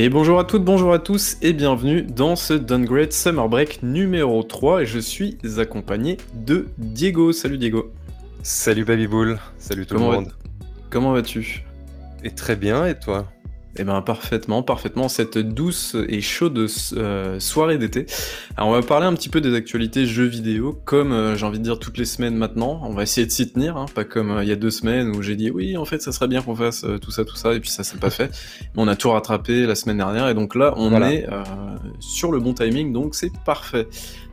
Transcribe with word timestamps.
Et 0.00 0.10
bonjour 0.10 0.38
à 0.38 0.44
toutes, 0.44 0.62
bonjour 0.62 0.92
à 0.92 1.00
tous 1.00 1.36
et 1.42 1.52
bienvenue 1.52 2.02
dans 2.02 2.36
ce 2.36 2.54
Downgrade 2.54 3.12
Summer 3.12 3.48
Break 3.48 3.82
numéro 3.82 4.44
3 4.44 4.82
et 4.82 4.86
je 4.86 5.00
suis 5.00 5.38
accompagné 5.56 6.18
de 6.34 6.68
Diego. 6.78 7.32
Salut 7.32 7.58
Diego. 7.58 7.90
Salut 8.44 8.84
Babybull, 8.84 9.40
salut 9.58 9.86
tout 9.86 9.96
Comment 9.96 10.10
le 10.10 10.14
va- 10.14 10.20
monde. 10.20 10.32
Comment 10.88 11.12
vas-tu? 11.12 11.64
Et 12.22 12.30
très 12.30 12.54
bien, 12.54 12.86
et 12.86 12.96
toi? 12.96 13.26
Eh 13.76 13.84
ben 13.84 14.02
parfaitement, 14.02 14.64
parfaitement, 14.64 15.08
cette 15.08 15.38
douce 15.38 15.94
et 16.08 16.20
chaude 16.20 16.66
euh, 16.96 17.38
soirée 17.38 17.78
d'été. 17.78 18.06
Alors 18.56 18.70
on 18.70 18.72
va 18.72 18.82
parler 18.82 19.06
un 19.06 19.14
petit 19.14 19.28
peu 19.28 19.40
des 19.40 19.54
actualités 19.54 20.04
jeux 20.04 20.24
vidéo, 20.24 20.80
comme 20.84 21.12
euh, 21.12 21.36
j'ai 21.36 21.46
envie 21.46 21.58
de 21.60 21.64
dire 21.64 21.78
toutes 21.78 21.96
les 21.96 22.04
semaines 22.06 22.34
maintenant. 22.34 22.80
On 22.82 22.92
va 22.92 23.04
essayer 23.04 23.24
de 23.24 23.30
s'y 23.30 23.52
tenir, 23.52 23.76
hein, 23.76 23.86
pas 23.94 24.04
comme 24.04 24.32
euh, 24.32 24.42
il 24.42 24.48
y 24.48 24.52
a 24.52 24.56
deux 24.56 24.70
semaines 24.72 25.14
où 25.14 25.22
j'ai 25.22 25.36
dit 25.36 25.50
oui 25.52 25.76
en 25.76 25.84
fait 25.84 26.02
ça 26.02 26.10
serait 26.10 26.26
bien 26.26 26.42
qu'on 26.42 26.56
fasse 26.56 26.84
tout 27.00 27.12
ça, 27.12 27.24
tout 27.24 27.36
ça, 27.36 27.54
et 27.54 27.60
puis 27.60 27.70
ça 27.70 27.84
s'est 27.84 27.98
pas 27.98 28.10
fait. 28.10 28.30
Mais 28.74 28.82
on 28.82 28.88
a 28.88 28.96
tout 28.96 29.10
rattrapé 29.10 29.64
la 29.64 29.76
semaine 29.76 29.98
dernière, 29.98 30.28
et 30.28 30.34
donc 30.34 30.56
là 30.56 30.74
on 30.76 30.90
Voilà. 30.90 31.12
est 31.12 31.28
euh, 31.30 31.44
sur 32.00 32.32
le 32.32 32.40
bon 32.40 32.54
timing, 32.54 32.92
donc 32.92 33.14
c'est 33.14 33.30
parfait. 33.44 33.86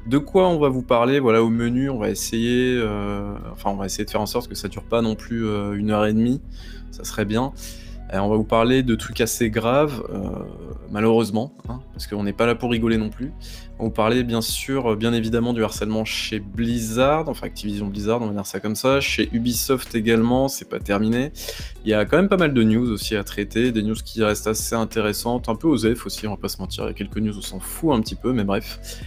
De 0.08 0.18
quoi 0.18 0.48
on 0.50 0.58
va 0.58 0.70
vous 0.70 0.82
parler? 0.84 1.20
Voilà 1.20 1.44
au 1.44 1.50
menu, 1.50 1.90
on 1.92 2.00
va 2.00 2.10
essayer, 2.10 2.76
euh, 2.78 3.36
enfin 3.52 3.70
on 3.70 3.76
va 3.76 3.86
essayer 3.86 4.06
de 4.06 4.10
faire 4.10 4.22
en 4.22 4.26
sorte 4.28 4.48
que 4.48 4.56
ça 4.56 4.70
dure 4.70 4.84
pas 4.84 5.04
non 5.04 5.14
plus 5.14 5.46
une 5.76 5.92
heure 5.92 6.06
et 6.06 6.14
demie, 6.14 6.42
ça 6.90 7.04
serait 7.04 7.26
bien. 7.26 7.52
Euh, 8.14 8.20
on 8.20 8.30
va 8.30 8.36
vous 8.36 8.44
parler 8.44 8.84
de 8.84 8.96
trucs 8.96 9.20
assez 9.20 9.50
graves, 9.50 10.04
euh, 10.10 10.44
malheureusement, 10.92 11.58
hein, 11.68 11.80
parce 11.92 12.06
qu'on 12.06 12.24
n'est 12.24 12.34
pas 12.34 12.46
là 12.46 12.54
pour 12.54 12.70
rigoler 12.70 12.98
non 12.98 13.10
plus. 13.10 13.32
On 13.80 13.84
va 13.84 13.88
vous 13.90 13.94
parler 13.94 14.24
bien 14.24 14.42
sûr, 14.42 14.92
euh, 14.92 14.96
bien 14.96 15.12
évidemment, 15.12 15.54
du 15.54 15.64
harcèlement 15.64 16.06
chez 16.06 16.40
Blizzard, 16.40 17.28
enfin 17.30 17.48
Activision 17.48 17.88
Blizzard, 17.88 18.22
on 18.22 18.28
va 18.28 18.34
dire 18.34 18.46
ça 18.46 18.60
comme 18.60 18.76
ça, 18.76 19.02
chez 19.02 19.28
Ubisoft 19.34 19.96
également, 19.96 20.48
c'est 20.48 20.70
pas 20.70 20.80
terminé. 20.80 21.32
Il 21.84 21.90
y 21.90 21.96
a 21.96 22.06
quand 22.06 22.18
même 22.18 22.30
pas 22.30 22.38
mal 22.38 22.54
de 22.54 22.64
news 22.64 22.92
aussi 22.92 23.16
à 23.16 23.24
traiter, 23.24 23.72
des 23.72 23.82
news 23.82 23.96
qui 23.96 24.24
restent 24.24 24.48
assez 24.48 24.76
intéressantes, 24.76 25.50
un 25.50 25.56
peu 25.56 25.68
osef 25.68 26.06
aussi, 26.06 26.28
on 26.28 26.32
va 26.32 26.38
pas 26.38 26.50
se 26.50 26.62
mentir, 26.62 26.84
il 26.84 26.88
y 26.88 26.92
a 26.92 26.94
quelques 26.94 27.18
news 27.18 27.34
où 27.34 27.40
on 27.40 27.42
s'en 27.42 27.60
fout 27.60 27.96
un 27.96 28.02
petit 28.02 28.16
peu, 28.16 28.34
mais 28.34 28.44
bref. 28.44 29.02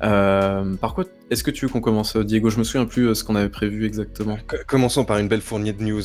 Par 0.00 0.94
contre, 0.94 1.10
est-ce 1.30 1.44
que 1.44 1.50
tu 1.50 1.66
veux 1.66 1.70
qu'on 1.70 1.82
commence, 1.82 2.16
Diego? 2.16 2.50
Je 2.50 2.58
me 2.58 2.64
souviens 2.64 2.86
plus 2.86 3.14
ce 3.14 3.22
qu'on 3.22 3.36
avait 3.36 3.50
prévu 3.50 3.86
exactement. 3.86 4.38
Commençons 4.66 5.04
par 5.04 5.18
une 5.18 5.28
belle 5.28 5.42
fournée 5.42 5.72
de 5.72 5.84
news. 5.84 6.02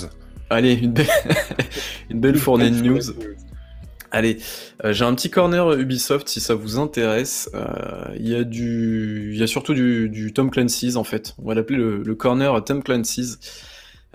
Allez, 0.55 0.73
une 2.09 2.19
belle, 2.21 2.37
fournée 2.37 2.69
de 2.69 2.81
news. 2.81 3.01
Allez, 4.11 4.37
euh, 4.85 4.93
j'ai 4.93 5.03
un 5.03 5.13
petit 5.13 5.29
corner 5.29 5.73
Ubisoft 5.73 6.29
si 6.29 6.39
ça 6.39 6.55
vous 6.55 6.79
intéresse. 6.79 7.49
Euh, 7.53 8.15
Il 8.17 8.29
y 8.29 8.35
a 8.35 8.45
du, 8.45 9.33
y 9.35 9.43
a 9.43 9.47
surtout 9.47 9.73
du, 9.73 10.07
du 10.07 10.31
Tom 10.31 10.49
Clancy's 10.49 10.95
en 10.95 11.03
fait. 11.03 11.35
On 11.43 11.49
va 11.49 11.55
l'appeler 11.55 11.77
le, 11.77 12.03
le 12.03 12.15
corner 12.15 12.63
Tom 12.63 12.81
Clancy's. 12.83 13.37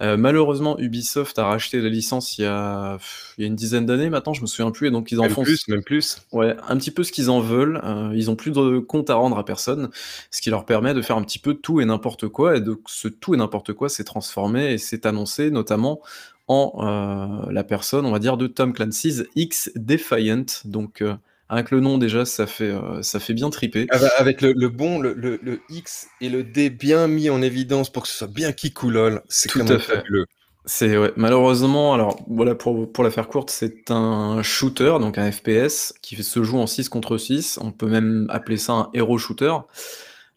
Euh, 0.02 0.16
malheureusement, 0.16 0.78
Ubisoft 0.78 1.38
a 1.38 1.44
racheté 1.44 1.80
la 1.80 1.90
licence 1.90 2.38
il 2.38 2.42
y 2.42 2.44
a, 2.46 2.96
pff, 2.98 3.34
il 3.36 3.42
y 3.42 3.44
a 3.44 3.48
une 3.48 3.54
dizaine 3.54 3.84
d'années 3.84 4.08
maintenant, 4.08 4.32
je 4.32 4.40
me 4.40 4.46
souviens 4.46 4.70
plus, 4.70 4.88
et 4.88 4.90
donc 4.90 5.12
ils 5.12 5.18
en 5.20 5.24
Même 5.24 5.32
font 5.32 5.42
plus, 5.42 5.68
même 5.68 5.82
plus. 5.82 6.16
Ouais, 6.32 6.56
un 6.68 6.76
petit 6.78 6.90
peu 6.90 7.04
ce 7.04 7.12
qu'ils 7.12 7.28
en 7.28 7.40
veulent. 7.40 7.80
euh, 7.84 8.12
ils 8.14 8.30
ont 8.30 8.36
plus 8.36 8.50
de 8.50 8.78
compte 8.78 9.10
à 9.10 9.14
rendre 9.14 9.36
à 9.38 9.44
personne, 9.44 9.90
ce 10.30 10.40
qui 10.40 10.48
leur 10.50 10.64
permet 10.64 10.94
de 10.94 11.02
faire 11.02 11.16
un 11.16 11.22
petit 11.22 11.38
peu 11.38 11.54
tout 11.54 11.80
et 11.80 11.84
n'importe 11.84 12.28
quoi. 12.28 12.56
Et 12.56 12.60
donc 12.60 12.80
ce 12.86 13.08
tout 13.08 13.34
et 13.34 13.36
n'importe 13.36 13.72
quoi 13.74 13.88
s'est 13.88 14.04
transformé 14.04 14.72
et 14.72 14.78
s'est 14.78 15.06
annoncé 15.06 15.50
notamment 15.50 16.00
en 16.48 16.72
euh, 16.78 17.52
la 17.52 17.62
personne, 17.62 18.06
on 18.06 18.10
va 18.10 18.18
dire, 18.18 18.36
de 18.36 18.46
Tom 18.46 18.72
Clancy's 18.72 19.24
X 19.36 19.70
Defiant. 19.76 20.46
Donc 20.64 21.04
avec 21.50 21.70
le 21.70 21.80
nom 21.80 21.98
déjà, 21.98 22.24
ça 22.24 22.46
fait 22.46 22.70
euh, 22.70 23.02
ça 23.02 23.20
fait 23.20 23.34
bien 23.34 23.50
triper. 23.50 23.86
Avec 23.90 24.10
avec 24.18 24.40
le, 24.40 24.52
le 24.52 24.68
bon, 24.68 24.98
le, 25.00 25.12
le- 25.14 25.38
le 25.42 25.60
X 25.68 26.08
et 26.20 26.28
le 26.28 26.42
D 26.44 26.70
bien 26.70 27.08
mis 27.08 27.28
en 27.30 27.42
évidence 27.42 27.90
pour 27.90 28.04
que 28.04 28.08
ce 28.08 28.16
soit 28.16 28.28
bien 28.28 28.52
kikoulol, 28.52 29.22
c'est 29.28 29.50
Tout 29.50 29.60
à 29.60 29.78
fait. 29.78 29.96
fabuleux. 29.96 30.26
C'est 30.66 30.96
ouais, 30.98 31.12
malheureusement, 31.16 31.94
alors 31.94 32.20
voilà 32.28 32.54
pour, 32.54 32.92
pour 32.92 33.02
la 33.02 33.10
faire 33.10 33.28
courte, 33.28 33.50
c'est 33.50 33.90
un 33.90 34.42
shooter, 34.42 34.96
donc 35.00 35.16
un 35.18 35.30
FPS 35.32 35.94
qui 36.02 36.22
se 36.22 36.42
joue 36.42 36.58
en 36.58 36.66
6 36.66 36.88
contre 36.90 37.16
6. 37.16 37.58
On 37.62 37.72
peut 37.72 37.86
même 37.88 38.26
appeler 38.28 38.58
ça 38.58 38.72
un 38.74 38.90
hero 38.92 39.16
shooter, 39.18 39.54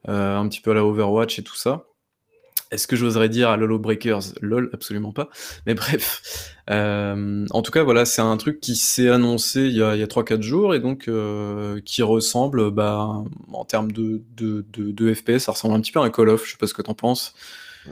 euh, 0.09 0.37
un 0.37 0.47
petit 0.47 0.61
peu 0.61 0.71
à 0.71 0.73
la 0.73 0.85
Overwatch 0.85 1.39
et 1.39 1.43
tout 1.43 1.55
ça. 1.55 1.85
Est-ce 2.73 2.87
que 2.87 2.95
j'oserais 2.95 3.29
dire 3.29 3.49
à 3.49 3.57
Lolo 3.57 3.79
Breakers 3.79 4.33
LOL, 4.41 4.69
absolument 4.73 5.11
pas. 5.13 5.29
Mais 5.65 5.73
bref. 5.75 6.53
Euh, 6.69 7.45
en 7.51 7.61
tout 7.61 7.71
cas, 7.71 7.83
voilà, 7.83 8.05
c'est 8.05 8.21
un 8.21 8.35
truc 8.37 8.59
qui 8.59 8.75
s'est 8.75 9.09
annoncé 9.09 9.61
il 9.61 9.73
y 9.75 9.81
a, 9.83 9.89
a 9.89 10.07
3-4 10.07 10.41
jours 10.41 10.73
et 10.75 10.79
donc 10.79 11.07
euh, 11.07 11.79
qui 11.85 12.01
ressemble, 12.03 12.71
bah, 12.71 13.07
en 13.51 13.65
termes 13.65 13.91
de, 13.91 14.21
de, 14.35 14.65
de, 14.73 14.91
de 14.91 15.13
FPS, 15.13 15.39
ça 15.39 15.51
ressemble 15.51 15.75
un 15.75 15.81
petit 15.81 15.91
peu 15.91 15.99
à 15.99 16.03
un 16.03 16.09
Call 16.09 16.29
of, 16.29 16.45
je 16.45 16.51
sais 16.51 16.57
pas 16.57 16.67
ce 16.67 16.73
que 16.73 16.81
t'en 16.81 16.93
penses. 16.95 17.33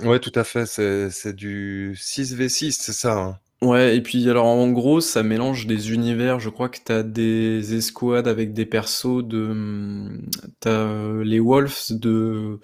Ouais, 0.03 0.19
tout 0.19 0.31
à 0.35 0.43
fait, 0.43 0.65
c'est 0.65 1.33
du 1.35 1.95
6v6, 1.97 2.71
c'est 2.79 2.93
ça. 2.93 3.13
hein. 3.17 3.39
Ouais, 3.61 3.95
et 3.95 4.01
puis 4.01 4.27
alors 4.27 4.47
en 4.47 4.71
gros, 4.71 5.01
ça 5.01 5.21
mélange 5.21 5.67
des 5.67 5.93
univers. 5.93 6.39
Je 6.39 6.49
crois 6.49 6.67
que 6.67 6.79
t'as 6.83 7.03
des 7.03 7.75
escouades 7.75 8.27
avec 8.27 8.53
des 8.53 8.65
persos 8.65 9.23
de. 9.23 9.37
hum, 9.51 10.21
T'as 10.59 10.71
euh, 10.71 11.23
les 11.23 11.39
Wolves 11.39 11.91
de. 11.91 12.59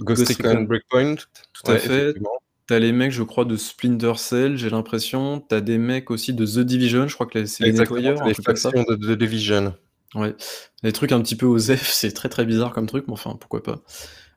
Ghost 0.00 0.24
Ghost 0.24 0.36
Recon 0.42 0.64
Recon. 0.64 0.66
Breakpoint. 0.66 1.16
Tout 1.52 1.70
à 1.70 1.74
Ouais, 1.74 1.78
fait. 1.78 2.14
effectivement. 2.14 2.40
T'as 2.66 2.78
les 2.80 2.92
mecs, 2.92 3.12
je 3.12 3.22
crois, 3.24 3.44
de 3.44 3.56
Splinter 3.56 4.14
Cell, 4.18 4.56
j'ai 4.56 4.70
l'impression. 4.70 5.40
T'as 5.40 5.60
des 5.60 5.78
mecs 5.78 6.10
aussi 6.10 6.34
de 6.34 6.46
The 6.46 6.60
Division, 6.60 7.08
je 7.08 7.14
crois 7.14 7.26
que 7.26 7.44
c'est 7.46 7.64
les 7.64 7.70
Exactement, 7.70 7.80
nettoyeurs, 7.80 8.16
c'est 8.16 8.24
un 8.24 8.28
les 8.28 8.34
truc 8.34 8.46
comme 8.46 8.58
ça. 8.58 8.72
factions 8.72 8.84
de, 8.84 8.96
de 8.96 9.14
Division. 9.14 9.74
Ouais. 10.14 10.34
Des 10.82 10.92
trucs 10.92 11.12
un 11.12 11.20
petit 11.22 11.36
peu 11.36 11.46
OSEF, 11.46 11.88
c'est 11.92 12.12
très 12.12 12.28
très 12.28 12.44
bizarre 12.44 12.72
comme 12.72 12.86
truc, 12.86 13.04
mais 13.06 13.12
enfin, 13.12 13.36
pourquoi 13.38 13.62
pas. 13.62 13.80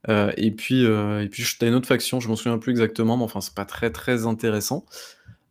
Euh, 0.09 0.31
et 0.38 0.51
puis, 0.51 0.85
euh, 0.85 1.22
et 1.24 1.30
puis 1.30 1.45
t'as 1.59 1.68
une 1.68 1.75
autre 1.75 1.88
faction, 1.88 2.19
je 2.19 2.28
m'en 2.28 2.35
souviens 2.35 2.57
plus 2.59 2.72
exactement, 2.72 3.18
mais 3.18 3.24
enfin, 3.24 3.41
c'est 3.41 3.56
pas 3.56 3.66
très 3.66 3.91
très 3.91 4.25
intéressant. 4.28 4.85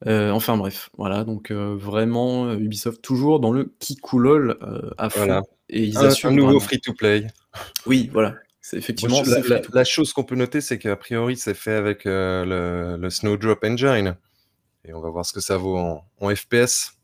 Euh, 0.06 0.30
enfin 0.30 0.56
bref, 0.56 0.90
voilà, 0.98 1.24
donc 1.24 1.50
euh, 1.50 1.76
vraiment 1.76 2.46
euh, 2.46 2.56
Ubisoft 2.56 3.02
toujours 3.02 3.38
dans 3.40 3.52
le 3.52 3.72
kikoulol 3.78 4.58
euh, 4.62 4.90
à 4.98 5.10
fond 5.10 5.20
Voilà. 5.20 5.42
et 5.68 5.84
ils 5.84 5.98
Un, 5.98 6.02
un 6.02 6.06
assument 6.06 6.32
nouveau 6.34 6.58
free-to-play. 6.60 7.26
Oui, 7.86 8.10
voilà, 8.12 8.34
c'est 8.60 8.76
effectivement 8.78 9.22
la, 9.72 9.84
chose 9.84 10.12
qu'on 10.12 10.24
peut 10.24 10.34
noter, 10.34 10.60
c'est 10.60 10.78
qu'a 10.78 10.96
priori, 10.96 11.36
c'est 11.36 11.54
fait 11.54 11.74
avec 11.74 12.04
le, 12.04 12.96
le 12.98 13.10
Snowdrop 13.10 13.62
Engine. 13.64 14.16
Et 14.84 14.92
on 14.92 15.00
va 15.00 15.10
voir 15.10 15.24
ce 15.24 15.32
que 15.32 15.40
ça 15.40 15.56
vaut 15.56 15.76
en, 15.78 16.04
en 16.20 16.34
FPS. 16.34 16.94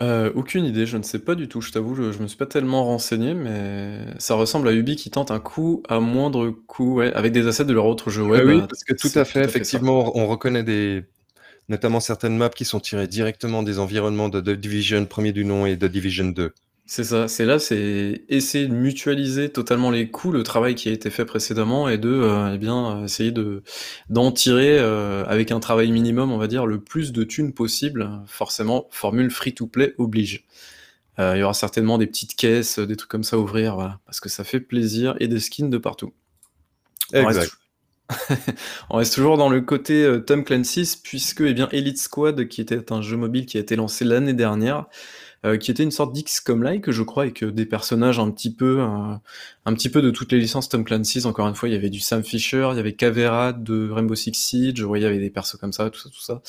Aucune 0.00 0.64
idée, 0.64 0.86
je 0.86 0.96
ne 0.96 1.02
sais 1.02 1.18
pas 1.18 1.34
du 1.34 1.48
tout, 1.48 1.60
je 1.60 1.72
t'avoue, 1.72 1.94
je, 1.96 2.12
je 2.12 2.18
me 2.20 2.28
suis 2.28 2.38
pas 2.38 2.46
tellement 2.46 2.84
renseigné, 2.84 3.34
mais 3.34 3.98
ça 4.18 4.36
ressemble 4.36 4.68
à 4.68 4.72
Ubi 4.72 4.96
qui 4.96 5.10
tente 5.10 5.30
un 5.32 5.40
coup 5.40 5.82
à 5.88 6.00
moindre 6.00 6.48
coût, 6.50 6.94
ouais, 6.94 7.12
avec 7.12 7.32
des 7.32 7.46
assets 7.48 7.64
de 7.64 7.72
leur 7.74 7.84
autre 7.86 8.08
jeu 8.08 8.22
Ah 8.32 8.40
oui, 8.44 8.60
euh, 8.60 8.66
parce 8.66 8.84
que 8.84 8.94
tout 8.94 9.08
à 9.18 9.24
tout 9.24 9.30
fait, 9.32 9.40
à 9.40 9.42
fait 9.42 9.42
ça. 9.42 9.48
effectivement, 9.48 10.16
on 10.16 10.26
reconnaît 10.28 10.62
des, 10.62 11.04
notamment 11.68 12.00
certaines 12.00 12.36
maps 12.36 12.48
qui 12.48 12.64
sont 12.64 12.80
tirées 12.80 13.06
directement 13.06 13.62
des 13.62 13.78
environnements 13.78 14.28
de 14.28 14.40
The 14.40 14.50
Division 14.58 15.04
premier 15.06 15.32
du 15.32 15.44
nom 15.44 15.66
et 15.66 15.76
de 15.76 15.88
Division 15.88 16.26
2. 16.26 16.52
C'est 16.90 17.04
ça, 17.04 17.28
c'est 17.28 17.44
là, 17.44 17.58
c'est 17.58 18.24
essayer 18.30 18.66
de 18.66 18.72
mutualiser 18.72 19.50
totalement 19.50 19.90
les 19.90 20.08
coûts, 20.08 20.32
le 20.32 20.42
travail 20.42 20.74
qui 20.74 20.88
a 20.88 20.92
été 20.92 21.10
fait 21.10 21.26
précédemment, 21.26 21.86
et 21.86 21.98
de, 21.98 22.08
euh, 22.08 22.54
eh 22.54 22.56
bien, 22.56 23.00
euh, 23.00 23.04
essayer 23.04 23.30
de 23.30 23.62
d'en 24.08 24.32
tirer 24.32 24.78
euh, 24.78 25.22
avec 25.26 25.52
un 25.52 25.60
travail 25.60 25.90
minimum, 25.92 26.32
on 26.32 26.38
va 26.38 26.46
dire, 26.46 26.64
le 26.64 26.80
plus 26.80 27.12
de 27.12 27.24
thunes 27.24 27.52
possible. 27.52 28.08
Forcément, 28.26 28.86
formule 28.90 29.30
free-to-play 29.30 29.94
oblige. 29.98 30.46
Euh, 31.18 31.36
il 31.36 31.40
y 31.40 31.42
aura 31.42 31.52
certainement 31.52 31.98
des 31.98 32.06
petites 32.06 32.36
caisses, 32.36 32.78
des 32.78 32.96
trucs 32.96 33.10
comme 33.10 33.24
ça 33.24 33.36
à 33.36 33.38
ouvrir, 33.38 33.74
voilà, 33.74 34.00
parce 34.06 34.20
que 34.20 34.30
ça 34.30 34.42
fait 34.42 34.60
plaisir, 34.60 35.14
et 35.20 35.28
des 35.28 35.40
skins 35.40 35.68
de 35.68 35.76
partout. 35.76 36.14
On 37.12 37.26
reste, 37.26 37.40
Exact. 37.40 37.52
on 38.90 38.96
reste 38.96 39.14
toujours 39.14 39.36
dans 39.36 39.50
le 39.50 39.60
côté 39.60 40.02
euh, 40.02 40.20
Tom 40.20 40.44
Clancy's, 40.44 40.96
puisque 40.96 41.42
eh 41.42 41.52
bien, 41.52 41.68
Elite 41.72 41.98
Squad, 41.98 42.48
qui 42.48 42.60
était 42.60 42.92
un 42.92 43.02
jeu 43.02 43.16
mobile 43.16 43.46
qui 43.46 43.58
a 43.58 43.60
été 43.60 43.76
lancé 43.76 44.04
l'année 44.04 44.32
dernière, 44.32 44.86
euh, 45.46 45.56
qui 45.56 45.70
était 45.70 45.84
une 45.84 45.92
sorte 45.92 46.12
d'XCOM-like, 46.16 46.90
je 46.90 47.02
crois, 47.04 47.22
avec 47.22 47.44
euh, 47.44 47.52
des 47.52 47.64
personnages 47.64 48.18
un 48.18 48.28
petit 48.32 48.52
peu, 48.52 48.80
euh, 48.80 49.72
petit 49.72 49.88
peu 49.88 50.02
de 50.02 50.10
toutes 50.10 50.32
les 50.32 50.40
licences 50.40 50.68
Tom 50.68 50.84
Clancy's. 50.84 51.26
Encore 51.26 51.46
une 51.46 51.54
fois, 51.54 51.68
il 51.68 51.72
y 51.72 51.76
avait 51.76 51.90
du 51.90 52.00
Sam 52.00 52.24
Fisher, 52.24 52.70
il 52.72 52.76
y 52.76 52.80
avait 52.80 52.94
Cavera 52.94 53.52
de 53.52 53.88
Rainbow 53.88 54.16
Six 54.16 54.34
Siege, 54.34 54.82
voyez, 54.82 55.04
il 55.04 55.06
y 55.06 55.10
avait 55.10 55.20
des 55.20 55.30
persos 55.30 55.56
comme 55.56 55.72
ça, 55.72 55.90
tout 55.90 56.00
ça, 56.00 56.08
tout 56.10 56.20
ça. 56.20 56.42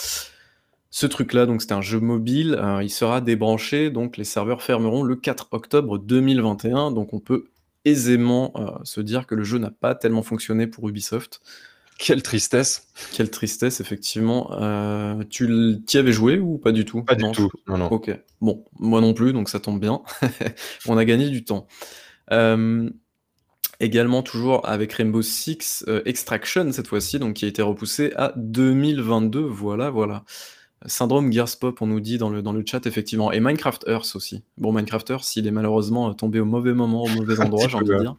Ce 0.90 1.06
truc-là, 1.06 1.46
donc 1.46 1.62
c'était 1.62 1.76
un 1.76 1.82
jeu 1.82 2.00
mobile, 2.00 2.60
il 2.82 2.90
sera 2.90 3.22
débranché, 3.22 3.92
donc 3.92 4.18
les 4.18 4.24
serveurs 4.24 4.64
fermeront 4.64 5.04
le 5.04 5.16
4 5.16 5.50
octobre 5.52 6.00
2021, 6.00 6.90
donc 6.90 7.14
on 7.14 7.20
peut 7.20 7.46
aisément 7.86 8.54
euh, 8.56 8.84
se 8.84 9.02
dire 9.02 9.28
que 9.28 9.36
le 9.36 9.44
jeu 9.44 9.58
n'a 9.58 9.72
pas 9.72 9.96
tellement 9.96 10.24
fonctionné 10.24 10.68
pour 10.68 10.88
Ubisoft. 10.90 11.42
Quelle 12.00 12.24
tristesse. 12.24 12.88
Quelle 13.12 13.30
tristesse, 13.30 13.82
effectivement. 13.82 14.54
Euh, 14.54 15.22
tu 15.30 15.82
t'y 15.86 15.98
avais 15.98 16.14
joué 16.14 16.40
ou 16.40 16.58
pas 16.58 16.72
du 16.72 16.86
tout? 16.86 17.04
Pas 17.04 17.16
du 17.16 17.30
tout. 17.34 17.52
Non, 17.68 17.78
non. 17.78 17.88
Ok. 17.88 18.10
Bon, 18.40 18.64
moi 18.80 19.02
non 19.02 19.14
plus, 19.14 19.34
donc 19.34 19.50
ça 19.50 19.60
tombe 19.60 19.82
bien. 19.82 20.02
On 20.88 20.98
a 20.98 21.04
gagné 21.04 21.30
du 21.30 21.44
temps. 21.44 21.68
Euh, 22.32 22.90
également, 23.82 24.24
toujours 24.24 24.68
avec 24.68 24.94
Rainbow 24.94 25.22
Six 25.22 25.84
euh, 25.90 26.02
Extraction, 26.06 26.72
cette 26.72 26.88
fois-ci, 26.88 27.20
donc 27.20 27.36
qui 27.36 27.44
a 27.44 27.50
été 27.50 27.62
repoussé 27.62 28.14
à 28.16 28.32
2022. 28.38 29.42
Voilà, 29.42 29.90
voilà. 29.90 30.24
Syndrome 30.86 31.32
Gears 31.32 31.58
Pop, 31.60 31.82
on 31.82 31.88
nous 31.88 32.00
dit 32.00 32.18
dans 32.18 32.30
le, 32.30 32.42
dans 32.42 32.54
le 32.54 32.64
chat, 32.66 32.86
effectivement. 32.86 33.32
Et 33.32 33.40
Minecraft 33.40 33.86
Earth 33.88 34.16
aussi. 34.16 34.44
Bon, 34.58 34.72
Minecraft 34.72 35.10
Earth, 35.10 35.36
il 35.36 35.46
est 35.46 35.52
malheureusement 35.52 36.10
euh, 36.10 36.14
tombé 36.14 36.40
au 36.40 36.46
mauvais 36.46 36.74
moment, 36.74 37.04
au 37.04 37.10
mauvais 37.10 37.40
endroit, 37.42 37.68
j'ai 37.68 37.76
envie 37.76 37.90
de 37.90 38.00
dire. 38.00 38.16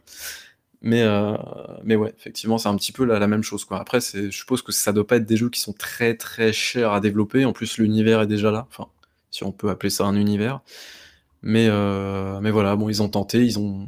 Mais, 0.83 1.01
euh, 1.03 1.35
mais 1.83 1.95
ouais, 1.95 2.13
effectivement, 2.17 2.57
c'est 2.57 2.69
un 2.69 2.75
petit 2.75 2.91
peu 2.91 3.03
la, 3.03 3.19
la 3.19 3.27
même 3.27 3.43
chose, 3.43 3.65
quoi. 3.65 3.79
Après, 3.79 3.99
je 3.99 4.29
suppose 4.29 4.61
que 4.61 4.71
ça 4.71 4.93
doit 4.93 5.05
pas 5.05 5.17
être 5.17 5.25
des 5.25 5.37
jeux 5.37 5.49
qui 5.49 5.59
sont 5.59 5.73
très 5.73 6.15
très 6.15 6.53
chers 6.53 6.91
à 6.91 6.99
développer. 6.99 7.45
En 7.45 7.53
plus, 7.53 7.77
l'univers 7.77 8.21
est 8.21 8.27
déjà 8.27 8.51
là. 8.51 8.67
Enfin, 8.69 8.87
si 9.31 9.43
on 9.43 9.51
peut 9.51 9.69
appeler 9.69 9.89
ça 9.89 10.05
un 10.05 10.15
univers. 10.15 10.61
Mais, 11.43 11.69
mais 12.41 12.51
voilà, 12.51 12.75
bon, 12.75 12.89
ils 12.89 13.01
ont 13.01 13.09
tenté, 13.09 13.43
ils 13.43 13.57
ont, 13.57 13.87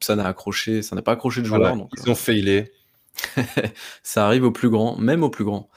ça 0.00 0.16
n'a 0.16 0.26
accroché, 0.26 0.82
ça 0.82 0.96
n'a 0.96 1.02
pas 1.02 1.12
accroché 1.12 1.40
de 1.40 1.46
joueurs. 1.46 1.76
donc, 1.76 1.90
ils 1.96 2.10
ont 2.10 2.16
failé. 2.16 2.72
ça 4.02 4.26
arrive 4.26 4.44
au 4.44 4.52
plus 4.52 4.70
grand, 4.70 4.96
même 4.96 5.22
au 5.22 5.30
plus 5.30 5.44
grand. 5.44 5.68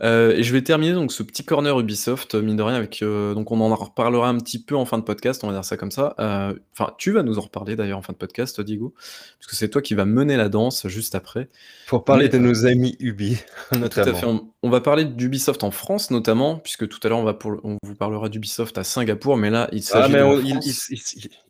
Euh, 0.00 0.32
et 0.36 0.42
je 0.42 0.52
vais 0.52 0.62
terminer 0.62 0.92
donc 0.92 1.12
ce 1.12 1.22
petit 1.22 1.44
corner 1.44 1.78
Ubisoft, 1.78 2.34
mine 2.34 2.56
de 2.56 2.62
rien, 2.62 2.76
avec 2.76 3.02
euh, 3.02 3.34
donc 3.34 3.50
on 3.50 3.60
en 3.60 3.74
reparlera 3.74 4.28
un 4.28 4.38
petit 4.38 4.62
peu 4.62 4.76
en 4.76 4.84
fin 4.84 4.98
de 4.98 5.02
podcast, 5.02 5.42
on 5.42 5.48
va 5.48 5.54
dire 5.54 5.64
ça 5.64 5.76
comme 5.76 5.90
ça. 5.90 6.14
Euh, 6.20 6.54
enfin, 6.72 6.94
tu 6.98 7.10
vas 7.10 7.22
nous 7.22 7.38
en 7.38 7.42
reparler 7.42 7.74
d'ailleurs 7.74 7.98
en 7.98 8.02
fin 8.02 8.12
de 8.12 8.18
podcast, 8.18 8.60
Diego, 8.60 8.94
parce 9.38 9.50
que 9.50 9.56
c'est 9.56 9.68
toi 9.68 9.82
qui 9.82 9.94
vas 9.94 10.04
mener 10.04 10.36
la 10.36 10.48
danse 10.48 10.86
juste 10.86 11.14
après. 11.14 11.48
Pour 11.88 12.04
parler 12.04 12.28
de 12.28 12.38
nos 12.38 12.66
amis 12.66 12.96
Ubi, 13.00 13.38
notamment. 13.72 13.88
Tout 13.88 14.00
à 14.10 14.14
fait. 14.14 14.26
On, 14.62 14.70
va 14.70 14.80
parler 14.80 15.04
d'Ubisoft 15.04 15.64
en 15.64 15.70
France 15.70 16.10
notamment, 16.10 16.56
puisque 16.56 16.88
tout 16.88 16.98
à 17.02 17.08
l'heure 17.08 17.18
on 17.18 17.24
va 17.24 17.38
on 17.64 17.78
vous 17.82 17.94
parlera 17.94 18.28
d'Ubisoft 18.28 18.76
à 18.76 18.84
Singapour, 18.84 19.36
mais 19.36 19.50
là 19.50 19.68
il 19.72 19.82
s'agit. 19.82 20.14
Ah 20.14 20.24
mais 20.24 20.50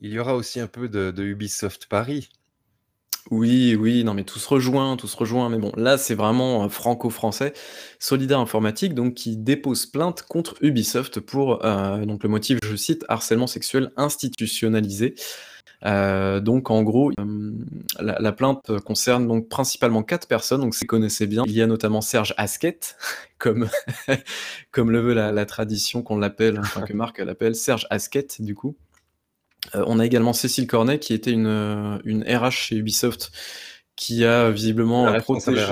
il, 0.01 0.13
y 0.13 0.19
aura 0.19 0.35
aussi 0.35 0.61
un 0.61 0.67
peu 0.67 0.89
de 0.89 1.23
Ubisoft 1.23 1.87
Paris. 1.87 2.29
Oui, 3.31 3.77
oui, 3.79 4.05
non, 4.05 4.15
mais 4.15 4.25
tout 4.25 4.39
se 4.39 4.49
rejoint, 4.49 4.97
tout 4.97 5.09
se 5.09 5.17
rejoint. 5.17 5.51
Mais 5.51 5.59
bon, 5.59 5.73
là, 5.77 5.99
c'est 5.99 6.15
vraiment 6.15 6.65
euh, 6.65 6.69
franco-français. 6.69 7.53
Solidaire 7.99 8.39
Informatique, 8.39 8.95
donc, 8.95 9.15
qui 9.15 9.37
dépose 9.37 9.87
plainte 9.87 10.23
contre 10.23 10.55
Ubisoft 10.63 11.21
pour, 11.21 11.65
euh, 11.65 12.05
donc, 12.07 12.23
le 12.23 12.29
motif, 12.29 12.59
je 12.65 12.77
cite, 12.77 13.05
harcèlement 13.09 13.47
sexuel 13.47 13.91
institutionnalisé. 13.97 15.15
Euh, 15.85 16.41
donc, 16.41 16.71
en 16.71 16.83
gros, 16.83 17.13
la, 18.01 18.33
plainte 18.33 18.79
concerne 18.81 19.29
donc 19.29 19.49
principalement 19.49 20.03
quatre 20.03 20.27
personnes, 20.27 20.63
donc, 20.63 20.75
vous 20.75 20.87
connaissez 20.87 21.27
bien. 21.27 21.45
Il 21.47 21.53
y 21.53 21.61
a 21.61 21.67
notamment 21.67 22.01
Serge 22.01 22.35
Asquette, 22.39 22.97
comme, 23.39 23.69
comme 24.71 24.91
le 24.91 25.01
veut 25.01 25.15
la, 25.15 25.47
tradition 25.47 26.03
qu'on 26.03 26.17
l'appelle, 26.17 26.63
que 26.87 26.93
Marc 26.95 27.19
l'appelle, 27.19 27.55
Serge 27.55 27.87
Asquette, 27.91 28.41
du 28.41 28.55
coup. 28.55 28.75
Euh, 29.75 29.85
on 29.87 29.99
a 29.99 30.07
également 30.07 30.33
Cécile 30.33 30.67
Cornet, 30.67 30.99
qui 30.99 31.15
était 31.15 31.31
une, 31.31 31.47
euh, 31.47 31.99
une 32.05 32.23
RH 32.23 32.51
chez 32.51 32.77
Ubisoft, 32.77 33.31
qui 33.97 34.25
a 34.25 34.51
visiblement 34.51 35.13
protégé. 35.21 35.65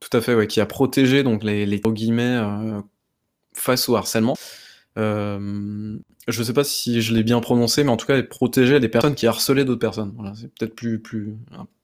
Tout 0.00 0.16
à 0.16 0.20
fait, 0.20 0.34
ouais, 0.34 0.46
qui 0.46 0.60
a 0.60 0.66
protégé 0.66 1.22
donc 1.22 1.42
les, 1.42 1.66
les 1.66 1.80
guillemets 1.80 2.36
euh, 2.36 2.80
face 3.54 3.88
au 3.88 3.96
harcèlement. 3.96 4.36
je 4.96 5.98
ne 6.28 6.44
sais 6.44 6.52
pas 6.52 6.64
si 6.64 7.00
je 7.00 7.14
l'ai 7.14 7.22
bien 7.22 7.40
prononcé, 7.40 7.82
mais 7.82 7.90
en 7.90 7.96
tout 7.96 8.06
cas, 8.06 8.16
elle 8.16 8.28
protégeait 8.28 8.78
les 8.78 8.88
personnes 8.88 9.14
qui 9.14 9.26
harcelaient 9.26 9.64
d'autres 9.64 9.80
personnes. 9.80 10.12
Voilà, 10.16 10.34
c'est 10.34 10.52
peut-être 10.54 10.74
plus, 10.74 11.00
plus, 11.00 11.34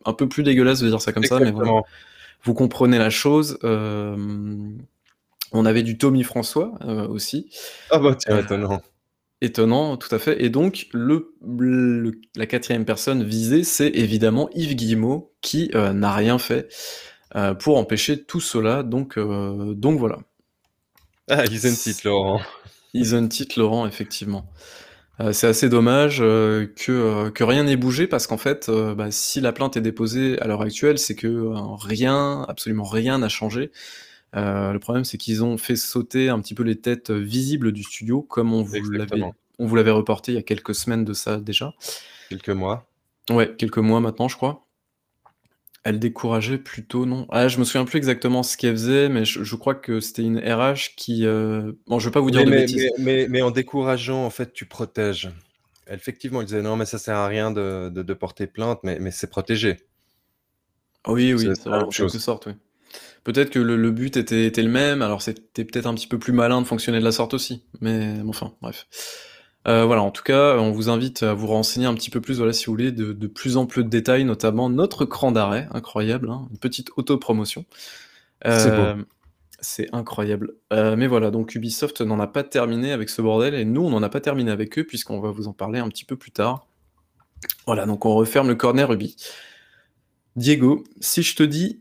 un, 0.04 0.12
peu 0.12 0.28
plus 0.28 0.42
dégueulasse 0.42 0.80
de 0.80 0.88
dire 0.88 1.00
ça 1.00 1.12
comme 1.12 1.24
ça, 1.24 1.38
mais 1.38 1.50
voilà. 1.50 1.82
Vous 2.44 2.54
comprenez 2.54 2.98
la 2.98 3.10
chose. 3.10 3.58
on 3.62 5.64
avait 5.64 5.82
du 5.82 5.96
Tommy 5.96 6.24
François 6.24 6.72
aussi. 7.08 7.50
Ah 7.90 7.98
bah 7.98 8.14
tiens, 8.14 8.38
étonnant. 8.38 8.82
Étonnant, 9.44 9.96
tout 9.96 10.14
à 10.14 10.20
fait. 10.20 10.40
Et 10.40 10.50
donc, 10.50 10.86
le, 10.92 11.32
la 12.36 12.46
quatrième 12.46 12.84
personne 12.84 13.24
visée, 13.24 13.64
c'est 13.64 13.88
évidemment 13.88 14.48
Yves 14.54 14.76
Guillemot, 14.76 15.34
qui 15.40 15.68
euh, 15.74 15.92
n'a 15.92 16.12
rien 16.12 16.38
fait 16.38 16.68
euh, 17.34 17.52
pour 17.52 17.76
empêcher 17.76 18.22
tout 18.22 18.38
cela. 18.38 18.84
Donc, 18.84 19.18
euh, 19.18 19.74
donc 19.74 19.98
voilà. 19.98 20.20
Ah, 21.28 21.42
titre 21.48 22.02
Laurent. 22.04 22.40
titre 23.28 23.58
Laurent, 23.58 23.88
effectivement. 23.88 24.48
c'est 25.32 25.48
assez 25.48 25.68
dommage 25.68 26.18
que, 26.18 27.28
que 27.30 27.42
rien 27.42 27.64
n'ait 27.64 27.76
bougé 27.76 28.06
parce 28.06 28.28
qu'en 28.28 28.38
fait, 28.38 28.70
bah, 28.70 29.10
si 29.10 29.40
la 29.40 29.52
plainte 29.52 29.76
est 29.76 29.80
déposée 29.80 30.38
à 30.38 30.46
l'heure 30.46 30.62
actuelle, 30.62 30.98
c'est 30.98 31.16
que 31.16 31.50
rien, 31.84 32.46
absolument 32.48 32.84
rien 32.84 33.18
n'a 33.18 33.28
changé. 33.28 33.72
Euh, 34.34 34.72
le 34.72 34.78
problème, 34.78 35.04
c'est 35.04 35.18
qu'ils 35.18 35.44
ont 35.44 35.58
fait 35.58 35.76
sauter 35.76 36.28
un 36.28 36.40
petit 36.40 36.54
peu 36.54 36.62
les 36.62 36.76
têtes 36.76 37.10
visibles 37.10 37.72
du 37.72 37.82
studio, 37.82 38.22
comme 38.22 38.54
on 38.54 38.62
vous 38.62 38.90
l'avait, 38.90 39.22
on 39.58 39.66
vous 39.66 39.76
l'avait 39.76 39.90
reporté 39.90 40.32
il 40.32 40.34
y 40.36 40.38
a 40.38 40.42
quelques 40.42 40.74
semaines 40.74 41.04
de 41.04 41.12
ça 41.12 41.38
déjà. 41.38 41.74
Quelques 42.28 42.48
mois. 42.48 42.88
Ouais, 43.30 43.54
quelques 43.56 43.78
mois 43.78 44.00
maintenant, 44.00 44.28
je 44.28 44.36
crois. 44.36 44.66
Elle 45.84 45.98
décourageait 45.98 46.58
plutôt, 46.58 47.06
non 47.06 47.26
Ah, 47.30 47.48
je 47.48 47.58
me 47.58 47.64
souviens 47.64 47.84
plus 47.84 47.96
exactement 47.96 48.44
ce 48.44 48.56
qu'elle 48.56 48.72
faisait, 48.72 49.08
mais 49.08 49.24
je, 49.24 49.56
crois 49.56 49.74
que 49.74 49.98
c'était 49.98 50.22
une 50.22 50.38
RH 50.38 50.94
qui. 50.96 51.26
Euh, 51.26 51.72
bon, 51.88 51.98
je 51.98 52.08
vais 52.08 52.12
pas 52.12 52.20
vous 52.20 52.30
dire 52.30 52.44
de 52.44 52.50
bêtises. 52.50 52.88
Mais, 52.98 53.26
mais, 53.28 53.42
en 53.42 53.50
décourageant, 53.50 54.24
en 54.24 54.30
fait, 54.30 54.52
tu 54.52 54.64
protèges. 54.64 55.30
Effectivement, 55.88 56.40
elle 56.40 56.46
disait 56.46 56.62
non, 56.62 56.76
mais 56.76 56.84
ça 56.84 56.98
sert 56.98 57.16
à 57.16 57.26
rien 57.26 57.50
de, 57.50 57.90
de, 57.90 58.14
porter 58.14 58.46
plainte, 58.46 58.78
mais, 58.84 59.00
mais 59.00 59.10
c'est 59.10 59.28
protégé. 59.28 59.78
Oui, 61.08 61.34
oui, 61.34 61.48
c'est 61.54 61.68
en 61.68 61.88
quelque 61.88 62.18
sorte, 62.18 62.46
oui. 62.46 62.52
Peut-être 63.24 63.50
que 63.50 63.58
le, 63.58 63.90
but 63.90 64.16
était, 64.16 64.50
le 64.56 64.68
même, 64.68 65.02
alors 65.02 65.22
c'était 65.22 65.64
peut-être 65.64 65.86
un 65.86 65.94
petit 65.94 66.08
peu 66.08 66.18
plus 66.18 66.32
malin 66.32 66.60
de 66.60 66.66
fonctionner 66.66 66.98
de 66.98 67.04
la 67.04 67.12
sorte 67.12 67.34
aussi. 67.34 67.62
Mais 67.80 68.14
enfin, 68.26 68.52
bref. 68.60 68.86
Euh, 69.68 69.84
voilà, 69.84 70.02
en 70.02 70.10
tout 70.10 70.24
cas, 70.24 70.56
on 70.58 70.72
vous 70.72 70.88
invite 70.88 71.22
à 71.22 71.34
vous 71.34 71.46
renseigner 71.46 71.86
un 71.86 71.94
petit 71.94 72.10
peu 72.10 72.20
plus, 72.20 72.38
voilà, 72.38 72.52
si 72.52 72.66
vous 72.66 72.72
voulez, 72.72 72.90
de, 72.90 73.26
plus 73.28 73.56
en 73.56 73.66
plus 73.66 73.84
de 73.84 73.88
détails, 73.88 74.24
notamment 74.24 74.68
notre 74.68 75.04
cran 75.04 75.30
d'arrêt, 75.30 75.68
incroyable, 75.72 76.30
hein, 76.30 76.48
une 76.50 76.58
petite 76.58 76.90
autopromotion. 76.96 77.64
c'est 78.44 78.70
beau. 78.70 78.82
Euh, 78.82 78.96
c'est 79.60 79.88
incroyable. 79.92 80.54
Euh, 80.72 80.96
mais 80.96 81.06
voilà, 81.06 81.30
donc 81.30 81.54
Ubisoft 81.54 82.00
n'en 82.00 82.18
a 82.18 82.26
pas 82.26 82.42
terminé 82.42 82.90
avec 82.90 83.08
ce 83.08 83.22
bordel, 83.22 83.54
et 83.54 83.64
nous, 83.64 83.82
on 83.82 83.90
n'en 83.90 84.02
a 84.02 84.08
pas 84.08 84.20
terminé 84.20 84.50
avec 84.50 84.76
eux, 84.78 84.84
puisqu'on 84.84 85.20
va 85.20 85.30
vous 85.30 85.46
en 85.46 85.52
parler 85.52 85.78
un 85.78 85.88
petit 85.88 86.04
peu 86.04 86.16
plus 86.16 86.32
tard. 86.32 86.66
Voilà, 87.66 87.86
donc 87.86 88.04
on 88.04 88.14
referme 88.14 88.48
le 88.48 88.56
corner 88.56 88.92
Ubi. 88.92 89.16
Diego, 90.36 90.84
si 91.00 91.22
je 91.22 91.36
te 91.36 91.42
dis 91.42 91.80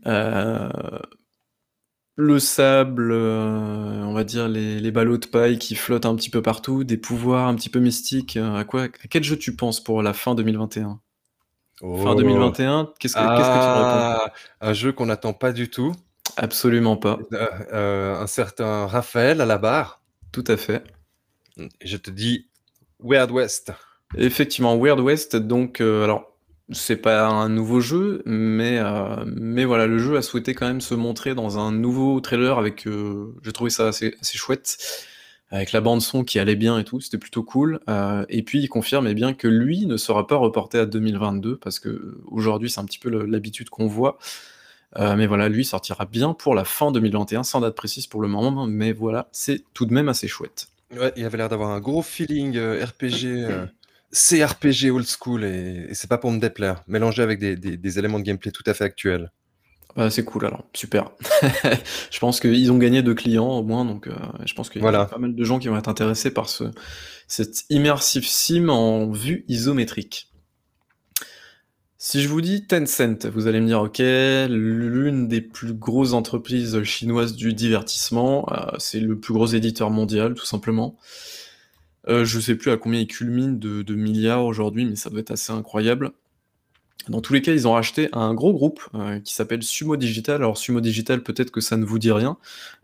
le 2.16 2.38
sable, 2.38 3.10
euh, 3.10 4.02
on 4.04 4.12
va 4.12 4.24
dire 4.24 4.48
les, 4.48 4.90
ballots 4.90 5.16
de 5.16 5.26
paille 5.26 5.58
qui 5.58 5.74
flottent 5.74 6.06
un 6.06 6.14
petit 6.14 6.30
peu 6.30 6.42
partout, 6.42 6.84
des 6.84 6.98
pouvoirs 6.98 7.48
un 7.48 7.54
petit 7.54 7.70
peu 7.70 7.80
mystiques. 7.80 8.36
Euh, 8.36 8.56
à 8.56 8.64
quoi, 8.64 8.82
à 8.82 9.08
quel 9.08 9.24
jeu 9.24 9.36
tu 9.36 9.56
penses 9.56 9.82
pour 9.82 10.02
la 10.02 10.12
fin 10.12 10.34
2021 10.34 11.00
Fin 11.80 12.14
2021, 12.14 12.92
qu'est-ce 13.00 13.14
que, 13.14 13.18
tu 13.18 13.24
réponds? 13.26 13.40
ah, 13.40 14.32
Un 14.60 14.72
jeu 14.72 14.92
qu'on 14.92 15.06
n'attend 15.06 15.32
pas 15.32 15.52
du 15.52 15.68
tout. 15.68 15.92
Absolument 16.36 16.96
pas. 16.96 17.18
Euh, 17.72 18.14
un 18.14 18.26
certain 18.28 18.86
Raphaël 18.86 19.40
à 19.40 19.46
la 19.46 19.58
barre. 19.58 20.00
Tout 20.30 20.44
à 20.46 20.56
fait. 20.56 20.84
Je 21.84 21.96
te 21.96 22.10
dis 22.10 22.46
Weird 23.00 23.32
West. 23.32 23.72
Effectivement, 24.16 24.78
Weird 24.78 25.00
West. 25.00 25.34
Donc, 25.34 25.80
alors 25.80 26.31
c'est 26.70 26.96
pas 26.96 27.26
un 27.26 27.48
nouveau 27.48 27.80
jeu, 27.80 28.22
mais, 28.24 28.78
euh, 28.78 29.24
mais 29.26 29.64
voilà, 29.64 29.86
le 29.86 29.98
jeu 29.98 30.16
a 30.16 30.22
souhaité 30.22 30.54
quand 30.54 30.66
même 30.66 30.80
se 30.80 30.94
montrer 30.94 31.34
dans 31.34 31.58
un 31.58 31.72
nouveau 31.72 32.20
trailer 32.20 32.58
avec, 32.58 32.86
euh, 32.86 33.34
j'ai 33.42 33.52
trouvé 33.52 33.70
ça 33.70 33.88
assez, 33.88 34.14
chouette, 34.22 34.78
avec 35.50 35.72
la 35.72 35.80
bande 35.80 36.00
son 36.00 36.24
qui 36.24 36.38
allait 36.38 36.56
bien 36.56 36.78
et 36.78 36.84
tout, 36.84 37.00
c'était 37.00 37.18
plutôt 37.18 37.42
cool. 37.42 37.80
Euh, 37.88 38.24
et 38.28 38.42
puis 38.42 38.60
il 38.60 38.68
confirme 38.68 39.06
eh 39.06 39.14
bien 39.14 39.34
que 39.34 39.48
lui 39.48 39.86
ne 39.86 39.96
sera 39.96 40.26
pas 40.26 40.36
reporté 40.36 40.78
à 40.78 40.86
2022 40.86 41.56
parce 41.56 41.78
que 41.78 42.18
aujourd'hui 42.26 42.70
c'est 42.70 42.80
un 42.80 42.86
petit 42.86 42.98
peu 42.98 43.10
l'habitude 43.26 43.68
qu'on 43.68 43.86
voit. 43.86 44.18
mais 44.98 45.26
voilà, 45.26 45.48
lui 45.48 45.64
sortira 45.64 46.06
bien 46.06 46.32
pour 46.32 46.54
la 46.54 46.64
fin 46.64 46.92
2021, 46.92 47.42
sans 47.42 47.60
date 47.60 47.74
précise 47.74 48.06
pour 48.06 48.22
le 48.22 48.28
moment, 48.28 48.66
mais 48.66 48.92
voilà, 48.92 49.28
c'est 49.32 49.62
tout 49.74 49.84
de 49.84 49.92
même 49.92 50.08
assez 50.08 50.28
chouette. 50.28 50.68
Il 51.16 51.24
avait 51.24 51.38
l'air 51.38 51.48
d'avoir 51.48 51.70
un 51.70 51.80
gros 51.80 52.02
feeling 52.02 52.58
RPG 52.58 53.48
CRPG 54.12 54.90
old 54.90 55.06
school 55.06 55.44
et, 55.44 55.88
c'est 55.92 56.08
pas 56.08 56.18
pour 56.18 56.30
me 56.30 56.38
déplaire, 56.38 56.82
mélangé 56.86 57.22
avec 57.22 57.38
des, 57.38 57.98
éléments 57.98 58.18
de 58.18 58.24
gameplay 58.24 58.50
tout 58.50 58.64
à 58.66 58.74
fait 58.74 58.84
actuels. 58.84 59.32
Bah, 59.96 60.10
c'est 60.10 60.24
cool 60.24 60.46
alors, 60.46 60.64
super. 60.72 61.10
je 62.10 62.18
pense 62.18 62.40
qu'ils 62.40 62.72
ont 62.72 62.78
gagné 62.78 63.02
deux 63.02 63.14
clients 63.14 63.50
au 63.50 63.62
moins, 63.62 63.84
donc 63.84 64.06
euh, 64.06 64.14
je 64.46 64.54
pense 64.54 64.70
qu'il 64.70 64.82
y 64.82 64.86
a 64.86 65.04
pas 65.04 65.18
mal 65.18 65.34
de 65.34 65.44
gens 65.44 65.58
qui 65.58 65.68
vont 65.68 65.76
être 65.76 65.88
intéressés 65.88 66.32
par 66.32 66.48
ce, 66.48 66.64
cette 67.26 67.64
immersive 67.68 68.26
sim 68.26 68.68
en 68.68 69.10
vue 69.10 69.44
isométrique. 69.48 70.32
Si 72.04 72.20
je 72.20 72.28
vous 72.28 72.40
dis 72.40 72.66
Tencent, 72.66 73.26
vous 73.26 73.46
allez 73.46 73.60
me 73.60 73.66
dire, 73.66 73.80
ok, 73.80 73.98
l'une 73.98 75.28
des 75.28 75.40
plus 75.40 75.72
grosses 75.72 76.14
entreprises 76.14 76.82
chinoises 76.82 77.36
du 77.36 77.54
divertissement, 77.54 78.44
euh, 78.50 78.72
c'est 78.78 78.98
le 78.98 79.20
plus 79.20 79.32
gros 79.32 79.46
éditeur 79.46 79.90
mondial, 79.90 80.34
tout 80.34 80.44
simplement. 80.44 80.98
Euh, 82.08 82.24
je 82.24 82.40
sais 82.40 82.56
plus 82.56 82.70
à 82.70 82.76
combien 82.76 83.00
ils 83.00 83.06
culminent 83.06 83.52
de, 83.52 83.94
milliards 83.94 84.44
aujourd'hui, 84.44 84.84
mais 84.84 84.96
ça 84.96 85.10
doit 85.10 85.20
être 85.20 85.30
assez 85.30 85.52
incroyable. 85.52 86.12
Dans 87.08 87.20
tous 87.20 87.32
les 87.32 87.42
cas, 87.42 87.52
ils 87.52 87.66
ont 87.66 87.72
racheté 87.72 88.08
un 88.12 88.32
gros 88.32 88.52
groupe 88.52 88.80
euh, 88.94 89.18
qui 89.20 89.34
s'appelle 89.34 89.62
Sumo 89.62 89.96
Digital. 89.96 90.36
Alors 90.36 90.56
Sumo 90.56 90.80
Digital, 90.80 91.22
peut-être 91.22 91.50
que 91.50 91.60
ça 91.60 91.76
ne 91.76 91.84
vous 91.84 91.98
dit 91.98 92.12
rien, 92.12 92.36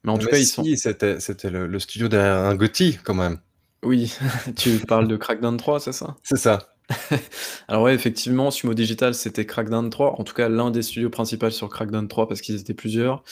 mais 0.02 0.10
en 0.10 0.18
tout 0.18 0.26
cas, 0.26 0.38
ils 0.38 0.46
sont. 0.46 0.64
C'était, 0.76 1.20
c'était 1.20 1.50
le, 1.50 1.78
studio 1.78 2.08
derrière 2.08 2.36
un 2.36 2.54
Gotti, 2.54 2.98
quand 3.04 3.14
même. 3.14 3.38
Oui, 3.84 4.12
tu 4.56 4.78
parles 4.78 5.06
de 5.06 5.16
Crackdown 5.16 5.56
3, 5.56 5.80
c'est 5.80 5.92
ça? 5.92 6.16
C'est 6.22 6.38
ça. 6.38 6.74
Alors 7.68 7.82
ouais, 7.82 7.94
effectivement, 7.94 8.50
Sumo 8.50 8.74
Digital, 8.74 9.14
c'était 9.14 9.44
Crackdown 9.44 9.90
3, 9.90 10.20
en 10.20 10.24
tout 10.24 10.34
cas 10.34 10.48
l'un 10.48 10.70
des 10.70 10.82
studios 10.82 11.10
principaux 11.10 11.50
sur 11.50 11.68
Crackdown 11.68 12.08
3 12.08 12.28
parce 12.28 12.40
qu'ils 12.40 12.58
étaient 12.58 12.74
plusieurs. 12.74 13.22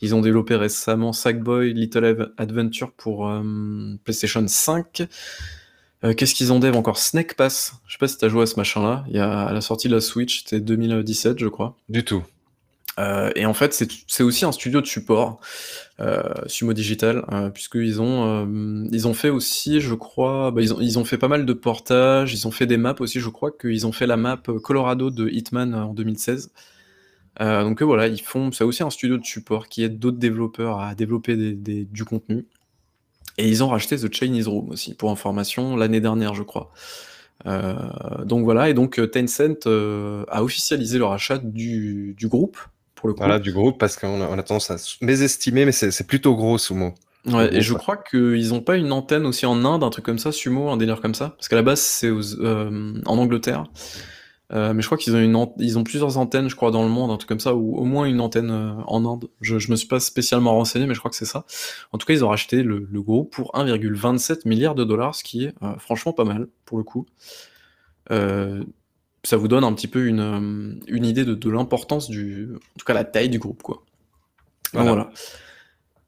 Ils 0.00 0.14
ont 0.14 0.20
développé 0.20 0.54
récemment 0.56 1.12
Sackboy 1.12 1.72
Little 1.72 2.32
Adventure 2.36 2.92
pour 2.92 3.28
euh, 3.28 3.42
PlayStation 4.04 4.46
5. 4.46 5.08
Euh, 6.04 6.12
qu'est-ce 6.12 6.34
qu'ils 6.34 6.52
ont 6.52 6.58
dev 6.58 6.76
encore? 6.76 6.98
Snake 6.98 7.34
Pass. 7.34 7.74
Je 7.86 7.92
sais 7.92 7.98
pas 7.98 8.08
si 8.08 8.18
t'as 8.18 8.28
joué 8.28 8.42
à 8.42 8.46
ce 8.46 8.56
machin-là. 8.56 9.04
À 9.14 9.52
la 9.52 9.60
sortie 9.60 9.88
de 9.88 9.94
la 9.94 10.00
Switch, 10.00 10.44
c'était 10.44 10.60
2017, 10.60 11.38
je 11.38 11.48
crois. 11.48 11.76
Du 11.88 12.04
tout. 12.04 12.22
Euh, 12.98 13.30
et 13.34 13.46
en 13.46 13.54
fait, 13.54 13.74
c'est 14.06 14.22
aussi 14.22 14.44
un 14.44 14.52
studio 14.52 14.80
de 14.80 14.86
support, 14.86 15.40
euh, 16.00 16.22
Sumo 16.46 16.72
Digital, 16.72 17.24
euh, 17.32 17.50
puisqu'ils 17.50 18.00
ont, 18.00 18.46
euh, 18.46 18.88
ils 18.92 19.06
ont 19.06 19.14
fait 19.14 19.30
aussi, 19.30 19.80
je 19.80 19.94
crois, 19.94 20.50
bah, 20.50 20.62
ils, 20.62 20.72
ont, 20.72 20.80
ils 20.80 20.98
ont 20.98 21.04
fait 21.04 21.18
pas 21.18 21.28
mal 21.28 21.44
de 21.46 21.52
portages, 21.52 22.32
ils 22.32 22.46
ont 22.46 22.50
fait 22.50 22.66
des 22.66 22.76
maps 22.76 22.96
aussi, 23.00 23.20
je 23.20 23.28
crois 23.28 23.50
qu'ils 23.50 23.86
ont 23.86 23.92
fait 23.92 24.06
la 24.06 24.16
map 24.16 24.38
Colorado 24.62 25.10
de 25.10 25.28
Hitman 25.28 25.74
en 25.74 25.94
2016. 25.94 26.52
donc 27.40 27.82
voilà, 27.82 28.08
ils 28.08 28.20
font, 28.20 28.50
c'est 28.52 28.64
aussi 28.64 28.82
un 28.82 28.90
studio 28.90 29.18
de 29.18 29.24
support 29.24 29.68
qui 29.68 29.82
aide 29.82 29.98
d'autres 29.98 30.18
développeurs 30.18 30.80
à 30.80 30.94
développer 30.94 31.36
du 31.36 32.04
contenu. 32.04 32.46
Et 33.38 33.48
ils 33.48 33.62
ont 33.62 33.68
racheté 33.68 33.96
The 33.98 34.12
Chinese 34.12 34.48
Room 34.48 34.70
aussi, 34.70 34.94
pour 34.94 35.10
information, 35.10 35.76
l'année 35.76 36.00
dernière, 36.00 36.34
je 36.34 36.42
crois. 36.42 36.72
donc 38.24 38.44
voilà, 38.44 38.70
et 38.70 38.74
donc 38.74 39.00
Tencent 39.12 39.66
a 39.66 40.42
officialisé 40.42 40.98
le 40.98 41.04
rachat 41.04 41.38
du, 41.38 42.14
du 42.18 42.28
groupe 42.28 42.58
pour 42.96 43.08
le 43.08 43.14
coup. 43.14 43.20
Voilà, 43.20 43.38
du 43.38 43.52
groupe, 43.52 43.78
parce 43.78 43.96
qu'on 43.96 44.20
a, 44.20 44.26
on 44.28 44.38
a 44.38 44.42
tendance 44.42 44.70
à 44.72 44.76
mésestimer, 45.00 45.64
mais 45.64 45.72
c'est 45.72 46.06
plutôt 46.06 46.34
gros, 46.34 46.58
Sumo. 46.58 46.94
Ouais, 47.26 47.54
et 47.54 47.60
je 47.60 47.74
crois 47.74 47.96
qu'ils 47.96 48.48
n'ont 48.50 48.60
pas 48.60 48.76
une 48.76 48.92
antenne 48.92 49.26
aussi 49.26 49.46
en 49.46 49.64
Inde, 49.64 49.82
un 49.82 49.90
truc 49.90 50.04
comme 50.04 50.18
ça, 50.18 50.30
Sumo, 50.30 50.68
un 50.68 50.76
délire 50.76 51.00
comme 51.00 51.14
ça. 51.14 51.30
Parce 51.30 51.48
qu'à 51.48 51.56
la 51.56 51.62
base, 51.62 51.80
c'est 51.80 52.08
euh, 52.08 53.02
en 53.04 53.18
Angleterre. 53.18 53.64
Euh, 54.52 54.72
mais 54.72 54.80
je 54.80 54.86
crois 54.86 54.96
qu'ils 54.96 55.16
ont, 55.16 55.18
une 55.18 55.46
ils 55.58 55.76
ont 55.76 55.82
plusieurs 55.82 56.18
antennes, 56.18 56.48
je 56.48 56.54
crois, 56.54 56.70
dans 56.70 56.84
le 56.84 56.88
monde, 56.88 57.10
un 57.10 57.16
truc 57.16 57.28
comme 57.28 57.40
ça, 57.40 57.56
ou 57.56 57.76
au 57.76 57.84
moins 57.84 58.04
une 58.04 58.20
antenne 58.20 58.50
euh, 58.52 58.74
en 58.86 59.04
Inde. 59.04 59.28
Je, 59.40 59.58
je 59.58 59.72
me 59.72 59.76
suis 59.76 59.88
pas 59.88 59.98
spécialement 59.98 60.54
renseigné, 60.54 60.86
mais 60.86 60.94
je 60.94 61.00
crois 61.00 61.10
que 61.10 61.16
c'est 61.16 61.24
ça. 61.24 61.44
En 61.90 61.98
tout 61.98 62.06
cas, 62.06 62.14
ils 62.14 62.24
ont 62.24 62.28
racheté 62.28 62.62
le, 62.62 62.86
le 62.88 63.02
groupe 63.02 63.32
pour 63.32 63.50
1,27 63.54 64.48
milliard 64.48 64.76
de 64.76 64.84
dollars, 64.84 65.16
ce 65.16 65.24
qui 65.24 65.46
est 65.46 65.54
franchement 65.78 66.12
pas 66.12 66.24
mal, 66.24 66.46
pour 66.64 66.78
le 66.78 66.84
coup. 66.84 67.06
Ça 69.26 69.36
vous 69.36 69.48
donne 69.48 69.64
un 69.64 69.72
petit 69.72 69.88
peu 69.88 70.06
une, 70.06 70.20
euh, 70.20 70.80
une 70.86 71.04
idée 71.04 71.24
de, 71.24 71.34
de 71.34 71.50
l'importance 71.50 72.08
du, 72.08 72.50
en 72.54 72.78
tout 72.78 72.84
cas 72.84 72.94
la 72.94 73.02
taille 73.02 73.28
du 73.28 73.40
groupe, 73.40 73.60
quoi. 73.60 73.82
Voilà. 74.72 75.10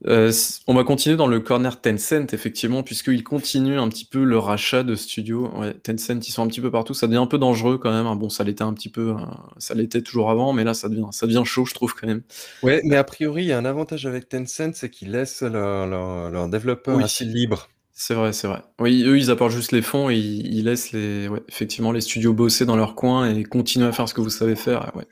Euh, 0.06 0.30
on 0.68 0.74
va 0.74 0.84
continuer 0.84 1.16
dans 1.16 1.26
le 1.26 1.40
corner 1.40 1.80
Tencent, 1.80 2.32
effectivement, 2.32 2.84
puisqu'ils 2.84 3.24
continuent 3.24 3.80
un 3.80 3.88
petit 3.88 4.04
peu 4.04 4.22
le 4.22 4.38
rachat 4.38 4.84
de 4.84 4.94
studios. 4.94 5.50
Ouais, 5.56 5.74
Tencent, 5.74 6.28
ils 6.28 6.30
sont 6.30 6.44
un 6.44 6.46
petit 6.46 6.60
peu 6.60 6.70
partout. 6.70 6.94
Ça 6.94 7.08
devient 7.08 7.18
un 7.18 7.26
peu 7.26 7.38
dangereux 7.38 7.78
quand 7.78 7.90
même. 7.90 8.06
Hein. 8.06 8.14
Bon, 8.14 8.28
ça 8.28 8.44
l'était 8.44 8.62
un 8.62 8.72
petit 8.72 8.88
peu, 8.88 9.10
euh, 9.10 9.14
ça 9.56 9.74
l'était 9.74 10.02
toujours 10.02 10.30
avant, 10.30 10.52
mais 10.52 10.62
là, 10.62 10.74
ça 10.74 10.88
devient, 10.88 11.08
ça 11.10 11.26
devient 11.26 11.42
chaud, 11.44 11.64
je 11.64 11.74
trouve 11.74 11.94
quand 11.94 12.06
même. 12.06 12.22
Ouais, 12.62 12.80
mais 12.84 12.94
a 12.94 13.02
priori, 13.02 13.42
il 13.42 13.48
y 13.48 13.52
a 13.52 13.58
un 13.58 13.64
avantage 13.64 14.06
avec 14.06 14.28
Tencent, 14.28 14.74
c'est 14.74 14.90
qu'ils 14.90 15.10
laissent 15.10 15.42
leurs 15.42 15.88
leur, 15.88 16.48
développeurs 16.48 17.00
assez 17.00 17.24
libres. 17.24 17.68
C'est 18.00 18.14
vrai, 18.14 18.32
c'est 18.32 18.46
vrai. 18.46 18.62
Oui, 18.78 19.02
eux, 19.04 19.18
ils 19.18 19.28
apportent 19.28 19.50
juste 19.50 19.72
les 19.72 19.82
fonds 19.82 20.08
et 20.08 20.14
ils, 20.14 20.62
laissent 20.62 20.92
les, 20.92 21.26
ouais, 21.26 21.42
effectivement, 21.48 21.90
les 21.90 22.00
studios 22.00 22.32
bosser 22.32 22.64
dans 22.64 22.76
leur 22.76 22.94
coin 22.94 23.28
et 23.28 23.42
continuer 23.42 23.88
à 23.88 23.92
faire 23.92 24.08
ce 24.08 24.14
que 24.14 24.20
vous 24.20 24.30
savez 24.30 24.54
faire. 24.54 24.92
Ouais. 24.94 25.08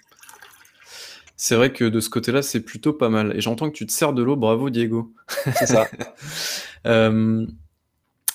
C'est 1.37 1.57
vrai 1.57 1.73
que 1.73 1.85
de 1.85 1.99
ce 1.99 2.09
côté-là, 2.09 2.43
c'est 2.43 2.61
plutôt 2.61 2.93
pas 2.93 3.09
mal. 3.09 3.37
Et 3.37 3.41
j'entends 3.41 3.71
que 3.71 3.77
tu 3.77 3.87
te 3.87 3.93
sers 3.93 4.13
de 4.13 4.23
l'eau. 4.23 4.37
Bravo, 4.37 4.71
Diego. 4.71 5.13
C'est 5.57 5.67
ça. 5.67 5.89
euh... 6.87 7.45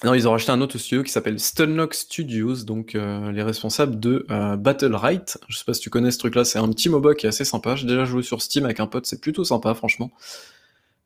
Non, 0.04 0.14
ils 0.16 0.28
ont 0.28 0.32
racheté 0.32 0.52
un 0.52 0.60
autre 0.60 0.78
studio 0.78 1.04
qui 1.04 1.14
s'appelle 1.14 1.40
Stunlock 1.40 1.94
Studios, 1.94 2.66
donc 2.66 2.96
euh, 2.96 3.32
les 3.32 3.44
responsables 3.44 4.02
de 4.02 4.26
euh, 4.32 4.58
Battle 4.58 4.96
Right. 4.96 5.38
Je 5.48 5.60
sais 5.60 5.64
pas 5.64 5.74
si 5.74 5.80
tu 5.80 5.90
connais 5.90 6.12
ce 6.12 6.18
truc-là, 6.18 6.44
c'est 6.44 6.60
un 6.60 6.68
petit 6.68 6.90
MOBA 6.90 7.16
qui 7.16 7.26
est 7.26 7.30
assez 7.30 7.46
sympa. 7.46 7.78
J'ai 7.78 7.88
déjà 7.88 8.04
joué 8.04 8.22
sur 8.22 8.42
Steam 8.42 8.66
avec 8.66 8.82
un 8.82 8.88
pote, 8.88 9.06
c'est 9.06 9.22
plutôt 9.22 9.46
sympa, 9.46 9.74
franchement. 9.76 10.12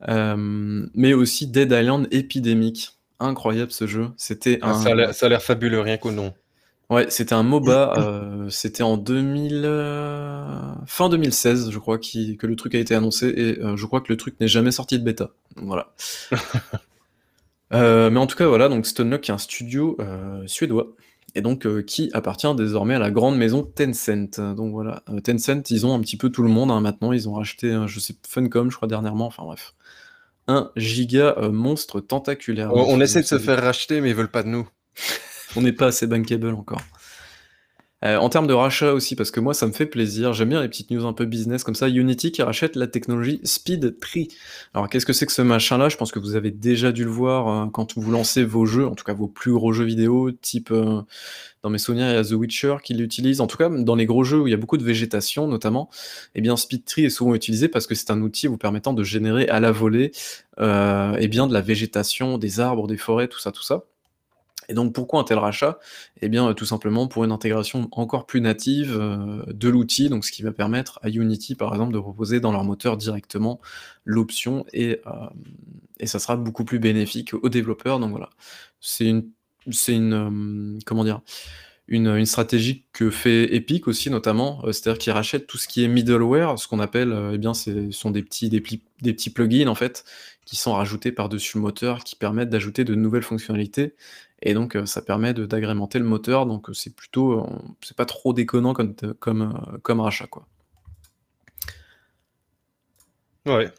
Euh, 0.07 0.87
mais 0.95 1.13
aussi 1.13 1.45
Dead 1.45 1.71
Island 1.71 2.07
Epidemic 2.09 2.95
incroyable 3.25 3.71
ce 3.71 3.87
jeu. 3.87 4.09
C'était 4.17 4.59
ah, 4.61 4.71
un... 4.71 5.13
Ça 5.13 5.25
a 5.25 5.29
l'air 5.29 5.41
fabuleux, 5.41 5.81
rien 5.81 5.97
qu'au 5.97 6.11
nom. 6.11 6.33
Ouais, 6.89 7.07
c'était 7.09 7.33
un 7.33 7.43
MOBA, 7.43 7.93
euh, 7.97 8.49
c'était 8.49 8.83
en 8.83 8.97
2000... 8.97 9.63
Euh, 9.65 10.73
fin 10.85 11.09
2016, 11.09 11.71
je 11.71 11.79
crois, 11.79 11.97
qui... 11.97 12.37
que 12.37 12.45
le 12.45 12.55
truc 12.55 12.75
a 12.75 12.79
été 12.79 12.93
annoncé, 12.93 13.27
et 13.27 13.59
euh, 13.59 13.75
je 13.75 13.85
crois 13.85 14.01
que 14.01 14.11
le 14.11 14.17
truc 14.17 14.39
n'est 14.39 14.47
jamais 14.47 14.71
sorti 14.71 14.99
de 14.99 15.03
bêta. 15.03 15.31
Voilà. 15.55 15.93
mais 17.71 18.17
en 18.17 18.27
tout 18.27 18.37
cas, 18.37 18.47
voilà, 18.47 18.69
donc 18.69 18.85
Stonelock 18.85 19.27
est 19.29 19.33
un 19.33 19.37
studio 19.37 19.97
suédois, 20.45 20.93
et 21.33 21.41
donc 21.41 21.67
qui 21.85 22.09
appartient 22.13 22.53
désormais 22.55 22.95
à 22.95 22.99
la 22.99 23.09
grande 23.09 23.37
maison 23.37 23.63
Tencent. 23.63 24.39
Donc 24.39 24.71
voilà, 24.71 25.03
Tencent, 25.23 25.71
ils 25.71 25.85
ont 25.85 25.95
un 25.95 25.99
petit 25.99 26.17
peu 26.17 26.29
tout 26.29 26.43
le 26.43 26.49
monde 26.49 26.71
hein, 26.71 26.81
maintenant, 26.81 27.11
ils 27.11 27.27
ont 27.27 27.33
racheté, 27.33 27.75
je 27.87 27.99
sais, 27.99 28.15
Funcom, 28.27 28.69
je 28.69 28.75
crois, 28.75 28.87
dernièrement, 28.87 29.25
enfin 29.25 29.43
bref 29.43 29.73
un 30.47 30.71
giga 30.75 31.35
euh, 31.37 31.51
monstre 31.51 31.99
tentaculaire. 31.99 32.73
On, 32.73 32.99
essaie 33.01 33.21
de 33.21 33.27
se 33.27 33.39
faire 33.39 33.61
racheter, 33.61 34.01
mais 34.01 34.09
ils 34.09 34.15
veulent 34.15 34.31
pas 34.31 34.43
de 34.43 34.49
nous. 34.49 34.67
on 35.55 35.61
n'est 35.61 35.73
pas 35.73 35.87
assez 35.87 36.07
bankable 36.07 36.53
encore. 36.53 36.81
Euh, 38.05 38.17
en 38.17 38.29
termes 38.29 38.47
de 38.47 38.53
rachat 38.53 38.93
aussi, 38.93 39.15
parce 39.15 39.31
que 39.31 39.39
moi 39.39 39.53
ça 39.53 39.67
me 39.67 39.71
fait 39.71 39.85
plaisir, 39.85 40.33
j'aime 40.33 40.49
bien 40.49 40.61
les 40.61 40.69
petites 40.69 40.91
news 40.91 41.05
un 41.05 41.13
peu 41.13 41.25
business 41.25 41.63
comme 41.63 41.75
ça. 41.75 41.89
Unity 41.89 42.31
qui 42.31 42.41
rachète 42.43 42.75
la 42.75 42.87
technologie 42.87 43.41
Speed 43.43 43.99
Tree. 43.99 44.27
Alors 44.73 44.89
qu'est-ce 44.89 45.05
que 45.05 45.13
c'est 45.13 45.25
que 45.25 45.31
ce 45.31 45.41
machin-là? 45.41 45.89
Je 45.89 45.97
pense 45.97 46.11
que 46.11 46.19
vous 46.19 46.35
avez 46.35 46.51
déjà 46.51 46.91
dû 46.91 47.03
le 47.03 47.09
voir 47.09 47.47
euh, 47.47 47.69
quand 47.71 47.97
vous 47.97 48.11
lancez 48.11 48.43
vos 48.43 48.65
jeux, 48.65 48.87
en 48.87 48.95
tout 48.95 49.03
cas 49.03 49.13
vos 49.13 49.27
plus 49.27 49.51
gros 49.51 49.73
jeux 49.73 49.85
vidéo, 49.85 50.31
type 50.31 50.71
dans 51.65 51.71
mes 51.71 51.79
souvenirs, 51.79 52.09
il 52.09 52.13
y 52.13 52.17
a 52.17 52.23
The 52.23 52.33
Witcher 52.33 52.75
qui 52.83 52.93
l'utilise. 52.93 53.41
En 53.41 53.47
tout 53.47 53.57
cas, 53.57 53.69
dans 53.69 53.95
les 53.95 54.05
gros 54.05 54.23
jeux 54.23 54.41
où 54.41 54.47
il 54.47 54.51
y 54.51 54.53
a 54.53 54.57
beaucoup 54.57 54.77
de 54.77 54.83
végétation, 54.83 55.47
notamment, 55.47 55.89
eh 56.35 56.41
bien, 56.41 56.57
SpeedTree 56.57 57.05
est 57.05 57.09
souvent 57.09 57.33
utilisé 57.33 57.69
parce 57.69 57.87
que 57.87 57.95
c'est 57.95 58.11
un 58.11 58.21
outil 58.21 58.45
vous 58.45 58.59
permettant 58.59 58.93
de 58.93 59.03
générer 59.03 59.47
à 59.49 59.59
la 59.59 59.71
volée 59.71 60.11
euh, 60.59 61.17
eh 61.19 61.27
bien, 61.27 61.47
de 61.47 61.53
la 61.53 61.61
végétation, 61.61 62.37
des 62.37 62.59
arbres, 62.59 62.85
des 62.85 62.97
forêts, 62.97 63.27
tout 63.27 63.39
ça, 63.39 63.51
tout 63.51 63.63
ça. 63.63 63.83
Et 64.69 64.73
donc 64.73 64.93
pourquoi 64.93 65.21
un 65.21 65.23
tel 65.23 65.37
rachat? 65.37 65.79
Eh 66.21 66.29
bien 66.29 66.53
tout 66.53 66.65
simplement 66.65 67.07
pour 67.07 67.23
une 67.23 67.31
intégration 67.31 67.87
encore 67.91 68.25
plus 68.25 68.41
native 68.41 68.97
euh, 68.99 69.43
de 69.47 69.69
l'outil, 69.69 70.09
donc 70.09 70.25
ce 70.25 70.31
qui 70.31 70.43
va 70.43 70.51
permettre 70.51 70.99
à 71.03 71.09
Unity 71.09 71.55
par 71.55 71.73
exemple 71.73 71.93
de 71.93 71.99
proposer 71.99 72.39
dans 72.39 72.51
leur 72.51 72.63
moteur 72.63 72.97
directement 72.97 73.59
l'option 74.05 74.65
et, 74.73 75.01
euh, 75.07 75.11
et 75.99 76.07
ça 76.07 76.19
sera 76.19 76.35
beaucoup 76.35 76.65
plus 76.65 76.79
bénéfique 76.79 77.33
aux 77.33 77.49
développeurs. 77.49 77.99
Donc 77.99 78.11
voilà, 78.11 78.29
c'est 78.79 79.05
une 79.05 79.29
c'est 79.71 79.95
une 79.95 80.13
euh, 80.13 80.79
comment 80.85 81.03
dire 81.03 81.21
une, 81.87 82.25
stratégie 82.25 82.85
que 82.93 83.09
fait 83.09 83.53
Epic 83.55 83.87
aussi 83.87 84.09
notamment, 84.09 84.61
euh, 84.63 84.71
c'est-à-dire 84.71 84.97
qu'ils 84.97 85.13
rachètent 85.13 85.47
tout 85.47 85.57
ce 85.57 85.67
qui 85.67 85.83
est 85.83 85.87
middleware, 85.87 86.57
ce 86.57 86.67
qu'on 86.67 86.79
appelle, 86.79 87.11
euh, 87.11 87.33
eh 87.35 87.37
bien, 87.37 87.53
ce 87.53 87.91
sont 87.91 88.11
des 88.11 88.23
petits, 88.23 88.49
des, 88.49 88.63
des, 89.01 89.13
petits 89.13 89.29
plugins 89.29 89.67
en 89.67 89.75
fait, 89.75 90.03
qui 90.45 90.55
sont 90.55 90.73
rajoutés 90.73 91.11
par-dessus 91.11 91.57
le 91.57 91.61
moteur, 91.61 92.03
qui 92.03 92.15
permettent 92.15 92.49
d'ajouter 92.49 92.83
de 92.83 92.95
nouvelles 92.95 93.23
fonctionnalités, 93.23 93.93
et 94.41 94.53
donc 94.53 94.77
ça 94.85 95.01
permet 95.01 95.33
d'agrémenter 95.33 95.99
le 95.99 96.05
moteur, 96.05 96.45
donc 96.45 96.67
c'est 96.73 96.95
plutôt, 96.95 97.47
c'est 97.81 97.95
pas 97.95 98.05
trop 98.05 98.33
déconnant 98.33 98.73
comme, 98.73 98.95
comme, 99.19 99.79
comme 99.81 99.99
rachat 99.99 100.27
quoi. 100.27 100.47
Ouais. 103.45 103.71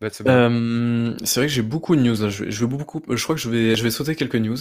c'est 0.00 0.22
vrai 0.22 1.46
que 1.46 1.48
j'ai 1.48 1.62
beaucoup 1.62 1.96
de 1.96 2.02
news. 2.02 2.28
Je, 2.28 2.50
je, 2.50 2.66
beaucoup, 2.66 3.02
je 3.08 3.22
crois 3.22 3.34
que 3.34 3.40
je 3.40 3.48
vais, 3.48 3.74
je 3.74 3.82
vais 3.82 3.90
sauter 3.90 4.14
quelques 4.14 4.36
news. 4.36 4.58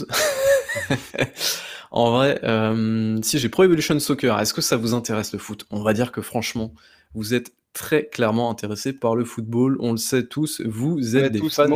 en 1.91 2.12
vrai, 2.12 2.39
euh, 2.43 3.19
si 3.22 3.39
j'ai 3.39 3.50
Pro 3.50 3.63
Evolution 3.63 4.00
Soccer, 4.00 4.39
est-ce 4.39 4.53
que 4.53 4.62
ça 4.62 4.77
vous 4.77 4.93
intéresse 4.93 5.33
le 5.33 5.39
foot? 5.39 5.65
On 5.69 5.83
va 5.83 5.93
dire 5.93 6.12
que 6.12 6.22
franchement, 6.22 6.74
vous 7.13 7.33
êtes 7.33 7.53
très 7.74 8.07
clairement 8.07 8.50
intéressé 8.50 8.93
par 8.93 9.15
le 9.15 9.25
football. 9.25 9.77
On 9.79 9.91
le 9.91 9.98
sait 9.98 10.25
tous, 10.25 10.62
vous 10.62 11.17
êtes 11.17 11.33
des 11.33 11.50
fans 11.50 11.67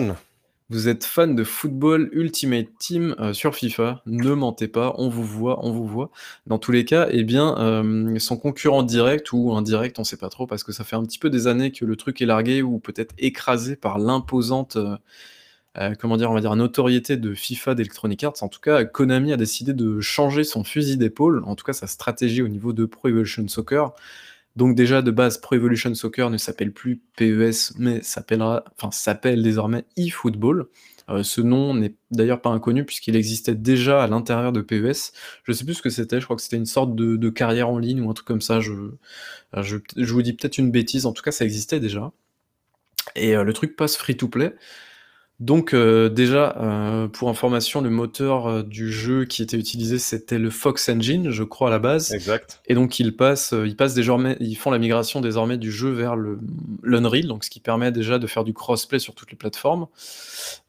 de... 0.00 0.14
Vous 0.70 0.88
êtes 0.88 1.04
fan 1.04 1.34
de 1.34 1.44
football 1.44 2.08
Ultimate 2.12 2.68
Team 2.78 3.14
euh, 3.18 3.34
sur 3.34 3.54
FIFA, 3.54 4.02
ne 4.06 4.32
mentez 4.32 4.66
pas, 4.66 4.94
on 4.96 5.08
vous 5.08 5.24
voit, 5.24 5.64
on 5.64 5.72
vous 5.72 5.86
voit. 5.86 6.10
Dans 6.46 6.58
tous 6.58 6.72
les 6.72 6.86
cas, 6.86 7.06
eh 7.10 7.22
bien, 7.22 7.58
euh, 7.58 8.18
son 8.18 8.38
concurrent 8.38 8.82
direct 8.82 9.32
ou 9.32 9.52
indirect, 9.52 9.98
on 9.98 10.04
sait 10.04 10.16
pas 10.16 10.30
trop, 10.30 10.46
parce 10.46 10.64
que 10.64 10.72
ça 10.72 10.82
fait 10.84 10.96
un 10.96 11.02
petit 11.04 11.18
peu 11.18 11.28
des 11.28 11.46
années 11.46 11.70
que 11.70 11.84
le 11.84 11.96
truc 11.96 12.22
est 12.22 12.26
largué 12.26 12.62
ou 12.62 12.78
peut-être 12.78 13.14
écrasé 13.18 13.76
par 13.76 13.98
l'imposante 13.98 14.78
euh, 15.76 15.94
comment 15.98 16.16
dire, 16.16 16.30
on 16.30 16.34
va 16.34 16.40
dire, 16.40 16.54
notoriété 16.54 17.16
de 17.16 17.34
FIFA 17.34 17.74
d'Electronic 17.74 18.22
Arts. 18.22 18.42
En 18.42 18.48
tout 18.48 18.60
cas, 18.60 18.84
Konami 18.84 19.32
a 19.32 19.36
décidé 19.36 19.72
de 19.72 20.00
changer 20.00 20.44
son 20.44 20.62
fusil 20.62 20.96
d'épaule, 20.96 21.42
en 21.44 21.56
tout 21.56 21.64
cas 21.64 21.72
sa 21.72 21.88
stratégie 21.88 22.42
au 22.42 22.48
niveau 22.48 22.72
de 22.72 22.84
Pro 22.84 23.08
Evolution 23.08 23.46
Soccer. 23.48 23.92
Donc 24.56 24.76
déjà 24.76 25.02
de 25.02 25.10
base, 25.10 25.38
Pro 25.38 25.56
Evolution 25.56 25.94
Soccer 25.94 26.30
ne 26.30 26.36
s'appelle 26.36 26.72
plus 26.72 27.02
PES, 27.16 27.76
mais 27.78 28.02
s'appellera, 28.02 28.64
s'appelle 28.92 29.42
désormais 29.42 29.84
eFootball. 29.96 30.68
Euh, 31.10 31.22
ce 31.22 31.40
nom 31.40 31.74
n'est 31.74 31.94
d'ailleurs 32.10 32.40
pas 32.40 32.50
inconnu 32.50 32.84
puisqu'il 32.84 33.16
existait 33.16 33.54
déjà 33.54 34.02
à 34.02 34.06
l'intérieur 34.06 34.52
de 34.52 34.60
PES. 34.62 35.12
Je 35.42 35.52
sais 35.52 35.64
plus 35.64 35.74
ce 35.74 35.82
que 35.82 35.90
c'était, 35.90 36.20
je 36.20 36.24
crois 36.24 36.36
que 36.36 36.42
c'était 36.42 36.56
une 36.56 36.66
sorte 36.66 36.94
de, 36.94 37.28
carrière 37.30 37.68
en 37.68 37.78
ligne 37.78 38.00
ou 38.00 38.10
un 38.10 38.14
truc 38.14 38.26
comme 38.26 38.40
ça. 38.40 38.60
Je, 38.60 38.72
je, 39.62 40.12
vous 40.12 40.22
dis 40.22 40.32
peut-être 40.32 40.58
une 40.58 40.70
bêtise, 40.70 41.04
en 41.06 41.12
tout 41.12 41.22
cas 41.22 41.32
ça 41.32 41.44
existait 41.44 41.80
déjà. 41.80 42.12
Et 43.16 43.36
euh, 43.36 43.44
le 43.44 43.52
truc 43.52 43.76
passe 43.76 43.96
free 43.96 44.16
to 44.16 44.28
play. 44.28 44.54
Donc 45.40 45.74
euh, 45.74 46.08
déjà, 46.08 46.56
euh, 46.58 47.08
pour 47.08 47.28
information, 47.28 47.80
le 47.80 47.90
moteur 47.90 48.46
euh, 48.46 48.62
du 48.62 48.92
jeu 48.92 49.24
qui 49.24 49.42
était 49.42 49.56
utilisé, 49.56 49.98
c'était 49.98 50.38
le 50.38 50.48
Fox 50.48 50.88
Engine, 50.88 51.30
je 51.30 51.42
crois 51.42 51.68
à 51.68 51.70
la 51.72 51.80
base. 51.80 52.12
Exact. 52.12 52.62
Et 52.66 52.74
donc 52.74 53.00
ils 53.00 53.16
passent, 53.16 53.52
ils 53.52 53.74
passent 53.74 53.94
désormais, 53.94 54.36
ils 54.38 54.54
font 54.54 54.70
la 54.70 54.78
migration 54.78 55.20
désormais 55.20 55.58
du 55.58 55.72
jeu 55.72 55.90
vers 55.90 56.14
le 56.14 56.38
l'Unreal, 56.84 57.26
donc 57.26 57.42
ce 57.42 57.50
qui 57.50 57.58
permet 57.58 57.90
déjà 57.90 58.20
de 58.20 58.26
faire 58.28 58.44
du 58.44 58.54
crossplay 58.54 59.00
sur 59.00 59.16
toutes 59.16 59.32
les 59.32 59.36
plateformes. 59.36 59.88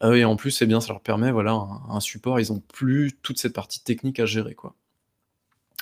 et 0.02 0.24
en 0.24 0.34
plus, 0.34 0.60
eh 0.62 0.66
bien, 0.66 0.80
ça 0.80 0.88
leur 0.88 1.00
permet, 1.00 1.30
voilà, 1.30 1.52
un, 1.88 2.00
support. 2.00 2.40
Ils 2.40 2.52
ont 2.52 2.60
plus 2.72 3.12
toute 3.22 3.38
cette 3.38 3.52
partie 3.52 3.82
technique 3.84 4.18
à 4.18 4.26
gérer, 4.26 4.54
quoi. 4.54 4.74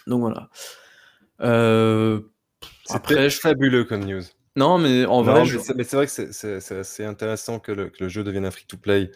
Donc 0.07 0.21
voilà. 0.21 0.51
Après, 2.91 3.31
fabuleux 3.31 3.85
comme 3.85 4.05
news. 4.05 4.25
Non, 4.57 4.79
mais 4.79 5.05
en 5.05 5.23
vrai, 5.23 5.45
je 5.45 5.59
mais 5.75 5.83
c'est 5.83 5.97
vrai 5.97 6.07
que 6.07 6.13
c'est 6.13 6.33
c'est 6.33 6.61
c'est 6.61 6.79
assez 6.79 7.05
intéressant 7.05 7.59
que 7.59 7.73
le 7.73 7.89
que 7.91 8.05
le 8.05 8.09
jeu 8.09 8.23
devienne 8.23 8.45
un 8.45 8.53
free 8.53 8.67
to 8.69 8.77
play, 8.77 9.11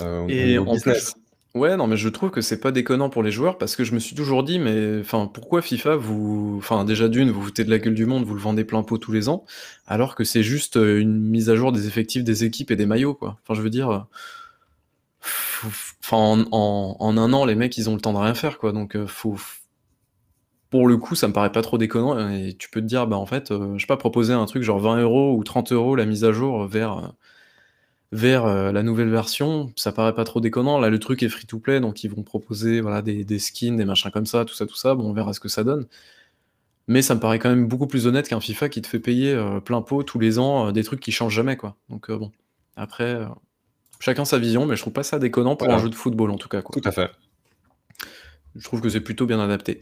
heu, 0.00 0.20
au 0.20 0.32
et 0.44 0.58
en 0.58 0.78
plus 0.78 1.14
ouais, 1.54 1.76
non, 1.76 1.86
mais 1.88 1.96
je 1.96 2.08
trouve 2.10 2.30
que 2.30 2.40
c'est 2.42 2.60
pas 2.60 2.72
déconnant 2.72 3.10
pour 3.10 3.22
les 3.24 3.32
joueurs 3.32 3.58
parce 3.58 3.76
que 3.76 3.84
je 3.84 3.94
me 3.94 4.00
suis 4.00 4.16
toujours 4.16 4.44
dit: 4.44 4.58
«Mais 4.60 5.00
enfin, 5.00 5.26
pourquoi 5.32 5.62
FIFA 5.62 5.96
vous 5.96 6.56
enfin, 6.58 6.84
déjà 6.84 7.08
d'une, 7.08 7.30
vous 7.30 7.42
foutez 7.42 7.64
de 7.64 7.70
la 7.70 7.78
gueule 7.78 7.94
du 7.94 8.06
monde, 8.06 8.24
vous 8.24 8.34
le 8.34 8.40
vendez 8.40 8.64
plein 8.64 8.82
pot 8.84 8.98
tous 8.98 9.12
les 9.12 9.28
ans, 9.28 9.44
alors 9.86 10.14
que 10.16 10.24
c'est 10.24 10.42
juste, 10.44 10.76
heu, 10.78 11.00
une 11.00 11.20
mise 11.20 11.50
à 11.50 11.56
jour 11.56 11.72
des 11.72 11.86
effectifs 11.88 12.24
des 12.24 12.44
équipes 12.44 12.70
et 12.72 12.76
des 12.76 12.86
maillots, 12.86 13.14
quoi?» 13.14 13.38
enfin, 13.44 13.54
je 13.54 13.62
veux 13.62 13.70
dire, 13.70 14.06
f 15.22 15.94
enfin, 16.04 16.16
en 16.18 16.46
en 16.52 16.96
en 17.00 17.16
1 17.18 17.32
an, 17.34 17.44
les 17.44 17.54
mecs, 17.54 17.76
ils 17.78 17.90
ont 17.90 17.94
le 17.94 18.00
temps 18.00 18.12
de 18.12 18.18
rien 18.18 18.34
faire, 18.34 18.58
quoi, 18.58 18.72
donc 18.72 18.96
faut 19.06 19.36
pour 20.70 20.86
le 20.88 20.96
coup, 20.96 21.14
ça 21.14 21.28
me 21.28 21.32
paraît 21.32 21.52
pas 21.52 21.62
trop 21.62 21.78
déconnant 21.78 22.30
et 22.30 22.54
tu 22.58 22.70
peux 22.70 22.80
te 22.80 22.86
dire, 22.86 23.06
bah, 23.06 23.16
en 23.16 23.26
fait, 23.26 23.50
heu, 23.50 23.74
je 23.76 23.80
sais 23.80 23.86
pas, 23.86 23.96
proposer 23.96 24.32
un 24.32 24.46
truc 24.46 24.62
genre 24.62 24.78
20 24.78 25.02
€ 25.02 25.36
ou 25.36 25.44
30 25.44 25.72
€ 25.72 25.96
la 25.96 26.06
mise 26.06 26.24
à 26.24 26.32
jour 26.32 26.66
vers, 26.66 27.12
vers, 28.12 28.46
heu, 28.46 28.72
la 28.72 28.82
nouvelle 28.82 29.10
version, 29.10 29.72
ça 29.76 29.92
paraît 29.92 30.14
pas 30.14 30.24
trop 30.24 30.40
déconnant. 30.40 30.78
Là, 30.80 30.90
le 30.90 30.98
truc 30.98 31.22
est 31.22 31.28
free 31.28 31.46
to 31.46 31.58
play, 31.60 31.80
donc 31.80 32.04
ils 32.04 32.08
vont 32.10 32.22
proposer, 32.22 32.80
voilà, 32.80 33.02
des 33.02 33.24
des 33.24 33.38
skins, 33.38 33.76
des 33.76 33.84
machins 33.84 34.10
comme 34.10 34.26
ça, 34.26 34.44
tout 34.44 34.54
ça, 34.54 34.66
tout 34.66 34.76
ça. 34.76 34.94
Bon, 34.94 35.04
on 35.10 35.12
verra 35.12 35.32
ce 35.32 35.40
que 35.40 35.48
ça 35.48 35.64
donne. 35.64 35.86
Mais 36.88 37.02
ça 37.02 37.14
me 37.14 37.20
paraît 37.20 37.38
quand 37.38 37.50
même 37.50 37.68
beaucoup 37.68 37.86
plus 37.86 38.06
honnête 38.06 38.28
qu'un 38.28 38.40
FIFA 38.40 38.68
qui 38.68 38.82
te 38.82 38.88
fait 38.88 38.98
payer, 38.98 39.38
plein 39.64 39.80
pot 39.80 40.02
tous 40.02 40.18
les 40.18 40.38
ans, 40.40 40.72
des 40.72 40.82
trucs 40.82 41.00
qui 41.00 41.12
changent 41.12 41.34
jamais, 41.34 41.56
quoi. 41.56 41.76
Donc 41.88 42.10
bon, 42.10 42.32
après, 42.74 43.20
chacun 44.00 44.24
sa 44.24 44.38
vision, 44.38 44.66
mais 44.66 44.76
je 44.76 44.82
trouve 44.82 44.92
pas 44.92 45.04
ça 45.04 45.18
déconnant 45.20 45.56
pour 45.56 45.72
un 45.72 45.78
jeu 45.78 45.88
de 45.88 45.94
football, 45.94 46.30
en 46.30 46.36
tout 46.38 46.48
cas, 46.48 46.62
quoi. 46.62 46.74
Tout 46.80 46.88
à 46.88 46.92
fait. 46.92 47.10
Je 48.56 48.64
trouve 48.64 48.80
que 48.80 48.88
c'est 48.88 49.00
plutôt 49.00 49.26
bien 49.26 49.40
adapté. 49.40 49.80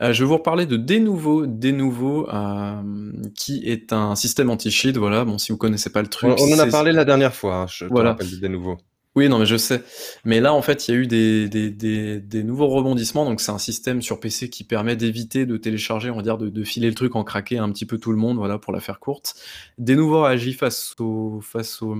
Heu, 0.00 0.12
je 0.12 0.22
vais 0.22 0.28
vous 0.28 0.36
reparler 0.36 0.66
de 0.66 0.76
Denuvo. 0.76 1.46
Denuvo, 1.46 2.28
hem, 2.30 3.22
qui 3.36 3.62
est 3.66 3.92
un 3.92 4.14
système 4.14 4.50
anti-cheat, 4.50 4.96
voilà. 4.96 5.24
Bon, 5.24 5.38
si 5.38 5.52
vous 5.52 5.58
connaissez 5.58 5.90
pas 5.90 6.02
le 6.02 6.08
truc, 6.08 6.30
on 6.38 6.52
en 6.52 6.58
a 6.58 6.66
parlé 6.66 6.92
la 6.92 7.04
dernière 7.04 7.34
fois, 7.34 7.56
hein, 7.62 7.66
je 7.68 7.84
te 7.86 7.90
Voilà. 7.92 8.10
rappelle 8.10 8.30
de 8.30 8.36
Denuvo. 8.36 8.78
Oui, 9.14 9.28
non, 9.28 9.38
mais 9.38 9.44
je 9.44 9.56
sais. 9.58 9.82
Mais 10.24 10.40
là, 10.40 10.54
en 10.54 10.62
fait, 10.62 10.88
il 10.88 10.90
y 10.92 10.94
a 10.96 11.00
eu 11.00 11.06
des 11.06 11.46
des 11.46 11.70
des 11.70 12.18
des 12.18 12.42
nouveaux 12.42 12.68
rebondissements, 12.68 13.26
donc 13.26 13.42
c'est 13.42 13.52
un 13.52 13.58
système 13.58 14.00
sur 14.00 14.18
PC 14.20 14.48
qui 14.48 14.64
permet 14.64 14.96
d'éviter 14.96 15.44
de 15.44 15.58
télécharger, 15.58 16.08
on 16.08 16.16
va 16.16 16.22
dire, 16.22 16.38
de 16.38 16.48
de 16.48 16.64
filer 16.64 16.88
le 16.88 16.94
truc 16.94 17.14
en 17.14 17.22
craqué 17.22 17.58
à 17.58 17.62
un 17.62 17.70
petit 17.70 17.84
peu 17.84 17.98
tout 17.98 18.10
le 18.10 18.16
monde, 18.16 18.38
voilà, 18.38 18.58
pour 18.58 18.72
la 18.72 18.80
faire 18.80 19.00
courte. 19.00 19.34
Denuvo 19.76 20.24
a 20.24 20.30
agi 20.30 20.54
face 20.54 20.94
au 20.98 21.40
face 21.42 21.82
au, 21.82 21.94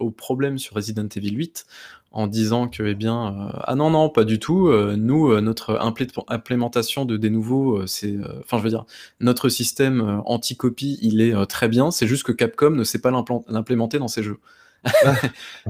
aux 0.00 0.10
problèmes 0.10 0.56
sur 0.56 0.74
Resident 0.76 1.06
Evil 1.14 1.32
8 1.36 1.66
en 2.10 2.26
disant 2.26 2.68
que, 2.68 2.82
eh 2.84 2.94
bien, 2.94 3.32
heu: 3.50 3.52
«Ah 3.64 3.74
non, 3.74 3.90
non, 3.90 4.08
pas 4.08 4.24
du 4.24 4.38
tout, 4.38 4.68
heu, 4.68 4.96
nous, 4.96 5.28
heu, 5.32 5.40
notre 5.42 5.78
implémentation 6.30 7.04
de 7.04 7.18
Denuvo, 7.18 7.80
heu, 7.82 7.86
c'est, 7.86 8.14
enfin, 8.42 8.56
je 8.56 8.62
veux 8.62 8.70
dire, 8.70 8.86
notre 9.20 9.50
système, 9.50 10.22
anti-copie, 10.24 10.98
il 11.02 11.20
est, 11.20 11.34
très 11.46 11.68
bien, 11.68 11.90
c'est 11.90 12.06
juste 12.06 12.22
que 12.22 12.32
Capcom 12.32 12.70
ne 12.70 12.84
sait 12.84 13.00
pas 13.00 13.10
l'implémenter 13.48 13.98
dans 13.98 14.08
ses 14.08 14.22
jeux». 14.22 14.38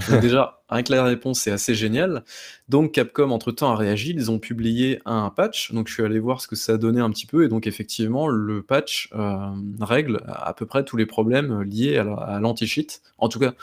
Donc 0.09 0.21
déjà, 0.21 0.61
rien 0.69 0.83
que 0.83 0.93
la 0.93 1.05
réponse, 1.05 1.41
c'est 1.41 1.51
assez 1.51 1.75
génial. 1.75 2.25
Donc 2.69 2.93
Capcom, 2.93 3.31
entre-temps, 3.31 3.71
a 3.73 3.77
réagi, 3.77 4.13
ils 4.15 4.31
ont 4.31 4.39
publié 4.39 5.01
un 5.07 5.31
patch, 5.31 5.73
donc 5.73 5.89
je 5.89 5.95
suis 5.95 6.03
allé 6.03 6.19
voir 6.19 6.41
ce 6.41 6.49
que 6.49 6.57
ça 6.57 6.75
a 6.75 6.77
donné 6.77 7.01
un 7.01 7.11
petit 7.11 7.27
peu 7.27 7.45
et 7.45 7.49
donc 7.49 7.67
effectivement, 7.67 8.29
le 8.29 8.63
patch, 8.63 9.09
hem, 9.15 9.77
règle 9.81 10.21
à 10.27 10.53
peu 10.55 10.67
près 10.67 10.85
tous 10.85 10.97
les 10.97 11.07
problèmes, 11.07 11.63
liés 11.63 11.97
à 11.99 12.05
la 12.05 12.15
à 12.15 12.41
l'anti-cheat. 12.41 13.03
En 13.19 13.29
tout 13.29 13.39
cas, 13.39 13.55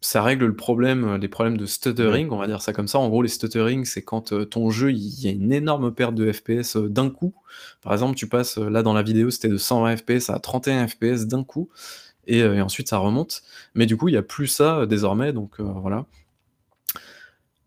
ça 0.00 0.22
règle 0.22 0.46
le 0.46 0.54
problème, 0.54 1.16
les 1.16 1.26
problèmes 1.28 1.56
de 1.56 1.66
stuttering, 1.66 2.30
on 2.30 2.36
va 2.36 2.46
dire 2.46 2.62
ça 2.62 2.72
comme 2.72 2.86
ça. 2.86 3.00
En 3.00 3.08
gros, 3.08 3.20
les 3.22 3.28
stuttering, 3.28 3.84
c'est 3.84 4.02
quand, 4.02 4.32
heu, 4.32 4.46
ton 4.46 4.70
jeu, 4.70 4.92
il 4.92 4.98
y 5.24 5.26
a 5.26 5.32
une 5.32 5.52
énorme 5.52 5.92
perte 5.92 6.14
de 6.14 6.30
FPS, 6.30 6.76
heu, 6.76 6.88
d'un 6.88 7.10
coup. 7.10 7.34
Par 7.82 7.92
exemple, 7.92 8.14
tu 8.16 8.28
passes, 8.28 8.58
là, 8.58 8.84
dans 8.84 8.92
la 8.94 9.02
vidéo, 9.02 9.30
c'était 9.30 9.48
de 9.48 9.56
120 9.56 9.96
FPS 9.96 10.30
à 10.30 10.38
31 10.38 10.86
FPS 10.86 11.26
d'un 11.26 11.42
coup 11.42 11.68
et 12.28 12.42
heu, 12.42 12.54
et 12.54 12.60
ensuite 12.62 12.88
ça 12.88 12.98
remonte. 12.98 13.42
Mais 13.74 13.86
du 13.86 13.96
coup, 13.96 14.08
il 14.08 14.14
y 14.14 14.16
a 14.16 14.22
plus 14.22 14.46
ça, 14.46 14.82
heu, 14.82 14.86
désormais, 14.86 15.32
donc 15.32 15.58
heu, 15.58 15.64
voilà. 15.64 16.06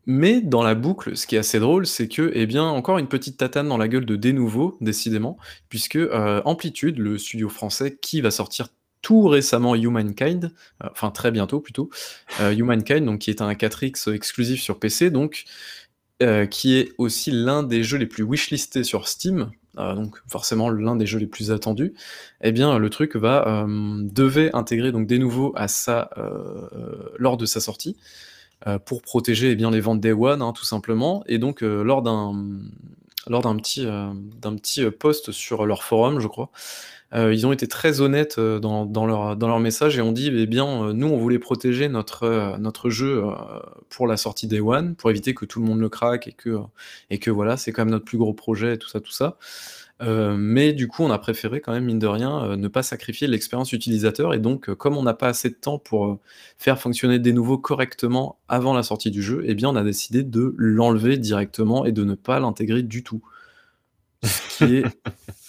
Mais 0.07 0.41
dans 0.41 0.63
la 0.63 0.73
boucle, 0.73 1.15
ce 1.15 1.27
qui 1.27 1.35
est 1.35 1.39
assez 1.39 1.59
drôle, 1.59 1.85
c'est 1.85 2.07
que, 2.07 2.31
eh 2.33 2.47
bien, 2.47 2.63
encore 2.63 2.97
une 2.97 3.07
petite 3.07 3.37
tatane 3.37 3.67
dans 3.67 3.77
la 3.77 3.87
gueule 3.87 4.05
de 4.05 4.15
Denuvo, 4.15 4.77
décidément, 4.81 5.37
puisque, 5.69 5.99
Amplitude, 6.43 6.97
le 6.97 7.17
studio 7.19 7.49
français 7.49 7.97
qui 8.01 8.19
va 8.21 8.31
sortir 8.31 8.69
tout 9.03 9.27
récemment 9.27 9.75
Humankind, 9.75 10.53
enfin 10.79 11.11
très 11.11 11.31
bientôt 11.31 11.59
plutôt, 11.59 11.91
Humankind, 12.39 13.05
donc 13.05 13.19
qui 13.19 13.29
est 13.29 13.41
un 13.41 13.53
4X 13.53 14.11
exclusif 14.11 14.61
sur 14.61 14.79
PC, 14.79 15.11
donc 15.11 15.45
qui 16.49 16.75
est 16.75 16.93
aussi 16.97 17.29
l'un 17.31 17.61
des 17.61 17.83
jeux 17.83 17.97
les 17.97 18.07
plus 18.07 18.23
wishlistés 18.23 18.83
sur 18.83 19.07
Steam, 19.07 19.51
heu, 19.79 19.95
donc 19.95 20.21
forcément 20.27 20.69
l'un 20.69 20.95
des 20.95 21.05
jeux 21.05 21.19
les 21.19 21.27
plus 21.27 21.51
attendus. 21.51 21.93
Eh 22.41 22.51
bien, 22.51 22.77
le 22.77 22.89
truc 22.89 23.15
va, 23.15 23.43
hem, 23.47 24.09
devait 24.11 24.55
intégrer 24.55 24.91
donc 24.91 25.07
Denuvo 25.07 25.53
à 25.55 25.67
sa, 25.67 26.09
heu, 26.17 27.13
lors 27.17 27.37
de 27.37 27.45
sa 27.45 27.59
sortie, 27.59 27.97
heu, 28.67 28.79
pour 28.79 29.01
protéger, 29.01 29.51
eh 29.51 29.55
bien, 29.55 29.71
les 29.71 29.81
ventes 29.81 30.01
Day 30.01 30.13
One, 30.13 30.41
hein, 30.41 30.53
tout 30.53 30.65
simplement 30.65 31.23
et 31.27 31.37
donc 31.37 31.63
heu, 31.63 31.83
lors 31.83 32.01
d'un, 32.01 32.33
lors 33.27 33.41
d'un 33.41 33.55
petit, 33.57 33.85
d'un 33.85 34.55
petit, 34.55 34.89
post 34.91 35.31
sur 35.31 35.65
leur 35.65 35.83
forum, 35.83 36.19
je 36.19 36.27
crois, 36.27 36.49
heu, 37.13 37.33
ils 37.33 37.45
ont 37.47 37.51
été 37.51 37.67
très 37.67 38.01
honnêtes, 38.01 38.37
heu, 38.37 38.59
dans 38.59 39.05
leur 39.05 39.35
dans 39.35 39.47
leur 39.47 39.59
message 39.59 39.97
et 39.97 40.01
ont 40.01 40.11
dit: 40.11 40.29
«Eh 40.33 40.45
bien, 40.47 40.85
heu, 40.89 40.93
nous, 40.93 41.07
on 41.07 41.17
voulait 41.17 41.39
protéger 41.39 41.89
notre, 41.89 42.57
notre 42.59 42.89
jeu, 42.89 43.23
pour 43.89 44.07
la 44.07 44.17
sortie 44.17 44.47
Day 44.47 44.59
One, 44.59 44.95
pour 44.95 45.09
éviter 45.09 45.33
que 45.33 45.45
tout 45.45 45.59
le 45.59 45.65
monde 45.65 45.79
le 45.79 45.89
craque 45.89 46.27
et 46.27 46.33
que, 46.33 46.59
et 47.09 47.19
que 47.19 47.31
voilà, 47.31 47.57
c'est 47.57 47.71
quand 47.71 47.83
même 47.83 47.91
notre 47.91 48.05
plus 48.05 48.17
gros 48.17 48.33
projet» 48.33 48.75
et 48.75 48.77
tout 48.77 48.89
ça, 48.89 48.99
tout 48.99 49.11
ça. 49.11 49.37
Mais 50.03 50.73
du 50.73 50.87
coup, 50.87 51.03
on 51.03 51.11
a 51.11 51.19
préféré 51.19 51.61
quand 51.61 51.73
même, 51.73 51.85
mine 51.85 51.99
de 51.99 52.07
rien, 52.07 52.57
ne 52.57 52.67
pas 52.67 52.81
sacrifier 52.81 53.27
l'expérience 53.27 53.71
utilisateur 53.71 54.33
et 54.33 54.39
donc 54.39 54.73
comme 54.73 54.97
on 54.97 55.03
n'a 55.03 55.13
pas 55.13 55.27
assez 55.27 55.49
de 55.49 55.53
temps 55.53 55.77
pour, 55.77 56.19
faire 56.61 56.79
fonctionner 56.79 57.17
Denuvo 57.17 57.57
correctement 57.57 58.37
avant 58.47 58.75
la 58.75 58.83
sortie 58.83 59.09
du 59.09 59.23
jeu, 59.23 59.43
eh 59.47 59.55
bien, 59.55 59.69
on 59.69 59.75
a 59.75 59.83
décidé 59.83 60.21
de 60.21 60.53
l'enlever 60.57 61.17
directement 61.17 61.85
et 61.85 61.91
de 61.91 62.03
ne 62.03 62.13
pas 62.13 62.39
l'intégrer 62.39 62.83
du 62.83 63.03
tout. 63.03 63.23
Ce 64.23 64.57
qui 64.57 64.75
est 64.75 64.85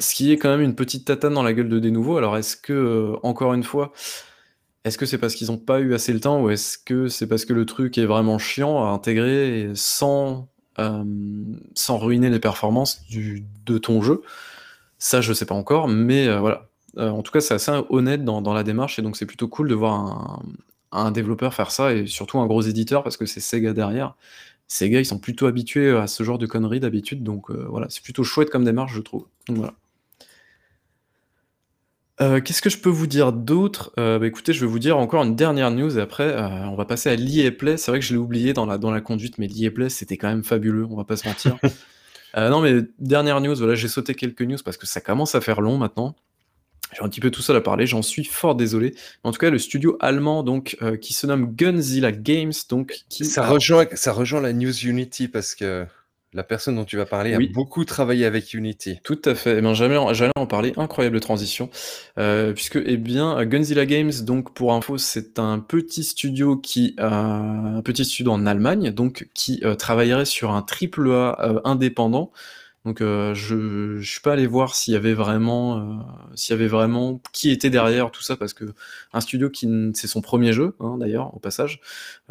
ce 0.00 0.14
qui 0.14 0.32
est 0.32 0.38
quand 0.38 0.50
même 0.50 0.62
une 0.62 0.74
petite 0.74 1.06
tatane 1.06 1.34
dans 1.34 1.42
la 1.42 1.52
gueule 1.52 1.68
de 1.68 1.78
Denuvo. 1.78 2.16
Alors 2.16 2.36
est-ce 2.36 2.56
que, 2.56 2.72
heu, 2.72 3.16
encore 3.22 3.54
une 3.54 3.62
fois, 3.64 3.92
est-ce 4.84 4.98
que 4.98 5.06
c'est 5.06 5.18
parce 5.18 5.34
qu'ils 5.34 5.52
ont 5.52 5.58
pas 5.58 5.80
eu 5.80 5.94
assez 5.94 6.12
le 6.12 6.20
temps 6.20 6.42
ou 6.42 6.50
est-ce 6.50 6.78
que 6.78 7.08
c'est 7.08 7.26
parce 7.28 7.44
que 7.44 7.52
le 7.52 7.66
truc 7.66 7.98
est 7.98 8.06
vraiment 8.06 8.38
chiant 8.38 8.84
à 8.84 8.88
intégrer 8.90 9.70
sans, 9.74 10.48
hem, 10.78 11.60
sans 11.74 11.98
ruiner 11.98 12.30
les 12.30 12.40
performances 12.40 13.02
de 13.66 13.78
ton 13.78 14.02
jeu? 14.02 14.22
Ça, 14.98 15.20
je 15.20 15.32
sais 15.32 15.46
pas 15.46 15.54
encore, 15.54 15.88
mais 15.88 16.28
heu, 16.28 16.38
voilà. 16.38 16.68
En 16.98 17.22
tout 17.22 17.32
cas, 17.32 17.40
c'est 17.40 17.54
assez 17.54 17.72
honnête 17.90 18.24
dans 18.24 18.54
la 18.54 18.64
démarche 18.64 18.98
et 18.98 19.02
donc 19.02 19.16
c'est 19.16 19.26
plutôt 19.26 19.48
cool 19.48 19.68
de 19.68 19.74
voir 19.74 19.94
un 19.94 20.42
un 20.92 21.12
développeur 21.12 21.54
faire 21.54 21.70
ça 21.70 21.94
et 21.94 22.06
surtout 22.06 22.40
un 22.40 22.46
gros 22.46 22.62
éditeur 22.62 23.04
parce 23.04 23.16
que 23.16 23.26
c'est 23.26 23.40
Sega 23.40 23.72
derrière. 23.72 24.16
Sega, 24.68 25.00
ils 25.00 25.06
sont 25.06 25.20
plutôt 25.20 25.46
habitués 25.46 25.90
à 25.96 26.06
ce 26.08 26.24
genre 26.24 26.38
de 26.38 26.46
conneries 26.46 26.80
d'habitude, 26.80 27.22
donc 27.22 27.50
voilà, 27.50 27.86
c'est 27.90 28.02
plutôt 28.02 28.24
chouette 28.24 28.50
comme 28.50 28.64
démarche, 28.64 28.94
je 28.94 29.00
trouve. 29.00 29.26
Donc 29.48 29.58
voilà. 29.58 29.74
Heu, 32.20 32.40
qu'est-ce 32.40 32.60
que 32.60 32.68
je 32.68 32.78
peux 32.78 32.90
vous 32.90 33.06
dire 33.06 33.32
d'autre? 33.32 33.92
Heu, 33.98 34.18
bah, 34.18 34.26
écoutez, 34.26 34.52
je 34.52 34.60
vais 34.60 34.66
vous 34.70 34.78
dire 34.78 34.98
encore 34.98 35.22
une 35.24 35.36
dernière 35.36 35.70
news 35.70 35.98
et 35.98 36.02
après, 36.02 36.28
heu, 36.28 36.42
on 36.42 36.74
va 36.74 36.84
passer 36.84 37.08
à 37.08 37.16
l'EA 37.16 37.50
Play. 37.50 37.76
C'est 37.78 37.90
vrai 37.90 37.98
que 38.00 38.04
je 38.04 38.12
l'ai 38.12 38.18
oublié 38.18 38.52
dans 38.52 38.66
la 38.66 38.76
dans 38.76 38.90
la 38.90 39.00
conduite, 39.00 39.38
mais 39.38 39.46
l'EA 39.46 39.70
Play, 39.70 39.88
c'était 39.88 40.18
quand 40.18 40.28
même 40.28 40.44
fabuleux, 40.44 40.86
on 40.90 40.96
va 40.96 41.04
pas 41.04 41.16
se 41.16 41.26
mentir. 41.26 41.56
Heu, 42.36 42.48
non, 42.50 42.60
mais 42.60 42.82
dernière 42.98 43.40
news, 43.40 43.56
voilà, 43.56 43.74
j'ai 43.74 43.88
sauté 43.88 44.14
quelques 44.14 44.42
news 44.42 44.58
parce 44.64 44.76
que 44.76 44.86
ça 44.86 45.00
commence 45.00 45.34
à 45.34 45.40
faire 45.40 45.60
long 45.62 45.78
maintenant. 45.78 46.14
Suis 46.92 47.04
un 47.04 47.08
petit 47.08 47.20
peu 47.20 47.30
tout 47.30 47.42
seul 47.42 47.56
à 47.56 47.60
parler, 47.60 47.86
j'en 47.86 48.02
suis 48.02 48.24
fort 48.24 48.56
désolé. 48.56 48.94
En 49.22 49.30
tout 49.30 49.38
cas, 49.38 49.50
le 49.50 49.58
studio 49.58 49.96
allemand 50.00 50.42
donc, 50.42 50.76
heu, 50.82 50.96
qui 50.96 51.12
se 51.12 51.26
nomme 51.26 51.54
Gunzilla 51.54 52.10
Games, 52.12 52.52
donc 52.68 53.04
qui 53.08 53.24
Ça 53.24 53.44
a 53.44 53.48
rejoint 53.48 53.86
ça 53.94 54.12
rejoint 54.12 54.40
la 54.40 54.52
news 54.52 54.76
Unity 54.84 55.28
parce 55.28 55.54
que 55.54 55.86
la 56.32 56.44
personne 56.44 56.76
dont 56.76 56.84
tu 56.84 56.96
vas 56.96 57.06
parler 57.06 57.34
a 57.34 57.38
beaucoup 57.40 57.84
travaillé 57.84 58.24
avec 58.24 58.54
Unity. 58.54 59.00
Tout 59.02 59.20
à 59.24 59.34
fait. 59.34 59.58
Eh 59.58 59.60
ben, 59.60 59.74
j'allais 59.74 59.96
en 59.96 60.46
parler, 60.46 60.72
incroyable 60.76 61.18
transition, 61.20 61.70
heu, 62.18 62.52
puisque, 62.54 62.78
eh 62.84 62.96
bien, 62.96 63.44
Gunzilla 63.44 63.84
Games, 63.86 64.12
donc 64.22 64.54
pour 64.54 64.72
info, 64.72 64.96
c'est 64.98 65.38
un 65.38 65.58
petit 65.58 66.04
studio 66.04 66.56
qui, 66.56 66.94
heu, 67.00 67.04
un 67.04 67.82
petit 67.82 68.04
studio 68.04 68.32
en 68.32 68.46
Allemagne, 68.46 68.90
donc 68.92 69.28
qui, 69.34 69.60
heu, 69.64 69.74
travaillerait 69.76 70.24
sur 70.24 70.52
un 70.52 70.62
triple 70.62 71.10
A, 71.10 71.36
heu, 71.48 71.60
indépendant. 71.64 72.30
Donc, 72.86 73.02
heu, 73.02 73.34
je 73.34 73.98
je 73.98 74.10
suis 74.10 74.20
pas 74.22 74.32
allé 74.32 74.46
voir 74.46 74.74
s'il 74.74 74.94
y 74.94 74.96
avait 74.96 75.12
vraiment, 75.12 75.78
heu, 75.78 75.98
s'il 76.34 76.54
y 76.54 76.58
avait 76.58 76.68
vraiment 76.68 77.20
qui 77.32 77.50
était 77.50 77.68
derrière 77.70 78.10
tout 78.10 78.22
ça, 78.22 78.36
parce 78.36 78.54
qu'un 78.54 79.20
studio 79.20 79.50
qui 79.50 79.68
c'est 79.94 80.06
son 80.06 80.22
1er 80.22 80.52
jeu, 80.54 80.74
hein, 80.80 80.96
d'ailleurs, 80.98 81.34
au 81.36 81.38
passage, 81.40 81.80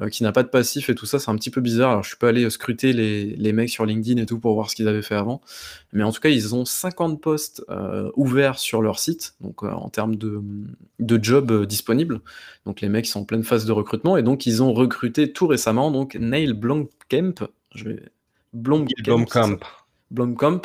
heu, 0.02 0.10
qui 0.10 0.24
n'a 0.24 0.32
pas 0.32 0.44
de 0.44 0.48
passif 0.50 0.90
et 0.90 0.96
tout 0.96 1.06
ça, 1.06 1.20
c'est 1.20 1.30
un 1.32 1.36
petit 1.36 1.52
peu 1.52 1.62
bizarre. 1.62 1.92
Alors 1.92 2.04
je 2.04 2.10
suis 2.10 2.18
pas 2.18 2.30
allé, 2.30 2.46
heu, 2.46 2.50
scruter 2.50 2.94
les 2.94 3.26
les 3.36 3.54
mecs 3.54 3.70
sur 3.70 3.86
LinkedIn 3.86 4.22
et 4.22 4.26
tout 4.26 4.40
pour 4.40 4.56
voir 4.56 4.70
ce 4.72 4.76
qu'ils 4.76 4.88
avaient 4.88 5.04
fait 5.04 5.16
avant. 5.16 5.42
Mais 5.94 6.04
en 6.04 6.12
tout 6.12 6.20
cas, 6.22 6.30
ils 6.30 6.56
ont 6.56 6.66
50 6.66 7.22
postes, 7.22 7.64
heu, 7.70 8.12
ouverts 8.16 8.60
sur 8.60 8.82
leur 8.82 9.00
site, 9.00 9.36
donc 9.42 9.64
heu, 9.64 9.70
en 9.72 9.90
termes 9.90 10.16
de, 10.16 10.42
de 11.00 11.24
jobs, 11.24 11.66
disponibles. 11.66 12.22
Donc 12.66 12.82
les 12.82 12.90
mecs 12.90 13.06
sont 13.08 13.22
en 13.22 13.26
pleine 13.26 13.44
phase 13.44 13.66
de 13.66 13.72
recrutement 13.72 14.18
et 14.18 14.24
donc 14.24 14.46
ils 14.48 14.64
ont 14.64 14.74
recruté 14.74 15.32
tout 15.32 15.48
récemment 15.48 15.92
donc 15.92 16.16
Neil 16.16 16.54
Blomkamp, 16.54 17.36
je 17.76 17.84
vais 17.86 18.00
Blomkamp? 18.54 18.94
Blomkamp. 19.04 19.60
Blomkamp, 20.12 20.62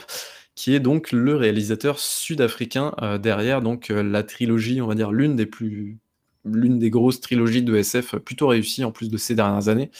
qui 0.54 0.74
est 0.74 0.80
donc 0.80 1.12
le 1.12 1.34
réalisateur 1.34 1.98
sud-africain 1.98 2.94
derrière 3.20 3.60
donc 3.60 3.88
la 3.88 4.22
trilogie, 4.22 4.80
on 4.80 4.86
va 4.86 4.94
dire 4.94 5.10
l'une 5.10 5.36
des 5.36 5.46
plus 5.46 5.98
l'une 6.44 6.78
des 6.78 6.90
grosses 6.90 7.20
trilogies 7.20 7.62
de 7.62 7.74
SF 7.74 8.16
plutôt 8.16 8.48
réussies 8.48 8.84
en 8.84 8.92
plus 8.92 9.08
de 9.08 9.16
ces 9.16 9.34
dernières 9.34 9.68
années. 9.68 9.90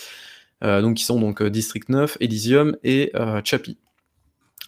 donc 0.62 0.96
qui 0.96 1.04
sont 1.04 1.18
donc 1.18 1.42
District 1.42 1.88
9, 1.88 2.18
Elysium 2.20 2.76
et 2.84 3.12
Chappie. 3.44 3.78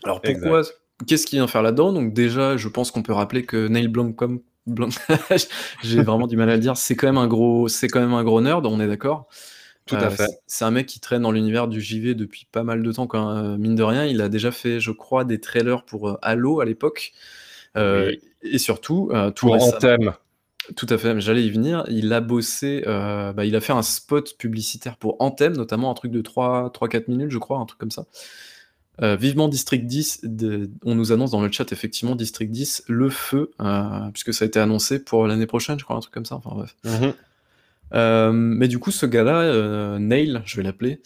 Alors 0.04 0.20
pourquoi 0.20 0.62
Qu'est-ce 1.06 1.26
qu'il 1.26 1.38
vient 1.38 1.46
faire 1.46 1.62
là-dedans? 1.62 1.92
Donc 1.92 2.14
déjà, 2.14 2.56
je 2.56 2.68
pense 2.68 2.90
qu'on 2.90 3.02
peut 3.02 3.12
rappeler 3.12 3.44
que 3.44 3.68
Neil 3.68 3.88
Blomkamp, 3.88 4.38
j'ai 5.82 6.02
vraiment 6.02 6.26
du 6.26 6.36
mal 6.36 6.48
à 6.48 6.54
le 6.54 6.60
dire, 6.60 6.76
c'est 6.76 6.96
quand 6.96 7.06
même 7.06 7.18
un 7.18 7.26
gros, 7.26 7.68
c'est 7.68 7.88
quand 7.88 8.00
même 8.00 8.14
un 8.14 8.24
gros 8.24 8.40
nerd, 8.40 8.64
on 8.66 8.80
est 8.80 8.88
d'accord. 8.88 9.28
Tout 9.86 9.96
à 9.96 10.04
euh, 10.04 10.10
fait. 10.10 10.28
C'est 10.46 10.64
un 10.64 10.70
mec 10.70 10.86
qui 10.86 11.00
traîne 11.00 11.22
dans 11.22 11.30
l'univers 11.30 11.68
du 11.68 11.80
JV 11.80 12.14
depuis 12.14 12.46
pas 12.50 12.62
mal 12.62 12.82
de 12.82 12.92
temps, 12.92 13.06
quand 13.06 13.30
euh, 13.30 13.56
mine 13.56 13.74
de 13.74 13.82
rien. 13.82 14.04
Il 14.04 14.20
a 14.20 14.28
déjà 14.28 14.50
fait, 14.50 14.80
je 14.80 14.90
crois, 14.90 15.24
des 15.24 15.40
trailers 15.40 15.84
pour 15.84 16.08
euh, 16.08 16.18
Halo 16.22 16.60
à 16.60 16.64
l'époque. 16.64 17.12
Et 17.76 18.58
surtout, 18.58 19.12
tout 19.34 19.46
pour 19.46 19.62
Anthem. 19.62 20.12
Tout 20.74 20.86
à 20.88 20.98
fait, 20.98 21.20
j'allais 21.20 21.44
y 21.44 21.50
venir. 21.50 21.84
Il 21.88 22.12
a 22.12 22.20
bossé, 22.20 22.82
bah, 22.86 23.44
il 23.44 23.54
a 23.54 23.60
fait 23.60 23.72
un 23.72 23.82
spot 23.82 24.36
publicitaire 24.38 24.96
pour 24.96 25.16
Anthem, 25.20 25.54
notamment 25.54 25.90
un 25.90 25.94
truc 25.94 26.10
de 26.10 26.22
3-4 26.22 27.04
minutes, 27.08 27.30
je 27.30 27.38
crois, 27.38 27.58
un 27.58 27.66
truc 27.66 27.78
comme 27.78 27.90
ça. 27.90 28.06
Euh, 29.02 29.16
vivement 29.16 29.48
District 29.48 29.84
10, 29.84 30.26
on 30.84 30.94
nous 30.94 31.12
annonce 31.12 31.30
dans 31.30 31.42
le 31.42 31.52
chat 31.52 31.70
effectivement 31.70 32.16
District 32.16 32.50
10, 32.50 32.84
le 32.88 33.10
feu, 33.10 33.50
euh, 33.60 34.08
puisque 34.12 34.32
ça 34.32 34.46
a 34.46 34.48
été 34.48 34.58
annoncé 34.58 35.02
pour 35.02 35.26
l'année 35.26 35.46
prochaine, 35.46 35.78
je 35.78 35.84
crois, 35.84 35.96
un 35.96 36.00
truc 36.00 36.14
comme 36.14 36.24
ça. 36.24 36.36
Enfin 36.36 36.50
bref. 36.54 36.76
Mhm. 36.84 37.12
Euh, 37.94 38.32
mais 38.32 38.68
du 38.68 38.78
coup, 38.78 38.90
ce 38.90 39.06
gars-là, 39.06 39.42
euh, 39.42 39.98
Nail, 39.98 40.42
je 40.44 40.56
vais 40.56 40.62
l'appeler, 40.62 41.00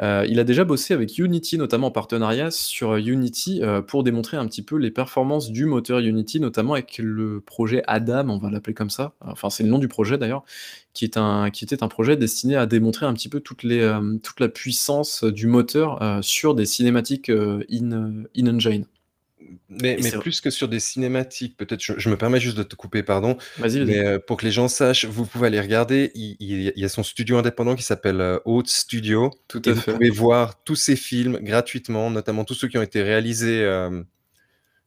euh, 0.00 0.26
il 0.28 0.38
a 0.38 0.44
déjà 0.44 0.64
bossé 0.64 0.94
avec 0.94 1.18
Unity, 1.18 1.58
notamment 1.58 1.88
en 1.88 1.90
partenariat 1.90 2.50
sur 2.50 2.96
Unity, 2.96 3.62
pour 3.86 4.04
démontrer 4.04 4.36
un 4.36 4.46
petit 4.46 4.62
peu 4.62 4.76
les 4.76 4.90
performances 4.90 5.50
du 5.50 5.66
moteur 5.66 6.00
Unity, 6.00 6.40
notamment 6.40 6.74
avec 6.74 6.98
le 6.98 7.40
projet 7.40 7.82
Adam, 7.86 8.28
on 8.28 8.38
va 8.38 8.50
l'appeler 8.50 8.74
comme 8.74 8.90
ça. 8.90 9.14
Enfin, 9.20 9.50
c'est 9.50 9.62
le 9.62 9.70
nom 9.70 9.78
du 9.78 9.88
projet 9.88 10.18
d'ailleurs, 10.18 10.44
qui, 10.92 11.10
qui 11.52 11.64
était 11.64 11.82
un 11.82 11.88
projet 11.88 12.16
destiné 12.16 12.56
à 12.56 12.66
démontrer 12.66 13.06
un 13.06 13.14
petit 13.14 13.28
peu 13.28 13.40
toute 13.40 13.62
la 13.64 14.48
puissance 14.48 15.24
du 15.24 15.46
moteur 15.46 16.20
sur 16.22 16.54
des 16.54 16.66
cinématiques 16.66 17.30
in, 17.30 18.24
in 18.36 18.86
Mais, 19.68 19.96
plus 20.20 20.40
que 20.40 20.50
sur 20.50 20.68
des 20.68 20.80
cinématiques, 20.80 21.56
peut-être, 21.56 21.82
je, 21.82 22.08
me 22.08 22.16
permets 22.16 22.40
juste 22.40 22.56
de 22.56 22.62
te 22.62 22.74
couper, 22.76 23.02
pardon. 23.02 23.36
Vas-y, 23.58 23.84
Mais 23.84 23.98
euh, 23.98 24.18
pour 24.18 24.36
que 24.36 24.44
les 24.44 24.52
gens 24.52 24.68
sachent, 24.68 25.04
vous 25.04 25.26
pouvez 25.26 25.48
aller 25.48 25.60
regarder. 25.60 26.12
Il, 26.14 26.72
y 26.74 26.84
a 26.84 26.88
son 26.88 27.02
studio 27.02 27.38
indépendant 27.38 27.74
qui 27.74 27.82
s'appelle 27.82 28.20
euh, 28.20 28.38
Haute 28.44 28.68
Studio. 28.68 29.30
Tout 29.48 29.62
à 29.66 29.70
et 29.70 29.74
fait. 29.74 29.90
Vous 29.90 29.96
pouvez 29.98 30.10
voir 30.10 30.62
tous 30.64 30.76
ses 30.76 30.96
films 30.96 31.38
gratuitement, 31.40 32.10
notamment 32.10 32.44
tous 32.44 32.54
ceux 32.54 32.68
qui 32.68 32.78
ont 32.78 32.82
été 32.82 33.02
réalisés 33.02 33.62
euh, 33.62 34.02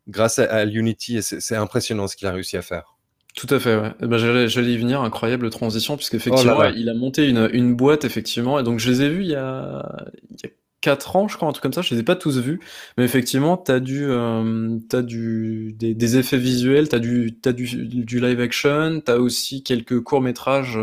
grâce 0.07 0.39
à, 0.39 0.65
Unity. 0.65 1.17
Et 1.17 1.21
c'est 1.21 1.55
impressionnant 1.55 2.07
ce 2.07 2.15
qu'il 2.15 2.27
a 2.27 2.31
réussi 2.31 2.57
à 2.57 2.61
faire. 2.61 2.95
Tout 3.35 3.47
à 3.51 3.59
fait, 3.59 3.75
ouais. 3.75 3.91
Eh 4.01 4.07
ben, 4.07 4.17
j'allais 4.17 4.73
y 4.73 4.77
venir, 4.77 5.01
incroyable 5.01 5.49
transition, 5.49 5.95
puisqu'effectivement, 5.95 6.57
oh 6.59 6.71
il 6.75 6.89
a 6.89 6.93
monté 6.93 7.27
une, 7.27 7.49
une, 7.53 7.75
boîte, 7.75 8.03
effectivement, 8.03 8.59
et 8.59 8.63
donc 8.63 8.79
je 8.79 8.89
les 8.89 9.03
ai 9.03 9.09
vus 9.09 9.21
il 9.21 9.29
y 9.29 9.35
a, 9.35 10.07
il 10.31 10.37
y 10.43 10.47
a 10.47 10.49
4 10.81 11.15
ans, 11.15 11.27
je 11.27 11.35
crois, 11.35 11.47
un 11.49 11.51
truc 11.51 11.63
comme 11.63 11.73
ça. 11.73 11.81
Je 11.81 11.93
les 11.93 12.01
ai 12.01 12.03
pas 12.03 12.15
tous 12.15 12.39
vus, 12.39 12.59
mais 12.97 13.03
effectivement, 13.03 13.57
t'as 13.57 13.79
du, 13.79 14.05
euh, 14.05 14.77
as 14.93 15.01
du, 15.01 15.75
des, 15.77 16.17
effets 16.17 16.37
visuels, 16.37 16.89
t'as 16.89 16.99
du, 16.99 17.37
as 17.45 17.51
du, 17.51 17.65
du 17.85 18.19
live 18.19 18.39
action, 18.39 19.01
t'as 19.03 19.17
aussi 19.17 19.63
quelques 19.63 19.99
courts 20.01 20.21
métrages. 20.21 20.79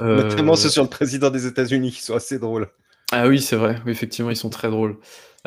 Euh, 0.00 0.22
Notamment 0.22 0.56
ceux 0.56 0.68
sur 0.68 0.82
le 0.82 0.88
président 0.88 1.30
des 1.30 1.46
États-Unis 1.46 1.92
qui 1.92 2.02
sont 2.02 2.14
assez 2.14 2.38
drôles. 2.38 2.68
Ah 3.12 3.28
oui, 3.28 3.40
c'est 3.40 3.56
vrai. 3.56 3.80
Oui, 3.84 3.92
effectivement, 3.92 4.30
ils 4.30 4.36
sont 4.36 4.50
très 4.50 4.70
drôles. 4.70 4.96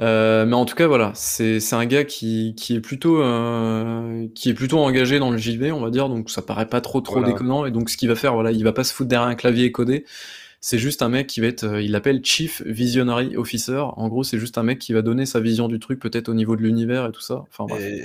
Euh, 0.02 0.46
mais 0.46 0.56
en 0.56 0.66
tout 0.66 0.76
cas, 0.76 0.88
voilà, 0.88 1.14
c'est 1.16 1.74
un 1.74 1.86
gars 1.86 2.04
qui, 2.04 2.54
qui 2.58 2.76
est 2.76 2.82
plutôt 2.82 3.22
euh, 3.22 4.28
qui 4.36 4.50
est 4.50 4.54
plutôt 4.54 4.80
engagé 4.80 5.20
dans 5.20 5.32
le 5.32 5.38
JV, 5.38 5.72
on 5.72 5.82
va 5.82 5.90
dire. 5.90 6.10
Donc 6.10 6.30
ça 6.30 6.42
paraît 6.42 6.68
pas 6.68 6.82
trop 6.82 7.02
trop 7.02 7.24
déconnant. 7.24 7.66
Et 7.66 7.72
donc 7.72 7.90
ce 7.90 7.98
qu'il 7.98 8.10
va 8.10 8.16
faire, 8.16 8.34
voilà, 8.34 8.52
il 8.52 8.64
va 8.64 8.74
pas 8.74 8.84
se 8.84 8.94
foutre 8.94 9.10
derrière 9.10 9.28
un 9.28 9.36
clavier 9.36 9.72
codé 9.72 10.06
c'est 10.68 10.80
juste 10.80 11.04
un 11.04 11.10
mec 11.10 11.28
qui 11.28 11.42
va 11.42 11.46
être, 11.46 11.64
euh, 11.64 11.80
il 11.80 11.92
l'appelle 11.92 12.26
Chief 12.26 12.64
Visionary 12.66 13.38
Officer. 13.38 13.84
En 13.98 14.08
gros, 14.08 14.24
c'est 14.24 14.40
juste 14.40 14.58
un 14.58 14.64
mec 14.64 14.80
qui 14.80 14.94
va 14.94 15.04
donner 15.04 15.28
sa 15.28 15.40
vision 15.40 15.68
du 15.68 15.78
truc, 15.78 16.00
peut-être 16.00 16.28
au 16.28 16.34
niveau 16.34 16.56
de 16.56 16.64
l'univers 16.64 17.06
et 17.06 17.12
tout 17.12 17.22
ça. 17.22 17.44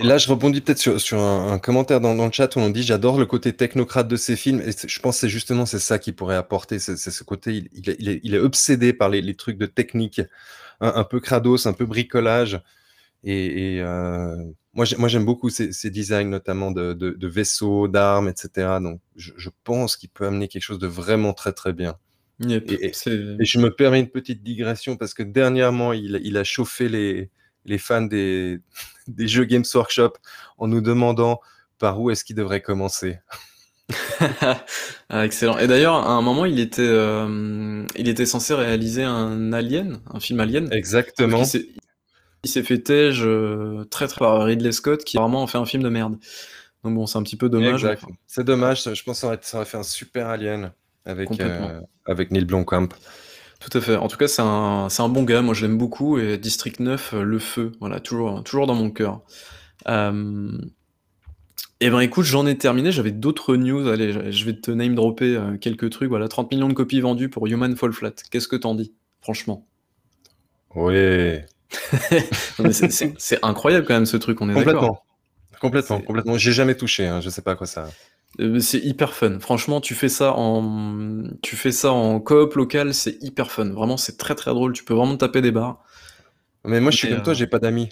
Là, 0.02 0.18
je 0.18 0.28
rebondis 0.28 0.60
peut-être 0.60 0.98
sur, 0.98 1.18
un, 1.18 1.58
commentaire 1.58 2.02
dans, 2.02 2.12
le 2.12 2.30
chat 2.30 2.54
où 2.56 2.58
on 2.58 2.68
dit 2.68 2.82
j'adore 2.82 3.18
le 3.18 3.24
côté 3.24 3.54
technocrate 3.54 4.08
de 4.08 4.16
ces 4.16 4.36
films. 4.36 4.60
Et 4.60 4.72
je 4.72 5.00
pense 5.00 5.16
que 5.16 5.20
c'est 5.20 5.30
justement 5.30 5.64
c'est 5.64 5.78
ça 5.78 5.98
qui 5.98 6.12
pourrait 6.12 6.36
apporter. 6.36 6.78
C'est 6.78 6.98
ce 6.98 7.24
côté, 7.24 7.64
il, 7.72 8.34
est, 8.34 8.38
obsédé 8.38 8.92
par 8.92 9.08
les, 9.08 9.34
trucs 9.36 9.56
de 9.56 9.64
technique, 9.64 10.20
un, 10.80 11.04
peu 11.04 11.18
crados, 11.18 11.66
un 11.66 11.72
peu 11.72 11.86
bricolage. 11.86 12.60
Et, 13.24 13.80
euh, 13.80 14.36
moi, 14.74 14.84
j'aime 14.84 15.24
beaucoup 15.24 15.48
ces, 15.48 15.70
designs, 15.88 16.28
notamment 16.28 16.72
de, 16.72 17.26
vaisseaux, 17.26 17.88
d'armes, 17.88 18.28
etc. 18.28 18.80
Donc, 18.82 19.00
je, 19.16 19.32
je 19.38 19.48
pense 19.64 19.96
qu'il 19.96 20.10
peut 20.10 20.26
amener 20.26 20.46
quelque 20.46 20.64
chose 20.64 20.78
de 20.78 20.88
vraiment 20.88 21.32
très 21.32 21.54
très 21.54 21.72
bien. 21.72 21.96
Et, 22.48 22.92
je 22.92 23.58
me 23.58 23.70
permets 23.70 24.00
une 24.00 24.08
petite 24.08 24.42
digression 24.42 24.96
parce 24.96 25.12
que 25.12 25.22
dernièrement, 25.22 25.92
il, 25.92 26.36
a 26.36 26.44
chauffé 26.44 26.88
les, 26.88 27.30
les 27.66 27.78
fans 27.78 28.02
des, 28.02 28.60
des, 29.08 29.28
jeux 29.28 29.44
Games 29.44 29.64
Workshop 29.74 30.14
en 30.58 30.68
nous 30.68 30.80
demandant 30.80 31.40
par 31.78 32.00
où 32.00 32.10
est-ce 32.10 32.24
qu'il 32.24 32.36
devrait 32.36 32.62
commencer. 32.62 33.18
Ah, 35.08 35.24
excellent. 35.24 35.58
Et 35.58 35.66
d'ailleurs, 35.66 35.94
à 35.94 36.12
un 36.12 36.22
moment, 36.22 36.44
il 36.44 36.60
était, 36.60 36.82
euh, 36.82 37.84
il 37.96 38.08
était 38.08 38.26
censé 38.26 38.54
réaliser 38.54 39.02
un 39.02 39.52
Alien, 39.52 40.00
un 40.12 40.20
film 40.20 40.38
Alien. 40.38 40.72
Exactement. 40.72 41.42
Il 42.44 42.50
s'est 42.50 42.62
fait 42.62 42.78
tège 42.78 43.22
euh, 43.24 43.84
très 43.90 44.06
très 44.06 44.20
par 44.20 44.44
Ridley 44.44 44.70
Scott 44.70 45.02
qui 45.02 45.16
vraiment 45.16 45.42
en 45.42 45.48
fait 45.48 45.58
un 45.58 45.66
film 45.66 45.82
de 45.82 45.88
merde. 45.88 46.16
Donc 46.84 46.94
bon, 46.94 47.06
c'est 47.06 47.18
un 47.18 47.24
petit 47.24 47.36
peu 47.36 47.48
dommage. 47.48 47.86
C'est 48.28 48.44
dommage. 48.44 48.84
Je 48.84 49.02
pense 49.02 49.22
que 49.22 49.38
ça 49.42 49.56
aurait 49.56 49.66
fait 49.66 49.78
un 49.78 49.82
super 49.82 50.28
Alien 50.28 50.72
avec, 51.10 51.40
euh, 51.40 51.80
avec 52.06 52.30
Neil 52.30 52.44
Blomkamp. 52.44 52.88
Tout 53.60 53.76
à 53.76 53.80
fait. 53.80 53.96
En 53.96 54.08
tout 54.08 54.16
cas, 54.16 54.28
c'est 54.28 54.42
un, 54.42 54.88
un, 54.96 55.08
bon 55.08 55.22
gars. 55.24 55.42
Moi, 55.42 55.54
je 55.54 55.66
l'aime 55.66 55.76
beaucoup. 55.76 56.18
Et 56.18 56.38
District 56.38 56.80
9, 56.80 57.14
euh, 57.14 57.22
le 57.22 57.38
feu. 57.38 57.72
Voilà, 57.80 58.00
toujours, 58.00 58.42
toujours 58.42 58.66
dans 58.66 58.74
mon 58.74 58.90
cœur. 58.90 59.20
Euh... 59.88 60.50
Eh 61.82 61.88
ben, 61.88 62.00
écoute, 62.00 62.24
j'en 62.24 62.46
ai 62.46 62.56
terminé. 62.58 62.92
J'avais 62.92 63.10
d'autres 63.10 63.56
news. 63.56 63.88
Allez, 63.88 64.32
je 64.32 64.44
vais 64.44 64.54
te 64.54 64.70
name 64.70 64.94
dropper 64.94 65.38
quelques 65.60 65.90
trucs. 65.90 66.10
Voilà, 66.10 66.28
30 66.28 66.50
millions 66.52 66.68
de 66.68 66.74
copies 66.74 67.00
vendues 67.00 67.30
pour 67.30 67.46
Human 67.46 67.74
Fall 67.74 67.92
Flat. 67.92 68.12
Qu'est-ce 68.30 68.48
que 68.48 68.56
t'en 68.56 68.74
dis, 68.74 68.92
franchement? 69.22 69.66
Oui. 70.74 71.38
c'est 72.70 73.38
incroyable 73.42 73.86
quand 73.86 73.94
même 73.94 74.04
ce 74.04 74.18
truc. 74.18 74.42
On 74.42 74.50
est 74.50 74.54
complètement. 74.54 75.02
Complètement, 75.60 76.00
complètement. 76.00 76.38
J'ai 76.38 76.52
jamais 76.52 76.74
touché. 76.74 77.06
Hein. 77.06 77.20
Je 77.20 77.28
sais 77.28 77.42
pas 77.42 77.52
à 77.52 77.54
quoi 77.54 77.66
ça. 77.66 77.88
Euh, 78.38 78.60
c'est 78.60 78.78
hyper 78.78 79.14
fun. 79.14 79.40
Franchement, 79.40 79.80
tu 79.80 79.94
fais 79.94 80.08
ça 80.08 80.34
en, 80.36 81.24
tu 81.42 81.56
fais 81.56 81.72
ça 81.72 81.92
en 81.92 82.20
coop 82.20 82.54
local, 82.54 82.94
c'est 82.94 83.22
hyper 83.22 83.50
fun. 83.50 83.70
Vraiment, 83.70 83.96
c'est 83.96 84.16
très 84.16 84.34
très 84.34 84.52
drôle. 84.52 84.72
Tu 84.72 84.84
peux 84.84 84.94
vraiment 84.94 85.16
taper 85.16 85.42
des 85.42 85.50
barres. 85.50 85.82
Mais 86.64 86.80
moi, 86.80 86.90
je 86.90 86.98
suis 86.98 87.08
comme 87.08 87.22
toi, 87.22 87.32
euh, 87.32 87.36
j'ai 87.36 87.46
pas 87.46 87.58
d'amis. 87.58 87.88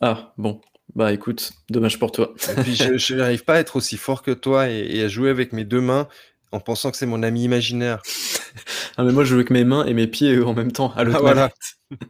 Ah 0.00 0.32
bon, 0.36 0.60
bah 0.94 1.12
écoute, 1.12 1.52
dommage 1.70 1.98
pour 1.98 2.12
toi. 2.12 2.34
Et 2.50 2.62
puis 2.62 2.74
je 2.74 3.14
n'arrive 3.14 3.44
pas 3.44 3.54
à 3.54 3.58
être 3.60 3.76
aussi 3.76 3.96
fort 3.96 4.22
que 4.22 4.32
toi 4.32 4.68
et, 4.68 5.02
à 5.02 5.08
jouer 5.08 5.30
avec 5.30 5.52
mes 5.52 5.64
deux 5.64 5.80
mains 5.80 6.08
en 6.52 6.60
pensant 6.60 6.90
que 6.90 6.96
c'est 6.96 7.06
mon 7.06 7.22
ami 7.22 7.44
imaginaire. 7.44 8.02
ah 8.96 9.04
mais 9.04 9.12
moi, 9.12 9.24
je 9.24 9.30
joue 9.30 9.36
avec 9.36 9.50
mes 9.50 9.64
mains 9.64 9.86
et 9.86 9.94
mes 9.94 10.06
pieds 10.06 10.40
en 10.42 10.54
même 10.54 10.72
temps. 10.72 10.92
À 10.96 11.00
ah, 11.02 11.04
voilà. 11.04 11.50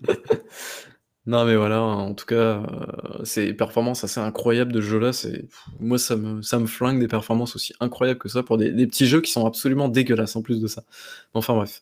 Non, 1.27 1.45
mais 1.45 1.55
voilà, 1.55 1.83
en 1.83 2.15
tout 2.15 2.25
cas, 2.25 2.35
euh, 2.35 2.65
c'est 3.25 3.53
performances 3.53 4.05
assez 4.05 4.21
incroyables 4.21 4.73
de 4.73 4.81
ce 4.81 4.87
jeu-là. 4.87 5.13
C'est 5.13 5.45
moi, 5.79 5.99
ça 5.99 6.17
me 6.17 6.41
ça 6.41 6.59
me 6.59 6.67
flingue 6.67 6.99
des 6.99 7.09
performances 7.09 7.55
aussi 7.57 7.75
incroyables 7.79 8.19
que 8.19 8.29
ça 8.29 8.43
pour 8.43 8.57
des, 8.57 8.73
petits 8.87 9.07
jeux 9.07 9.21
qui 9.21 9.31
sont 9.31 9.47
absolument 9.47 9.89
dégueulasses 9.89 10.37
en 10.37 10.43
plus 10.43 10.61
de 10.61 10.67
ça. 10.67 10.83
Enfin 11.35 11.55
bref. 11.55 11.81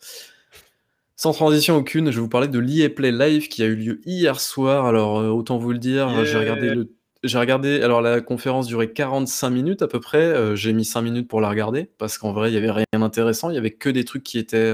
Sans 1.14 1.33
transition 1.33 1.77
aucune, 1.77 2.11
je 2.11 2.16
vais 2.16 2.20
vous 2.20 2.29
parler 2.29 2.48
de 2.48 2.59
l'EA 2.59 2.88
Play 2.90 3.11
Live 3.12 3.48
qui 3.48 3.62
a 3.62 3.66
eu 3.66 3.77
lieu 3.77 4.01
hier 4.07 4.40
soir. 4.40 4.87
Alors 4.87 5.18
euh, 5.18 5.29
autant 5.29 5.59
vous 5.59 5.72
le 5.72 5.79
dire, 5.79 6.24
j'ai 6.24 6.38
regardé 6.38 6.74
le 6.74 6.92
j'ai 7.24 7.38
regardé, 7.38 7.83
alors 7.83 8.01
la 8.01 8.20
conférence 8.20 8.68
durait 8.68 8.92
45 8.92 9.51
minutes 9.51 9.83
à 9.83 9.88
peu 9.88 9.98
près, 9.98 10.22
euh, 10.22 10.55
j'ai 10.55 10.72
mis 10.72 10.85
5 10.85 11.03
minutes 11.03 11.27
pour 11.27 11.40
la 11.40 11.48
regarder, 11.48 11.90
parce 11.98 12.16
qu'en 12.16 12.33
vrai, 12.33 12.48
il 12.48 12.55
y 12.55 12.57
avait 12.57 12.70
rien 12.70 12.85
d'intéressant, 12.92 13.51
il 13.51 13.57
y 13.57 13.59
avait 13.59 13.72
que 13.72 13.90
des 13.90 14.05
trucs 14.05 14.22
qui 14.22 14.38
étaient 14.38 14.72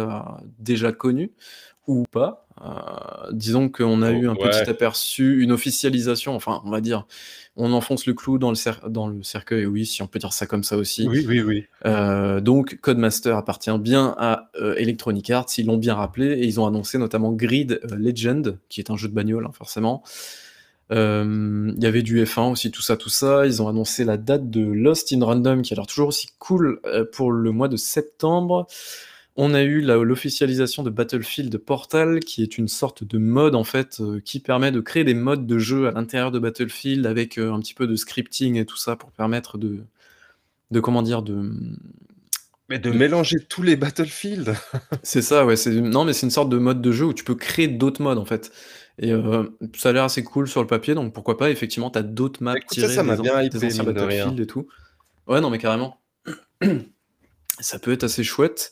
déjà 0.59 0.93
connus 0.93 1.33
ou 1.87 2.05
pas. 2.11 2.47
Euh, 2.63 3.33
disons 3.33 3.69
qu'on 3.69 4.01
a 4.03 4.13
oh, 4.13 4.15
eu 4.15 4.29
un 4.29 4.37
petit 4.37 4.71
aperçu, 4.71 5.43
une 5.43 5.51
officialisation, 5.51 6.37
enfin, 6.37 6.63
on 6.65 6.71
va 6.71 6.81
dire, 6.81 7.07
on 7.57 7.73
enfonce 7.73 8.07
le 8.07 8.15
clou 8.15 8.39
dans 8.39 8.51
le, 8.51 8.89
dans 8.89 9.09
le 9.09 9.23
cercueil, 9.23 9.67
oui, 9.67 9.87
si 9.87 10.03
on 10.03 10.07
peut 10.07 10.19
dire 10.19 10.33
ça 10.33 10.47
comme 10.47 10.63
ça 10.63 10.77
aussi. 10.77 11.07
Oui, 11.09 11.25
oui, 11.27 11.43
oui. 11.43 11.65
Euh, 11.85 12.41
donc, 12.41 12.79
Codemaster 12.81 13.37
appartient 13.37 13.77
bien 13.79 14.15
à 14.19 14.51
euh, 14.61 14.75
Electronic 14.77 15.31
Arts, 15.31 15.47
ils 15.59 15.67
l'ont 15.67 15.77
bien 15.77 15.95
rappelé, 15.95 16.33
et 16.33 16.45
ils 16.45 16.61
ont 16.61 16.67
annoncé 16.67 16.97
notamment 16.97 17.33
Grid 17.33 17.81
Legend, 17.91 18.59
qui 18.69 18.81
est 18.81 18.91
un 18.91 18.97
jeu 18.97 19.09
de 19.09 19.15
bagnole, 19.15 19.47
hein, 19.47 19.53
forcément. 19.53 20.03
Il 20.91 21.77
y 21.81 21.87
avait 21.87 22.03
du 22.03 22.23
F1 22.23 22.53
aussi, 22.53 22.71
tout 22.71 22.83
ça, 22.83 22.97
tout 22.97 23.09
ça. 23.09 23.47
Ils 23.47 23.61
ont 23.61 23.69
annoncé 23.69 24.05
la 24.05 24.17
date 24.17 24.49
de 24.49 24.61
Lost 24.65 25.13
in 25.13 25.25
Random, 25.25 25.63
qui 25.63 25.73
a 25.73 25.77
l'air 25.77 25.89
toujours 25.89 26.09
aussi 26.09 26.29
cool 26.39 26.81
pour 27.11 27.33
le 27.33 27.51
mois 27.51 27.67
de 27.67 27.77
septembre. 27.77 28.69
On 29.37 29.53
a 29.53 29.63
eu 29.63 29.81
l'officialisation 29.81 30.85
de 30.85 30.91
Battlefield 30.91 31.57
Portal, 31.59 32.21
qui 32.21 32.43
est 32.43 32.57
une 32.57 32.69
sorte 32.69 33.03
de 33.03 33.19
mode 33.19 33.57
en 33.57 33.65
fait, 33.65 33.99
euh, 34.01 34.21
qui 34.25 34.39
permet 34.39 34.71
de 34.71 34.81
créer 34.81 35.03
des 35.03 35.15
modes 35.15 35.47
de 35.47 35.59
jeu 35.59 35.89
à 35.89 35.91
l'intérieur 35.91 36.31
de 36.31 36.39
Battlefield 36.39 37.05
avec 37.05 37.39
euh, 37.39 37.53
un 37.53 37.59
petit 37.59 37.75
peu 37.75 37.89
de 37.89 37.97
scripting 37.97 38.57
et 38.57 38.65
tout 38.65 38.77
ça 38.77 38.95
pour 38.95 39.11
permettre 39.11 39.59
de, 39.59 39.81
de 40.71 40.81
comment 40.81 41.03
dire, 41.03 41.23
de, 41.23 41.51
mais 42.69 42.79
de 42.79 42.91
mélanger 42.91 43.37
tous 43.41 43.63
les 43.63 43.77
Battlefield. 43.77 44.55
c'est 45.03 45.21
ça, 45.21 45.45
ouais. 45.45 45.55
Non, 45.67 46.05
mais 46.05 46.13
c'est 46.13 46.27
une 46.27 46.31
sorte 46.31 46.49
de 46.49 46.57
mode 46.57 46.81
de 46.81 46.93
jeu 46.93 47.07
où 47.07 47.13
tu 47.13 47.25
peux 47.25 47.35
créer 47.35 47.69
d'autres 47.69 48.03
modes 48.03 48.19
en 48.19 48.25
fait. 48.25 48.53
Et 48.99 49.13
euh, 49.13 49.45
ça 49.77 49.91
a 49.91 49.93
l'air 49.93 50.05
assez 50.05 50.23
cool 50.23 50.49
sur 50.49 50.61
le 50.63 50.67
papier, 50.67 50.95
donc 50.95 51.13
pourquoi 51.13 51.37
pas. 51.37 51.51
Effectivement, 51.51 51.91
tu 51.91 51.99
as 51.99 52.03
d'autres 52.03 52.43
maps 52.43 52.55
tirées 52.69 52.89
ça, 52.89 52.95
ça 52.95 53.03
m'a 53.03 53.17
bien 53.17 53.43
hypé, 53.43 53.67
anciens 53.67 53.85
Battlefield 53.85 54.41
et 54.41 54.47
tout. 54.47 54.67
Ouais, 55.27 55.41
non, 55.41 55.51
mais 55.51 55.59
carrément. 55.59 56.01
ça 57.61 57.79
peut 57.79 57.93
être 57.93 58.05
assez 58.05 58.25
chouette. 58.25 58.71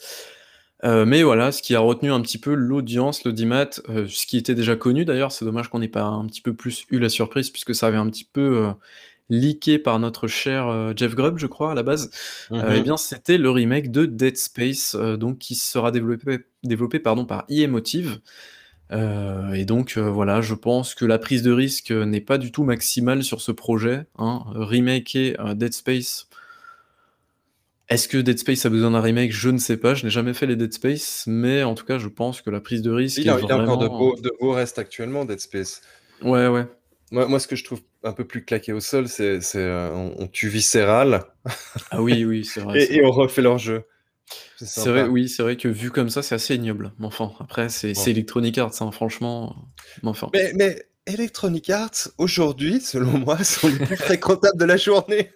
Euh, 0.84 1.04
mais 1.04 1.22
voilà, 1.22 1.52
ce 1.52 1.62
qui 1.62 1.74
a 1.74 1.80
retenu 1.80 2.10
un 2.10 2.20
petit 2.20 2.38
peu 2.38 2.54
l'audience, 2.54 3.24
l'audimat, 3.24 3.70
euh, 3.88 4.06
ce 4.08 4.26
qui 4.26 4.36
était 4.36 4.54
déjà 4.54 4.74
connu 4.74 5.04
d'ailleurs, 5.04 5.30
c'est 5.30 5.44
dommage 5.44 5.68
qu'on 5.68 5.78
n'ait 5.78 5.88
pas 5.88 6.02
un 6.02 6.26
petit 6.26 6.40
peu 6.40 6.54
plus 6.54 6.86
eu 6.90 6.98
la 6.98 7.08
surprise 7.08 7.50
puisque 7.50 7.74
ça 7.74 7.86
avait 7.86 7.98
un 7.98 8.08
petit 8.10 8.24
peu 8.24 8.66
euh, 8.66 8.72
leaké 9.30 9.78
par 9.78 10.00
notre 10.00 10.26
cher 10.26 10.92
Jeff 10.96 11.14
Grubb, 11.14 11.38
je 11.38 11.46
crois, 11.46 11.72
à 11.72 11.74
la 11.74 11.84
base. 11.84 12.10
Mm-hmm. 12.50 12.74
eh 12.76 12.80
bien, 12.80 12.96
c'était 12.96 13.38
le 13.38 13.50
remake 13.50 13.90
de 13.92 14.06
Dead 14.06 14.36
Space, 14.36 14.96
donc 14.96 15.38
qui 15.38 15.54
sera 15.54 15.92
développé, 15.92 16.40
développé 16.64 16.98
pardon, 16.98 17.24
par 17.24 17.46
e-Motive. 17.48 18.20
et 18.90 19.64
donc 19.64 19.96
voilà, 19.96 20.42
je 20.42 20.54
pense 20.54 20.94
que 20.94 21.06
la 21.06 21.18
prise 21.18 21.42
de 21.42 21.52
risque 21.52 21.92
n'est 21.92 22.20
pas 22.20 22.36
du 22.36 22.52
tout 22.52 22.64
maximale 22.64 23.22
sur 23.22 23.40
ce 23.40 23.52
projet. 23.52 24.04
Hein. 24.18 24.42
Remaker 24.54 25.54
Dead 25.54 25.72
Space, 25.72 26.28
est-ce 27.88 28.08
que 28.08 28.18
Dead 28.18 28.38
Space 28.38 28.64
a 28.64 28.70
besoin 28.70 28.90
d'un 28.90 29.00
remake? 29.00 29.32
Je 29.32 29.50
ne 29.50 29.58
sais 29.58 29.76
pas, 29.76 29.94
je 29.94 30.04
n'ai 30.04 30.10
jamais 30.10 30.34
fait 30.34 30.46
les 30.46 30.56
Dead 30.56 30.72
Space, 30.72 31.24
mais 31.26 31.62
en 31.62 31.74
tout 31.74 31.84
cas, 31.84 31.98
je 31.98 32.08
pense 32.08 32.40
que 32.40 32.50
la 32.50 32.60
prise 32.60 32.82
de 32.82 32.90
risque. 32.90 33.18
Il, 33.18 33.28
a, 33.28 33.38
il 33.38 33.50
a 33.50 33.58
encore 33.58 33.78
de 33.78 33.88
beaux, 33.88 34.16
de 34.16 34.30
beaux, 34.40 34.52
restes 34.52 34.78
actuellement, 34.78 35.24
Dead 35.24 35.40
Space. 35.40 35.82
Ouais, 36.22 36.46
ouais. 36.48 36.66
Moi, 37.10 37.26
moi, 37.26 37.38
ce 37.38 37.46
que 37.46 37.56
je 37.56 37.64
trouve 37.64 37.82
un 38.04 38.12
peu 38.12 38.24
plus 38.24 38.44
claqué 38.44 38.72
au 38.72 38.80
sol, 38.80 39.08
c'est 39.08 39.40
euh, 39.56 39.90
on, 40.18 40.26
tue 40.26 40.48
viscéral. 40.48 41.24
Ah 41.90 42.00
oui, 42.00 42.24
oui, 42.24 42.44
c'est 42.44 42.60
vrai. 42.60 42.82
et, 42.90 43.04
on 43.04 43.10
refait 43.10 43.42
leur 43.42 43.58
jeu. 43.58 43.84
C'est 44.56 44.88
vrai, 44.88 45.02
oui, 45.02 45.28
c'est 45.28 45.42
vrai 45.42 45.56
que 45.56 45.68
vu 45.68 45.90
comme 45.90 46.08
ça, 46.08 46.22
c'est 46.22 46.34
assez 46.34 46.54
ignoble. 46.54 46.92
Mais 46.98 47.06
enfin, 47.06 47.32
après, 47.40 47.68
c'est 47.68 47.92
Electronic 48.08 48.56
Arts, 48.56 48.80
hein, 48.80 48.90
franchement. 48.92 49.56
Enfin. 50.04 50.30
Mais, 50.32 50.52
mais 50.54 50.86
Electronic 51.06 51.68
Arts, 51.70 52.08
aujourd'hui, 52.18 52.80
selon 52.80 53.18
moi, 53.18 53.36
sont 53.44 53.68
les 53.68 53.84
plus 53.84 53.96
fréquentables 53.96 54.58
de 54.58 54.64
la 54.64 54.76
journée. 54.76 55.30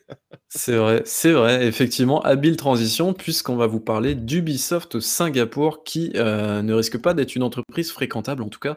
C'est 0.48 0.76
vrai, 0.76 1.02
c'est 1.04 1.32
vrai, 1.32 1.66
effectivement, 1.66 2.22
habile 2.22 2.56
transition, 2.56 3.12
puisqu'on 3.12 3.56
va 3.56 3.66
vous 3.66 3.80
parler 3.80 4.14
d'Ubisoft 4.14 5.00
Singapour, 5.00 5.82
qui 5.82 6.12
euh, 6.14 6.62
ne 6.62 6.72
risque 6.72 6.98
pas 6.98 7.14
d'être 7.14 7.34
une 7.34 7.42
entreprise 7.42 7.90
fréquentable, 7.90 8.42
en 8.42 8.48
tout 8.48 8.60
cas, 8.60 8.76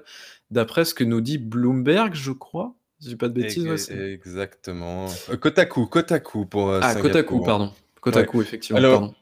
d'après 0.49 0.83
ce 0.83 0.93
que 0.93 1.03
nous 1.03 1.21
dit 1.21 1.37
Bloomberg, 1.37 2.15
je 2.15 2.31
crois. 2.31 2.73
Si 2.99 3.15
pas 3.15 3.29
de 3.29 3.33
bêtises. 3.33 3.89
exactement. 3.91 5.05
Euh, 5.29 5.37
Kotaku, 5.37 5.85
Kotaku 5.85 6.45
pour 6.45 6.69
euh, 6.69 6.81
Ah, 6.83 6.95
Kotaku, 6.95 7.41
pardon. 7.43 7.71
Kotaku, 8.01 8.41
effectivement. 8.41 8.77
Alors, 8.77 9.13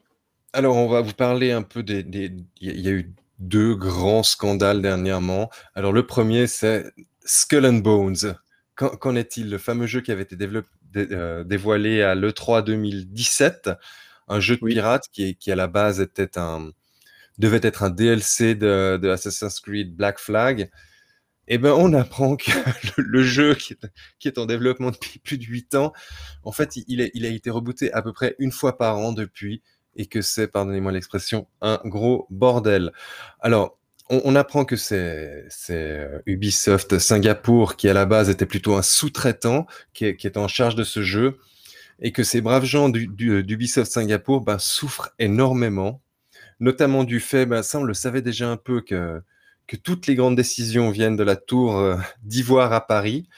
alors, 0.52 0.76
on 0.76 0.88
va 0.88 1.00
vous 1.00 1.12
parler 1.12 1.52
un 1.52 1.62
peu 1.62 1.82
des. 1.84 2.04
Il 2.60 2.80
y 2.80 2.88
a 2.88 2.90
eu 2.90 3.14
deux 3.38 3.76
grands 3.76 4.24
scandales 4.24 4.82
dernièrement. 4.82 5.48
Alors, 5.76 5.92
le 5.92 6.06
premier, 6.06 6.48
c'est 6.48 6.86
Skull 7.28 7.66
and 7.66 7.78
Bones. 7.78 8.34
Qu'en 8.74 9.16
est-il? 9.16 9.50
Le 9.50 9.58
fameux 9.58 9.86
jeu 9.86 10.00
qui 10.00 10.12
avait 10.12 10.22
été 10.22 10.36
euh, 10.96 11.44
dévoilé 11.44 12.02
à 12.02 12.14
l'E3 12.14 12.62
2017, 12.62 13.70
un 14.28 14.40
jeu 14.40 14.56
de 14.56 14.64
pirate 14.64 15.06
qui, 15.12 15.36
qui, 15.36 15.50
à 15.50 15.56
la 15.56 15.66
base 15.66 16.00
était 16.00 16.38
un, 16.38 16.70
devait 17.38 17.60
être 17.62 17.82
un 17.82 17.90
DLC 17.90 18.54
de, 18.54 19.00
Assassin's 19.10 19.58
Creed 19.60 19.96
Black 19.96 20.20
Flag. 20.20 20.70
Eh 21.48 21.58
ben, 21.58 21.72
on 21.72 21.92
apprend 21.92 22.36
que 22.36 22.50
le, 22.98 23.22
jeu 23.22 23.54
qui 23.54 23.74
est, 24.24 24.38
en 24.38 24.46
développement 24.46 24.90
depuis 24.92 25.18
plus 25.18 25.38
de 25.38 25.44
8 25.44 25.74
ans, 25.74 25.92
en 26.44 26.52
fait, 26.52 26.76
il, 26.76 27.10
il 27.14 27.26
a 27.26 27.28
été 27.28 27.50
rebooté 27.50 27.92
à 27.92 28.02
peu 28.02 28.12
près 28.12 28.36
une 28.38 28.52
fois 28.52 28.78
par 28.78 28.98
an 28.98 29.12
depuis, 29.12 29.62
et 29.96 30.06
que 30.06 30.22
c'est, 30.22 30.46
pardonnez-moi 30.46 30.92
l'expression, 30.92 31.48
un 31.60 31.80
gros 31.84 32.26
bordel. 32.30 32.92
Alors, 33.40 33.77
on, 34.10 34.34
apprend 34.36 34.64
que 34.64 34.76
c'est 34.76 35.48
euh, 35.70 36.18
Ubisoft 36.26 36.98
Singapour 36.98 37.76
qui 37.76 37.88
à 37.88 37.92
la 37.92 38.06
base 38.06 38.30
était 38.30 38.46
plutôt 38.46 38.74
un 38.74 38.82
sous-traitant 38.82 39.66
qui, 39.92 40.06
est 40.06 40.36
en 40.36 40.48
charge 40.48 40.74
de 40.74 40.84
ce 40.84 41.02
jeu 41.02 41.38
et 42.00 42.12
que 42.12 42.22
ces 42.22 42.40
braves 42.40 42.64
gens 42.64 42.88
d'Ubisoft 42.88 43.90
Singapour 43.90 44.40
ben, 44.40 44.58
souffrent 44.58 45.10
énormément, 45.18 46.00
notamment 46.60 47.04
du 47.04 47.20
fait, 47.20 47.44
ben, 47.44 47.62
ça 47.62 47.78
on 47.80 47.84
le 47.84 47.94
savait 47.94 48.22
déjà 48.22 48.48
un 48.48 48.56
peu, 48.56 48.80
que, 48.80 49.22
toutes 49.82 50.06
les 50.06 50.14
grandes 50.14 50.36
décisions 50.36 50.90
viennent 50.90 51.16
de 51.16 51.24
la 51.24 51.36
tour 51.36 51.76
euh, 51.76 51.96
d'ivoire 52.22 52.72
à 52.72 52.86
Paris 52.86 53.28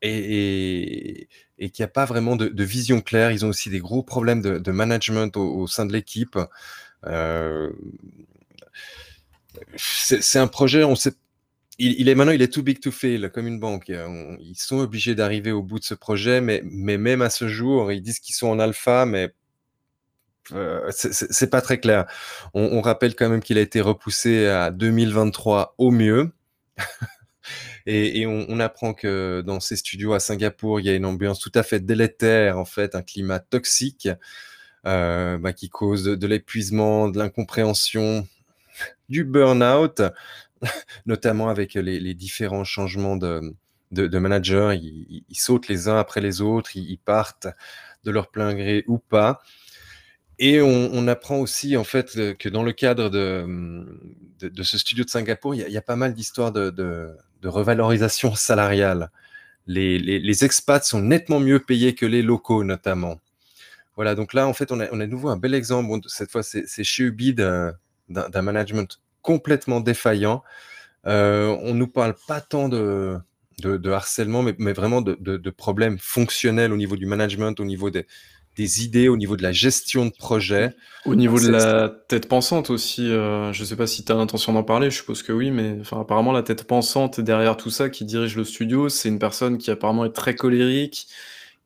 et, 0.00 1.28
qu'il 1.58 1.70
n'y 1.78 1.84
a 1.84 1.88
pas 1.88 2.06
vraiment 2.06 2.34
de, 2.34 2.64
vision 2.64 3.00
claire. 3.00 3.30
Ils 3.30 3.44
ont 3.44 3.50
aussi 3.50 3.70
des 3.70 3.78
gros 3.78 4.02
problèmes 4.02 4.42
de, 4.42 4.72
management 4.72 5.36
au, 5.36 5.66
sein 5.68 5.86
de 5.86 5.92
l'équipe. 5.92 6.36
Euh, 7.06 7.70
c'est 9.76 10.38
un 10.38 10.46
projet, 10.46 10.84
on 10.84 10.94
sait, 10.94 11.12
il, 11.78 12.08
est 12.08 12.14
maintenant, 12.14 12.32
il 12.32 12.42
est 12.42 12.52
too 12.52 12.62
big 12.62 12.80
to 12.80 12.90
fail, 12.90 13.30
comme 13.32 13.46
une 13.46 13.58
banque. 13.58 13.88
ils 13.88 14.56
sont 14.56 14.78
obligés 14.78 15.14
d'arriver 15.14 15.52
au 15.52 15.62
bout 15.62 15.78
de 15.78 15.84
ce 15.84 15.94
projet, 15.94 16.40
mais, 16.40 16.62
même 16.62 17.22
à 17.22 17.30
ce 17.30 17.48
jour, 17.48 17.92
ils 17.92 18.02
disent 18.02 18.20
qu'ils 18.20 18.34
sont 18.34 18.48
en 18.48 18.58
alpha, 18.58 19.06
mais 19.06 19.32
euh, 20.52 20.90
c'est 20.90 21.50
pas 21.50 21.60
très 21.60 21.80
clair. 21.80 22.06
On, 22.54 22.80
rappelle 22.80 23.14
quand 23.14 23.28
même 23.28 23.42
qu'il 23.42 23.58
a 23.58 23.62
été 23.62 23.80
repoussé 23.80 24.46
à 24.46 24.70
2023 24.70 25.74
au 25.78 25.90
mieux. 25.90 26.32
et, 27.86 28.26
on, 28.26 28.60
apprend 28.60 28.92
que 28.94 29.42
dans 29.44 29.60
ces 29.60 29.76
studios 29.76 30.12
à 30.12 30.20
Singapour, 30.20 30.80
il 30.80 30.86
y 30.86 30.90
a 30.90 30.94
une 30.94 31.06
ambiance 31.06 31.40
tout 31.40 31.52
à 31.54 31.62
fait 31.62 31.80
délétère, 31.80 32.58
en 32.58 32.64
fait, 32.64 32.94
un 32.94 33.02
climat 33.02 33.40
toxique 33.40 34.08
euh, 34.86 35.38
bah, 35.38 35.52
qui 35.52 35.68
cause 35.70 36.04
de 36.04 36.26
l'épuisement, 36.26 37.08
de 37.08 37.18
l'incompréhension, 37.18 38.26
du 39.12 39.22
burn-out, 39.24 40.02
notamment 41.06 41.48
avec 41.48 41.74
les, 41.74 42.14
différents 42.14 42.64
changements 42.64 43.16
de, 43.16 43.54
de, 43.92 44.18
managers. 44.18 44.74
Ils, 44.80 45.36
sautent 45.36 45.68
les 45.68 45.88
uns 45.88 45.98
après 45.98 46.20
les 46.20 46.40
autres, 46.40 46.76
ils, 46.76 46.98
partent 46.98 47.46
de 48.02 48.10
leur 48.10 48.28
plein 48.30 48.54
gré 48.54 48.84
ou 48.88 48.98
pas. 48.98 49.40
Et 50.38 50.60
on, 50.60 51.06
apprend 51.06 51.36
aussi 51.36 51.76
en 51.76 51.84
fait 51.84 52.36
que 52.36 52.48
dans 52.48 52.64
le 52.64 52.72
cadre 52.72 53.10
de, 53.10 53.86
de, 54.40 54.62
ce 54.64 54.78
studio 54.78 55.04
de 55.04 55.10
Singapour, 55.10 55.54
il 55.54 55.60
y 55.68 55.76
a, 55.76 55.82
pas 55.82 55.94
mal 55.94 56.14
d'histoires 56.14 56.50
de, 56.50 57.14
revalorisation 57.44 58.34
salariale. 58.34 59.10
Les, 59.68 59.98
les, 59.98 60.44
expats 60.44 60.84
sont 60.84 61.00
nettement 61.00 61.38
mieux 61.38 61.60
payés 61.60 61.94
que 61.94 62.06
les 62.06 62.22
locaux 62.22 62.64
notamment. 62.64 63.20
Voilà, 63.94 64.14
donc 64.14 64.32
là 64.32 64.48
en 64.48 64.54
fait 64.54 64.72
on 64.72 64.80
a, 64.80 64.88
on 64.90 64.98
a 65.00 65.06
de 65.06 65.10
nouveau 65.10 65.28
un 65.28 65.36
bel 65.36 65.54
exemple. 65.54 66.08
cette 66.08 66.30
fois 66.30 66.42
c'est 66.42 66.82
chez 66.82 67.04
Ubid, 67.04 67.40
d'un 68.08 68.42
management 68.42 69.01
complètement 69.22 69.80
défaillant. 69.80 70.42
Euh, 71.06 71.56
on 71.62 71.74
nous 71.74 71.88
parle 71.88 72.14
pas 72.28 72.40
tant 72.40 72.68
de, 72.68 73.18
de, 73.60 73.90
harcèlement, 73.90 74.42
mais, 74.42 74.54
mais 74.58 74.72
vraiment 74.72 75.00
de, 75.00 75.14
de, 75.14 75.50
problèmes 75.50 75.98
fonctionnels 75.98 76.72
au 76.72 76.76
niveau 76.76 76.96
du 76.96 77.06
management, 77.06 77.58
au 77.58 77.64
niveau 77.64 77.90
des, 77.90 78.06
des 78.56 78.84
idées, 78.84 79.08
au 79.08 79.16
niveau 79.16 79.36
de 79.36 79.42
la 79.42 79.52
gestion 79.52 80.06
de 80.06 80.10
projet. 80.10 80.74
Au 81.06 81.14
niveau 81.14 81.40
de 81.40 81.48
la 81.48 81.88
tête 81.88 82.28
pensante 82.28 82.70
aussi, 82.70 83.10
euh, 83.10 83.52
je 83.52 83.64
sais 83.64 83.76
pas 83.76 83.86
si 83.86 84.04
tu 84.04 84.12
as 84.12 84.14
l'intention 84.14 84.52
d'en 84.52 84.62
parler, 84.62 84.90
je 84.90 84.96
suppose 84.96 85.22
que 85.22 85.32
oui, 85.32 85.50
mais 85.50 85.78
enfin, 85.80 86.00
apparemment 86.00 86.32
la 86.32 86.42
tête 86.42 86.64
pensante 86.64 87.20
derrière 87.20 87.56
tout 87.56 87.70
ça 87.70 87.88
qui 87.88 88.04
dirige 88.04 88.36
le 88.36 88.44
studio, 88.44 88.88
c'est 88.88 89.08
une 89.08 89.18
personne 89.18 89.58
qui 89.58 89.70
apparemment 89.70 90.04
est 90.04 90.12
très 90.12 90.34
colérique, 90.34 91.08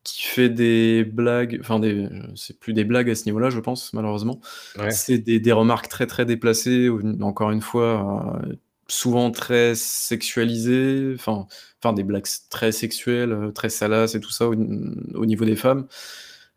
qui 0.06 0.22
fait 0.22 0.48
des 0.48 1.04
blagues, 1.04 1.58
enfin 1.60 1.80
des, 1.80 2.08
c'est 2.36 2.60
plus 2.60 2.72
des 2.72 2.84
blagues 2.84 3.10
à 3.10 3.16
ce 3.16 3.24
niveau-là, 3.24 3.50
je 3.50 3.58
pense, 3.58 3.92
malheureusement. 3.92 4.40
C'est 4.90 5.18
des, 5.18 5.40
des, 5.40 5.52
remarques 5.52 5.88
très 5.88 6.06
très 6.06 6.24
déplacées, 6.24 6.88
encore 7.20 7.50
une 7.50 7.60
fois, 7.60 8.40
euh, 8.44 8.54
souvent 8.86 9.32
très 9.32 9.74
sexualisées, 9.74 11.12
enfin, 11.14 11.48
enfin 11.82 11.92
des 11.92 12.04
blagues 12.04 12.26
très 12.50 12.70
sexuelles, 12.70 13.32
euh, 13.32 13.50
très 13.50 13.68
salaces 13.68 14.14
et 14.14 14.20
tout 14.20 14.30
ça 14.30 14.46
au, 14.48 14.54
niveau 14.54 15.44
des 15.44 15.56
femmes. 15.56 15.88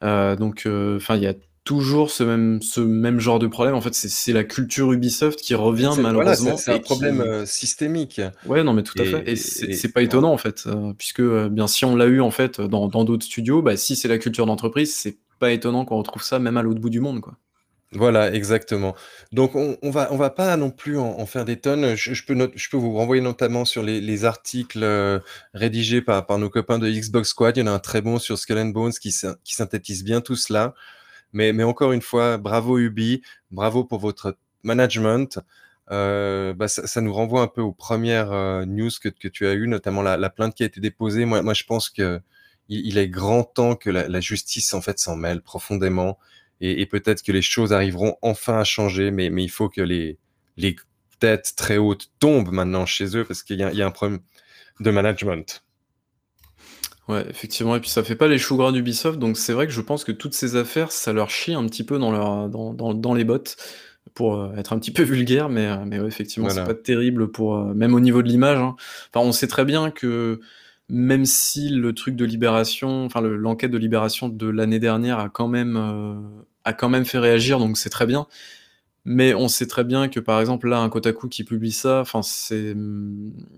Euh, 0.03 0.35
donc, 0.35 0.67
enfin, 0.67 1.15
il 1.15 1.23
y 1.23 1.27
a 1.27 1.33
toujours 1.63 2.09
ce 2.09 2.23
même, 2.23 2.61
ce 2.61 2.81
même 2.81 3.19
genre 3.19 3.39
de 3.39 3.47
problème. 3.47 3.75
En 3.75 3.81
fait, 3.81 3.93
c'est 3.93 4.33
la 4.33 4.43
culture 4.43 4.91
Ubisoft 4.91 5.39
qui 5.39 5.55
revient 5.55 5.93
malheureusement. 5.99 6.57
c'est 6.57 6.71
un 6.71 6.79
problème 6.79 7.21
euh, 7.21 7.45
systémique. 7.45 8.21
Ouais, 8.45 8.63
non, 8.63 8.73
mais 8.73 8.83
tout 8.83 8.99
à 8.99 9.05
fait. 9.05 9.29
Et 9.29 9.35
c'est 9.35 9.91
pas 9.91 10.01
étonnant 10.01 10.31
en 10.31 10.37
fait, 10.37 10.63
euh, 10.67 10.93
puisque 10.97 11.19
euh, 11.19 11.49
bien 11.49 11.67
si 11.67 11.85
on 11.85 11.95
l'a 11.95 12.05
eu 12.05 12.21
en 12.21 12.31
fait 12.31 12.61
dans 12.61 12.87
d'autres 13.03 13.25
studios, 13.25 13.61
bah, 13.61 13.77
si 13.77 13.95
c'est 13.95 14.07
la 14.07 14.17
culture 14.17 14.45
d'entreprise, 14.45 14.95
c'est 14.95 15.17
pas 15.39 15.51
étonnant 15.51 15.85
qu'on 15.85 15.97
retrouve 15.97 16.23
ça 16.23 16.39
même 16.39 16.57
à 16.57 16.63
l'autre 16.63 16.79
bout 16.79 16.89
du 16.89 16.99
monde, 16.99 17.21
quoi. 17.21 17.37
Voilà, 17.91 18.31
exactement. 18.31 18.95
Donc 19.31 19.55
on, 19.55 19.75
on, 19.81 19.89
va 19.89 20.09
on 20.11 20.15
va 20.15 20.29
pas 20.29 20.55
non 20.57 20.69
plus 20.69 20.99
en, 20.99 21.25
faire 21.25 21.43
des 21.43 21.57
tonnes. 21.57 21.95
Je, 21.95 22.23
peux 22.23 22.51
je 22.53 22.69
peux 22.69 22.77
vous 22.77 22.93
renvoyer 22.93 23.19
notamment 23.19 23.65
sur 23.65 23.81
les, 23.81 24.25
articles 24.25 24.85
rédigés 25.55 26.03
par, 26.03 26.27
par 26.27 26.37
nos 26.37 26.51
copains 26.51 26.77
de 26.77 26.87
Xbox 26.87 27.29
Squad. 27.29 27.57
Il 27.57 27.61
y 27.61 27.63
en 27.63 27.67
a 27.67 27.71
un 27.71 27.79
très 27.79 28.03
bon 28.03 28.19
sur 28.19 28.37
Skull 28.37 28.59
and 28.59 28.65
Bones 28.67 28.91
qui, 28.91 29.11
qui 29.43 29.55
synthétise 29.55 30.03
bien 30.03 30.21
tout 30.21 30.35
cela. 30.35 30.75
Mais, 31.33 31.63
encore 31.63 31.91
une 31.91 32.01
fois, 32.01 32.37
bravo 32.37 32.77
Ubi, 32.79 33.21
bravo 33.51 33.83
pour 33.83 33.99
votre 33.99 34.37
management, 34.63 35.39
euh, 35.91 36.53
bah, 36.53 36.67
ça, 36.67 37.01
nous 37.01 37.13
renvoie 37.13 37.41
un 37.41 37.47
peu 37.47 37.61
aux 37.61 37.71
premières 37.71 38.31
euh, 38.31 38.65
news 38.65 38.91
que, 39.01 39.09
tu 39.09 39.47
as 39.47 39.53
eues, 39.53 39.67
notamment 39.67 40.01
la, 40.01 40.29
plainte 40.29 40.55
qui 40.55 40.63
a 40.63 40.65
été 40.65 40.79
déposée. 40.79 41.25
Moi, 41.25 41.53
je 41.53 41.63
pense 41.63 41.89
que 41.89 42.21
il, 42.69 42.97
est 42.97 43.09
grand 43.09 43.43
temps 43.43 43.75
que 43.75 43.89
la, 43.89 44.19
justice 44.21 44.73
en 44.73 44.81
fait 44.81 44.99
s'en 44.99 45.15
mêle 45.15 45.41
profondément 45.41 46.19
et, 46.61 46.85
peut-être 46.85 47.23
que 47.23 47.31
les 47.31 47.41
choses 47.41 47.73
arriveront 47.73 48.17
enfin 48.21 48.59
à 48.59 48.63
changer, 48.63 49.11
mais, 49.11 49.27
il 49.27 49.49
faut 49.49 49.69
que 49.69 49.81
les, 49.81 50.17
têtes 51.19 51.53
très 51.57 51.77
hautes 51.77 52.11
tombent 52.19 52.51
maintenant 52.51 52.85
chez 52.85 53.17
eux 53.17 53.25
parce 53.25 53.43
qu'il 53.43 53.59
y, 53.59 53.81
a 53.81 53.85
un 53.85 53.91
problème 53.91 54.19
de 54.79 54.91
management. 54.91 55.63
Ouais, 57.09 57.25
effectivement, 57.27 57.75
et 57.75 57.79
puis 57.79 57.89
ça 57.89 58.03
fait 58.03 58.15
pas 58.15 58.27
les 58.27 58.37
choux 58.37 58.55
gras 58.55 58.71
d'Ubisoft, 58.71 59.17
donc 59.17 59.35
c'est 59.35 59.53
vrai 59.53 59.65
que 59.65 59.73
je 59.73 59.81
pense 59.81 60.03
que 60.03 60.11
toutes 60.11 60.35
ces 60.35 60.55
affaires, 60.55 60.91
ça 60.91 61.11
leur 61.11 61.31
chie 61.31 61.55
un 61.55 61.65
petit 61.65 61.83
peu 61.83 61.97
dans, 61.97 62.11
leur, 62.11 62.49
dans, 62.49 62.71
dans, 62.71 62.93
dans 62.93 63.15
les 63.15 63.23
bottes 63.23 63.57
pour 64.13 64.35
euh, 64.35 64.53
être 64.55 64.73
un 64.73 64.79
petit 64.79 64.91
peu 64.91 65.01
vulgaire, 65.15 65.49
mais, 65.49 65.65
euh, 65.65 65.77
mais 65.87 65.99
ouais, 65.99 66.07
effectivement, 66.07 66.49
c'est 66.49 66.63
pas 66.63 66.75
terrible 66.75 67.31
pour 67.31 67.55
euh, 67.55 67.73
même 67.73 67.95
au 67.95 67.99
niveau 67.99 68.21
de 68.21 68.27
l'image. 68.27 68.59
Hein. 68.59 68.75
Enfin, 69.11 69.25
on 69.25 69.31
sait 69.31 69.47
très 69.47 69.65
bien 69.65 69.89
que 69.89 70.39
même 70.87 71.25
si 71.25 71.69
le 71.69 71.93
truc 71.93 72.15
de 72.15 72.25
libération, 72.25 73.05
enfin 73.05 73.21
l'enquête 73.21 73.71
de 73.71 73.77
libération 73.77 74.29
de 74.29 74.47
l'année 74.47 74.79
dernière 74.79 75.19
a 75.19 75.29
quand 75.29 75.47
même 75.47 75.77
a 76.65 76.73
quand 76.73 76.89
même 76.89 77.05
fait 77.05 77.19
réagir, 77.19 77.59
donc 77.59 77.77
c'est 77.77 77.91
très 77.91 78.07
bien. 78.07 78.25
Mais 79.11 79.33
on 79.33 79.47
sait 79.47 79.65
très 79.65 79.83
bien 79.83 80.07
que 80.07 80.19
par 80.19 80.39
exemple 80.39 80.69
là, 80.69 80.79
un 80.81 80.89
Kotaku 80.89 81.29
qui 81.29 81.43
publie 81.43 81.71
ça, 81.71 82.01
enfin 82.01 82.21
c'est 82.21 82.75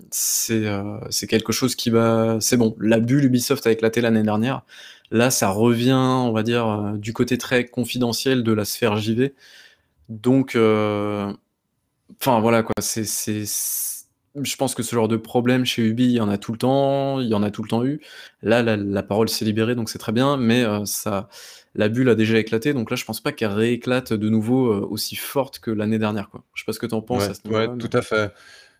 c'est 0.09 0.65
c'est 1.09 1.27
quelque 1.27 1.51
chose 1.51 1.75
qui 1.75 1.89
va, 1.89 2.37
c'est 2.39 2.55
bon. 2.55 2.73
La 2.79 3.01
bulle 3.01 3.25
Ubisoft 3.25 3.67
a 3.67 3.71
éclaté 3.71 3.99
l'année 3.99 4.23
dernière. 4.23 4.63
Là, 5.11 5.29
ça 5.29 5.49
revient, 5.49 5.91
on 5.93 6.31
va 6.31 6.43
dire, 6.43 6.93
du 6.95 7.11
côté 7.11 7.37
très 7.37 7.65
confidentiel 7.65 8.43
de 8.43 8.53
la 8.53 8.63
sphère 8.63 8.95
JV. 8.95 9.33
Donc, 10.09 10.55
euh, 10.55 11.33
enfin 12.21 12.39
voilà 12.41 12.63
quoi, 12.63 12.75
c'est, 12.81 13.05
je 14.35 14.55
pense 14.55 14.75
que 14.75 14.83
ce 14.83 14.95
genre 14.95 15.07
de 15.07 15.17
problème 15.17 15.65
chez 15.65 15.83
Ubi, 15.83 16.05
il 16.05 16.11
y 16.11 16.19
en 16.21 16.29
a 16.29 16.37
tout 16.37 16.51
le 16.51 16.57
temps, 16.57 17.19
il 17.19 17.27
y 17.27 17.33
en 17.33 17.43
a 17.43 17.51
tout 17.51 17.63
le 17.63 17.69
temps 17.69 17.83
eu. 17.83 17.99
Là, 18.41 18.61
la, 18.63 19.03
parole 19.03 19.29
s'est 19.29 19.45
libérée, 19.45 19.75
donc 19.75 19.89
c'est 19.89 19.99
très 19.99 20.11
bien, 20.11 20.37
mais 20.37 20.63
euh, 20.63 20.85
ça, 20.85 21.29
la 21.75 21.89
bulle 21.89 22.09
a 22.09 22.15
déjà 22.15 22.37
éclaté, 22.37 22.73
donc 22.73 22.89
là, 22.89 22.95
je 22.95 23.05
pense 23.05 23.19
pas 23.19 23.31
qu'elle 23.31 23.51
rééclate 23.51 24.13
de 24.13 24.29
nouveau 24.29 24.71
euh, 24.71 24.87
aussi 24.89 25.15
forte 25.15 25.59
que 25.59 25.71
l'année 25.71 25.99
dernière. 25.99 26.29
Quoi. 26.29 26.43
Je 26.53 26.61
sais 26.61 26.65
pas 26.65 26.73
ce 26.73 26.79
que 26.79 26.85
tu 26.85 26.95
en 26.95 27.01
penses. 27.01 27.23
à 27.23 27.33
ce 27.33 27.47
ouais, 27.49 27.67
tout 27.77 27.95
à 27.95 28.01
fait. 28.01 28.31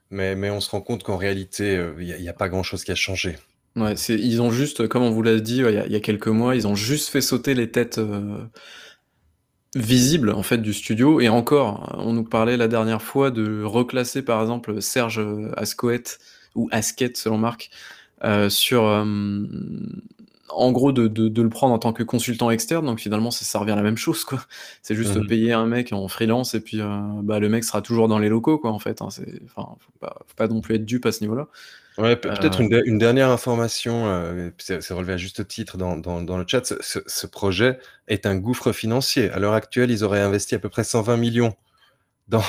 Mais, 0.09 0.35
mais 0.35 0.49
on 0.49 0.59
se 0.59 0.69
rend 0.69 0.81
compte 0.81 1.03
qu'en 1.03 1.17
réalité, 1.17 1.81
il 1.99 2.05
n'y 2.05 2.29
a, 2.29 2.33
pas 2.33 2.49
grand-chose 2.49 2.83
qui 2.83 2.91
a 2.91 2.95
changé. 2.95 3.37
Ouais, 3.77 3.93
ils 3.93 4.41
ont 4.41 4.51
juste, 4.51 4.87
comme 4.89 5.03
on 5.03 5.11
vous 5.11 5.23
l'a 5.23 5.39
dit 5.39 5.59
il 5.59 5.91
y, 5.91 5.95
a 5.95 5.99
quelques 6.01 6.27
mois, 6.27 6.55
ils 6.55 6.67
ont 6.67 6.75
juste 6.75 7.09
fait 7.09 7.21
sauter 7.21 7.53
les 7.53 7.71
têtes 7.71 8.01
visible 9.75 10.31
en 10.31 10.43
fait 10.43 10.57
du 10.57 10.73
studio. 10.73 11.21
Et 11.21 11.29
encore 11.29 11.95
on 11.97 12.13
nous 12.13 12.23
parlait 12.23 12.57
la 12.57 12.67
dernière 12.67 13.01
fois 13.01 13.31
de 13.31 13.63
reclasser 13.63 14.21
par 14.21 14.41
exemple 14.41 14.81
Serge 14.81 15.21
Ascoët 15.55 16.19
ou 16.55 16.67
Asquette 16.71 17.17
selon 17.17 17.38
Marc 17.38 17.69
euh, 18.23 18.49
sur 18.49 18.86
euh, 18.86 19.03
en 20.49 20.71
gros 20.71 20.91
de, 20.91 21.07
de, 21.07 21.41
le 21.41 21.49
prendre 21.49 21.73
en 21.73 21.79
tant 21.79 21.93
que 21.93 22.03
consultant 22.03 22.51
externe. 22.51 22.86
Donc 22.86 22.99
finalement 22.99 23.31
ça, 23.31 23.60
revient 23.60 23.71
à 23.71 23.75
la 23.75 23.81
même 23.81 23.97
chose 23.97 24.23
quoi. 24.25 24.41
C'est 24.81 24.95
juste 24.95 25.15
mmh 25.15 25.27
payer 25.27 25.53
un 25.53 25.65
mec 25.65 25.93
en 25.93 26.07
freelance 26.07 26.53
et 26.53 26.62
puis 26.62 26.81
euh, 26.81 26.88
bah, 27.23 27.39
le 27.39 27.49
mec 27.49 27.63
sera 27.63 27.81
toujours 27.81 28.07
dans 28.07 28.19
les 28.19 28.29
locaux 28.29 28.57
quoi 28.57 28.71
en 28.71 28.79
fait 28.79 29.01
hein, 29.01 29.10
c'est 29.10 29.41
enfin 29.45 29.75
faut 29.79 29.93
pas, 29.99 30.17
faut 30.27 30.36
pas 30.36 30.47
non 30.47 30.62
plus 30.62 30.75
être 30.75 30.86
dupe 30.86 31.05
à 31.05 31.12
ce 31.12 31.21
niveau 31.21 31.36
là 31.36 31.47
Ouais, 31.97 32.15
peut-être 32.15 32.62
une, 32.62 32.82
une, 32.86 32.97
dernière 32.97 33.30
information, 33.30 34.06
euh, 34.08 34.49
c'est 34.58 34.91
relevé 34.91 35.13
à 35.13 35.17
juste 35.17 35.45
titre 35.47 35.77
dans, 35.77 35.97
dans, 35.97 36.21
dans 36.21 36.38
le 36.38 36.45
chat. 36.47 36.65
Ce, 36.65 36.99
ce, 37.06 37.27
projet 37.27 37.80
est 38.08 38.25
un 38.25 38.38
gouffre 38.38 38.71
financier. 38.71 39.30
À 39.32 39.39
l'heure 39.39 39.54
actuelle, 39.54 39.91
ils 39.91 40.04
auraient 40.04 40.21
investi 40.21 40.56
à 40.56 40.60
peu 40.60 40.69
près 40.69 40.86
120 40.86 41.17
millions 41.17 41.54
dans, 42.30 42.43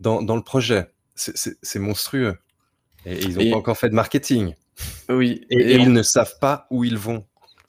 dans, 0.00 0.22
dans 0.22 0.36
le 0.36 0.42
projet. 0.42 0.90
C'est 1.14 1.78
monstrueux. 1.78 2.36
Et, 3.06 3.18
ils 3.22 3.36
n'ont 3.36 3.50
pas 3.50 3.56
encore 3.56 3.78
fait 3.78 3.88
de 3.88 3.94
marketing. 3.94 4.54
Oui. 5.08 5.46
Et, 5.50 5.76
ils 5.76 5.92
ne 5.92 6.02
savent 6.02 6.38
pas 6.38 6.66
où 6.70 6.84
ils 6.84 6.98
vont. 6.98 7.24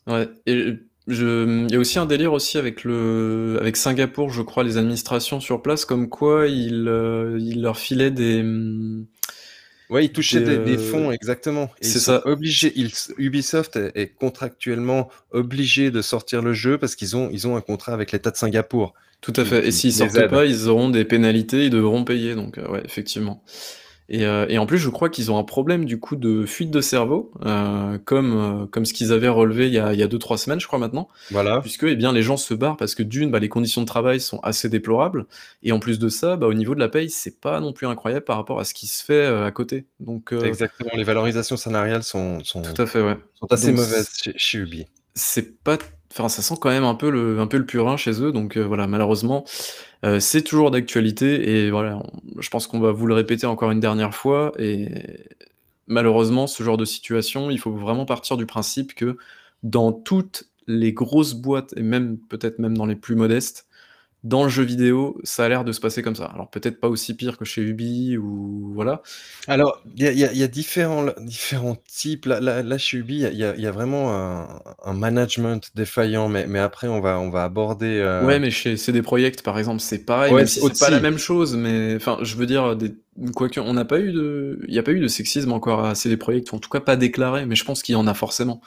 Ouais. 0.07 0.27
Et 0.45 0.73
je, 1.07 1.65
il 1.67 1.71
y 1.71 1.75
a 1.75 1.79
aussi 1.79 1.99
un 1.99 2.05
délire 2.05 2.33
aussi 2.33 2.57
avec 2.57 2.83
le, 2.83 3.57
avec 3.61 3.77
Singapour, 3.77 4.29
je 4.29 4.41
crois, 4.41 4.63
les 4.63 4.77
administrations 4.77 5.39
sur 5.39 5.61
place, 5.61 5.85
comme 5.85 6.09
quoi 6.09 6.47
ils, 6.47 6.87
euh, 6.87 7.37
ils 7.39 7.61
leur 7.61 7.77
filaient 7.77 8.11
des 8.11 8.43
oui, 9.89 10.05
ils 10.05 10.11
touchaient 10.11 10.41
des, 10.41 10.77
fonds, 10.77 11.11
exactement. 11.11 11.69
C'est 11.81 11.99
ça. 11.99 12.21
Obligés, 12.25 12.73
Ubisoft 13.17 13.77
est, 13.77 14.13
contractuellement 14.15 15.09
obligé 15.31 15.91
de 15.91 16.01
sortir 16.01 16.41
le 16.41 16.53
jeu 16.53 16.77
parce 16.77 16.95
qu'ils 16.95 17.15
ont, 17.15 17.29
ils 17.31 17.47
ont 17.47 17.55
un 17.55 17.61
contrat 17.61 17.93
avec 17.93 18.11
l'État 18.11 18.31
de 18.31 18.37
Singapour. 18.37 18.93
Tout 19.21 19.33
à 19.35 19.45
fait. 19.45 19.67
Et 19.67 19.71
s'ils 19.71 19.93
sortent 19.93 20.27
pas, 20.27 20.45
ils 20.45 20.67
auront 20.67 20.89
des 20.89 21.05
pénalités, 21.05 21.65
ils 21.65 21.69
devront 21.69 22.03
payer. 22.03 22.35
Donc, 22.35 22.57
euh, 22.57 22.67
ouais, 22.67 22.81
effectivement. 22.85 23.43
Euh, 24.11 24.45
et, 24.49 24.57
en 24.57 24.65
plus, 24.65 24.77
je 24.77 24.89
crois 24.89 25.09
qu'ils 25.09 25.31
ont 25.31 25.37
un 25.37 25.43
problème 25.43 25.85
du 25.85 25.99
coup 25.99 26.15
de 26.15 26.45
fuite 26.45 26.69
de 26.69 26.81
cerveau, 26.81 27.31
euh, 27.45 27.97
comme 28.05 28.35
euh, 28.35 28.65
comme 28.67 28.85
ce 28.85 28.93
qu'ils 28.93 29.11
avaient 29.11 29.29
relevé 29.29 29.67
il 29.67 29.73
y 29.73 29.79
a 29.79 29.93
il 29.93 29.99
y 29.99 30.03
a 30.03 30.07
deux 30.07 30.19
trois 30.19 30.37
semaines, 30.37 30.59
je 30.59 30.67
crois 30.67 30.79
maintenant. 30.79 31.07
Voilà. 31.31 31.61
Puisque 31.61 31.83
eh 31.83 31.95
bien 31.95 32.11
les 32.11 32.21
gens 32.21 32.37
se 32.37 32.53
barrent 32.53 32.77
parce 32.77 32.93
que 32.93 33.03
d'une, 33.03 33.31
bah, 33.31 33.39
les 33.39 33.49
conditions 33.49 33.81
de 33.81 33.87
travail 33.87 34.19
sont 34.19 34.39
assez 34.41 34.69
déplorables, 34.69 35.25
et 35.63 35.71
en 35.71 35.79
plus 35.79 35.97
de 35.97 36.09
ça, 36.09 36.35
bah, 36.35 36.47
au 36.47 36.53
niveau 36.53 36.75
de 36.75 36.79
la 36.79 36.89
paye, 36.89 37.09
c'est 37.09 37.39
pas 37.39 37.59
non 37.59 37.73
plus 37.73 37.87
incroyable 37.87 38.25
par 38.25 38.37
rapport 38.37 38.59
à 38.59 38.63
ce 38.63 38.73
qui 38.73 38.87
se 38.87 39.03
fait 39.03 39.25
à 39.25 39.51
côté. 39.51 39.85
Donc 39.99 40.33
exactement, 40.33 40.91
les 40.95 41.03
valorisations 41.03 41.57
salariales 41.57 42.03
sont 42.03 42.43
sont 42.43 42.61
tout 42.61 42.81
à 42.81 42.85
fait 42.85 43.01
ouais. 43.01 43.17
sont 43.39 43.47
assez 43.49 43.71
mauvaises 43.71 44.09
chez, 44.21 44.33
chez 44.35 44.59
Ubi. 44.59 44.85
C'est 45.15 45.63
pas 45.63 45.77
Ça 46.11 46.29
sent 46.29 46.55
quand 46.61 46.69
même 46.69 46.85
un 46.85 46.95
peu 46.95 47.09
le, 47.09 47.39
un 47.39 47.47
peu 47.47 47.63
purin 47.65 47.97
chez 47.97 48.21
eux, 48.21 48.31
donc 48.31 48.57
voilà, 48.57 48.87
malheureusement, 48.87 49.43
euh, 50.05 50.19
c'est 50.19 50.43
toujours 50.43 50.71
d'actualité 50.71 51.49
et 51.49 51.71
voilà, 51.71 52.01
je 52.37 52.49
pense 52.49 52.67
qu'on 52.67 52.79
va 52.79 52.91
vous 52.91 53.07
le 53.07 53.13
répéter 53.13 53.47
encore 53.47 53.71
une 53.71 53.79
dernière 53.79 54.13
fois 54.13 54.53
et 54.57 54.89
malheureusement, 55.87 56.47
ce 56.47 56.63
genre 56.63 56.77
de 56.77 56.85
situation, 56.85 57.49
il 57.49 57.59
faut 57.59 57.71
vraiment 57.71 58.05
partir 58.05 58.37
du 58.37 58.45
principe 58.45 58.93
que 58.93 59.17
dans 59.63 59.91
toutes 59.91 60.45
les 60.67 60.93
grosses 60.93 61.33
boîtes 61.33 61.73
et 61.75 61.81
même 61.81 62.17
peut-être 62.17 62.59
même 62.59 62.77
dans 62.77 62.85
les 62.85 62.95
plus 62.95 63.15
modestes, 63.15 63.64
dans 64.25 64.43
le 64.43 64.49
jeu 64.49 64.63
vidéo, 64.63 65.19
ça 65.23 65.45
a 65.45 65.49
l'air 65.49 65.63
de 65.63 65.71
se 65.71 65.79
passer 65.79 66.01
comme 66.01 66.15
ça. 66.15 66.25
Alors 66.25 66.49
peut-être 66.49 66.79
pas 66.79 66.87
aussi 66.89 67.13
pire 67.13 67.37
que 67.37 67.45
chez 67.45 67.61
Ubi 67.61 68.17
ou 68.17 68.71
voilà. 68.73 69.03
Alors 69.47 69.83
il 69.95 70.01
y 70.01 70.43
a, 70.43 70.47
différents, 70.47 71.05
différents 71.21 71.77
types. 71.87 72.25
Là, 72.25 72.77
chez 72.79 72.97
Ubi, 72.97 73.19
il 73.21 73.37
y, 73.37 73.67
a, 73.67 73.71
vraiment 73.71 74.11
un, 74.83 74.93
management 74.93 75.69
défaillant, 75.75 76.27
mais, 76.27 76.47
mais 76.47 76.57
après 76.57 76.87
on 76.87 77.01
va, 77.01 77.19
on 77.19 77.29
va 77.29 77.43
aborder. 77.43 77.99
Euh, 77.99 78.25
ouais, 78.25 78.39
mais 78.39 78.49
chez 78.49 78.77
CD 78.77 79.03
Projekt 79.03 79.43
par 79.43 79.59
exemple, 79.59 79.79
c'est 79.79 79.99
pareil, 79.99 80.47
si 80.47 80.59
c'est 80.59 80.79
pas 80.79 80.89
la 80.89 80.99
même 80.99 81.19
chose. 81.19 81.55
Mais 81.55 81.93
enfin, 81.95 82.17
je 82.23 82.35
veux 82.35 82.47
dire, 82.47 82.75
des... 82.75 82.95
quoique 83.35 83.59
on 83.59 83.73
n'a 83.73 83.85
pas 83.85 83.99
eu 83.99 84.11
de, 84.11 84.59
il 84.67 84.73
n'y 84.73 84.79
a 84.79 84.83
pas 84.83 84.91
eu 84.91 84.99
de 84.99 85.07
sexisme 85.07 85.51
encore 85.51 85.85
à 85.85 85.93
CD 85.93 86.17
Projekt, 86.17 86.51
ou 86.51 86.55
en 86.55 86.59
tout 86.59 86.71
cas 86.71 86.79
pas 86.79 86.95
déclaré. 86.95 87.45
Mais 87.45 87.55
je 87.55 87.63
pense 87.63 87.83
qu'il 87.83 87.93
y 87.93 87.95
en 87.95 88.07
a 88.07 88.15
forcément. 88.15 88.59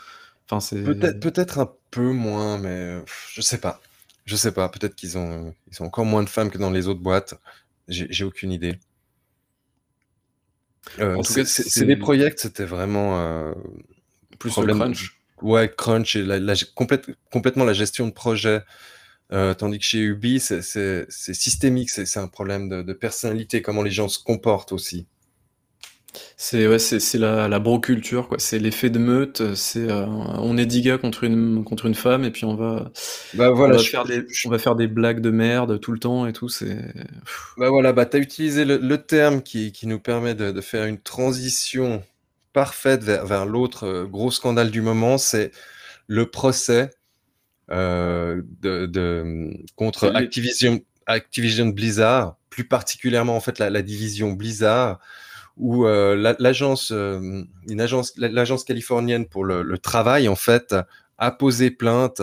Enfin, 0.49 0.65
peut-être, 0.85 1.19
peut-être 1.19 1.59
un 1.59 1.71
peu 1.91 2.13
moins, 2.13 2.59
mais 2.59 3.03
je 3.33 3.41
sais 3.41 3.59
pas. 3.59 3.81
Je 4.29 4.37
sais 4.37 4.53
pas, 4.53 4.69
peut-être 4.69 4.95
qu'ils 4.95 5.17
ont, 5.17 5.55
ils 5.73 5.83
ont 5.83 5.87
encore 5.87 6.05
moins 6.05 6.23
de 6.23 6.29
femmes 6.29 6.51
que 6.51 6.59
dans 6.59 6.71
les 6.71 6.87
autres 6.87 7.01
boîtes. 7.01 7.33
J'ai 7.89 8.25
aucune 8.25 8.53
idée. 8.53 8.79
Euh, 10.99 11.15
en 11.15 11.23
tout 11.23 11.33
cas, 11.33 11.47
c'est 11.47 11.87
des 11.87 11.97
projets, 11.97 12.35
c'était 12.37 12.67
vraiment 12.67 13.19
euh, 13.19 13.55
plus 14.39 14.51
problème. 14.51 14.77
crunch. 14.77 15.19
Ouais, 15.41 15.73
crunch 15.75 16.15
et 16.15 16.23
la, 16.23 16.55
complètement 17.31 17.65
la 17.65 17.73
gestion 17.73 18.07
de 18.07 18.13
projet. 18.13 18.61
Euh, 19.33 19.55
tandis 19.55 19.79
que 19.79 19.85
chez 19.87 20.01
Ubi, 20.01 20.41
c'est 20.41 21.07
systémique, 21.09 21.89
c'est 21.89 22.19
un 22.19 22.29
problème 22.29 22.69
de, 22.69 22.83
de, 22.83 22.93
personnalité, 22.93 23.63
comment 23.63 23.83
les 23.83 23.91
gens 23.91 24.09
se 24.11 24.23
comportent 24.23 24.73
aussi. 24.73 25.07
C'est 26.37 26.67
ouais, 26.67 26.79
c'est 26.79 27.19
la, 27.19 27.49
la 27.49 27.59
bro-culture, 27.59 28.29
quoi. 28.29 28.39
C'est 28.39 28.59
l'effet 28.59 28.91
de 28.91 28.99
meute. 28.99 29.55
C'est 29.55 29.91
euh, 29.91 30.07
on 30.07 30.57
est 30.57 30.67
dix 30.67 30.83
gars 30.83 30.99
contre 30.99 31.25
une 31.25 31.65
contre 31.65 31.87
une 31.87 31.95
femme 31.95 32.25
et 32.25 32.31
puis 32.31 32.45
on 32.45 32.55
va 32.55 32.91
bah 33.35 33.51
voilà, 33.51 33.75
on 33.75 33.79
va, 33.79 33.83
faire 33.83 34.05
des, 34.05 34.25
on 34.45 34.51
va 34.51 34.59
faire 34.59 34.77
des 34.77 34.87
blagues 34.87 35.21
de 35.21 35.31
merde 35.31 35.81
tout 35.81 35.93
le 35.93 35.99
temps 35.99 36.27
et 36.27 36.33
tout. 36.33 36.49
C'est 36.49 36.79
bah 37.57 37.71
voilà, 37.71 37.93
bah 37.93 38.07
t'as 38.07 38.19
utilisé 38.19 38.65
le, 38.65 38.77
le, 38.77 38.99
terme 38.99 39.43
qui, 39.43 39.73
qui 39.73 39.87
nous 39.87 39.99
permet 39.99 40.35
de, 40.35 40.53
de, 40.53 40.61
faire 40.61 40.85
une 40.85 41.01
transition 41.01 42.03
parfaite 42.53 43.03
vers, 43.03 43.27
vers 43.27 43.47
l'autre 43.47 43.85
euh, 43.87 44.05
gros 44.05 44.31
scandale 44.31 44.71
du 44.71 44.81
moment, 44.81 45.19
c'est 45.19 45.51
le 46.07 46.27
procès 46.31 46.91
euh, 47.71 48.43
de, 48.63 48.87
de, 48.87 49.51
contre 49.77 50.11
Activision 50.15 50.81
Activision 51.07 51.67
Blizzard, 51.67 52.37
plus 52.51 52.65
particulièrement 52.65 53.37
en 53.37 53.41
fait 53.41 53.59
la, 53.59 53.71
la 53.71 53.83
division 53.83 54.33
Blizzard 54.33 54.99
où 55.59 55.87
euh, 55.87 56.35
l'agence, 56.39 56.93
euh, 56.93 57.43
une 57.69 57.81
agence, 57.81 58.13
l'agence 58.17 58.65
californienne 58.65 59.27
pour 59.27 59.45
le, 59.45 59.79
travail, 59.79 60.29
en 60.29 60.37
fait, 60.37 60.75
a 61.19 61.31
posé 61.31 61.71
plainte 61.71 62.23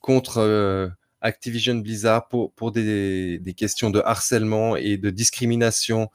contre 0.00 0.38
euh, 0.38 0.88
Activision 1.20 1.76
Blizzard 1.76 2.28
pour, 2.28 2.52
pour 2.52 2.72
des, 2.72 3.38
des, 3.38 3.54
questions 3.54 3.90
de 3.90 4.00
harcèlement 4.04 4.76
et 4.76 4.96
de 4.96 5.10
discrimination 5.10 6.10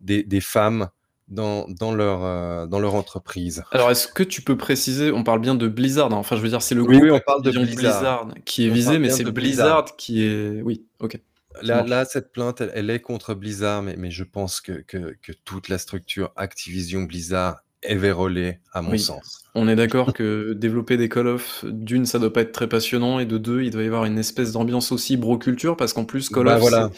des, 0.00 0.22
des 0.22 0.40
femmes 0.40 0.88
dans, 1.28 1.66
dans, 1.68 1.92
leur, 1.92 2.68
dans 2.68 2.78
leur 2.78 2.94
entreprise. 2.94 3.64
Alors, 3.72 3.90
est-ce 3.90 4.06
que 4.06 4.22
tu 4.22 4.42
peux 4.42 4.56
préciser, 4.56 5.10
on 5.10 5.24
parle 5.24 5.40
bien 5.40 5.54
de 5.54 5.66
Blizzard, 5.66 6.12
hein, 6.12 6.16
enfin, 6.16 6.36
je 6.36 6.40
veux 6.42 6.48
dire, 6.48 6.62
c'est 6.62 6.74
le 6.74 6.84
groupe 6.84 7.02
oui, 7.02 7.10
on 7.10 7.20
parle 7.20 7.42
de 7.42 7.50
Blizzard. 7.50 8.28
qui 8.44 8.66
est 8.66 8.70
visé, 8.70 8.98
mais 8.98 9.10
c'est 9.10 9.24
Blizzard. 9.24 9.96
qui 9.96 10.22
est. 10.24 10.62
Oui, 10.62 10.84
ok. 11.00 11.18
Là, 11.62 11.82
là, 11.82 12.04
cette 12.04 12.32
plainte, 12.32 12.62
elle, 12.74 12.90
est 12.90 13.00
contre 13.00 13.34
Blizzard, 13.34 13.82
mais, 13.82 13.96
mais 13.96 14.10
je 14.10 14.24
pense 14.24 14.60
que, 14.60 14.72
que, 14.72 15.16
que, 15.22 15.32
toute 15.44 15.68
la 15.68 15.78
structure 15.78 16.32
Activision 16.36 17.02
Blizzard 17.02 17.62
est 17.82 17.96
vérolée, 17.96 18.58
à 18.72 18.82
mon 18.82 18.96
sens. 18.98 19.44
On 19.54 19.68
est 19.68 19.76
d'accord 19.76 20.12
que 20.12 20.52
développer 20.54 20.96
des 20.96 21.08
Call 21.08 21.28
of, 21.28 21.64
d'une, 21.64 22.04
ça 22.04 22.18
doit 22.18 22.32
pas 22.32 22.42
être 22.42 22.52
très 22.52 22.68
passionnant, 22.68 23.18
et 23.18 23.26
de 23.26 23.38
deux, 23.38 23.62
il 23.62 23.70
doit 23.70 23.82
y 23.82 23.86
avoir 23.86 24.04
une 24.04 24.18
espèce 24.18 24.52
d'ambiance 24.52 24.92
aussi 24.92 25.16
bro-culture, 25.16 25.76
parce 25.76 25.92
qu'en 25.92 26.04
plus, 26.04 26.28
Call 26.28 26.44
bah, 26.44 26.56
of. 26.56 26.60
Voilà. 26.60 26.90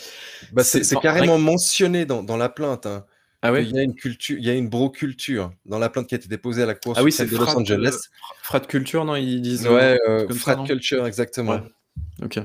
Bah, 0.52 0.64
c'est 0.64 0.98
carrément 1.00 1.38
mentionné 1.38 2.06
dans, 2.06 2.22
dans 2.22 2.36
la 2.36 2.48
plainte. 2.48 2.86
Hein. 2.86 3.04
Ah 3.40 3.56
il 3.60 3.70
y 3.70 3.78
a 3.78 3.82
une 3.82 3.94
culture, 3.94 4.36
il 4.36 4.44
y 4.44 4.50
a 4.50 4.54
une 4.54 4.68
bro-culture 4.68 5.52
dans 5.64 5.78
la 5.78 5.88
plainte 5.88 6.08
qui 6.08 6.16
a 6.16 6.18
été 6.18 6.26
déposée 6.26 6.64
à 6.64 6.66
la 6.66 6.74
Cour 6.74 6.94
ah 6.96 7.04
oui, 7.04 7.14
de 7.16 7.36
Los 7.36 7.56
Angeles. 7.56 7.94
Euh, 7.94 8.34
frat 8.42 8.60
culture, 8.60 9.04
non 9.04 9.14
Ils 9.14 9.40
disent. 9.40 9.68
Ouais, 9.68 9.96
euh, 10.08 10.28
frat 10.30 10.64
culture, 10.64 11.06
exactement. 11.06 11.60
Ok. 12.20 12.40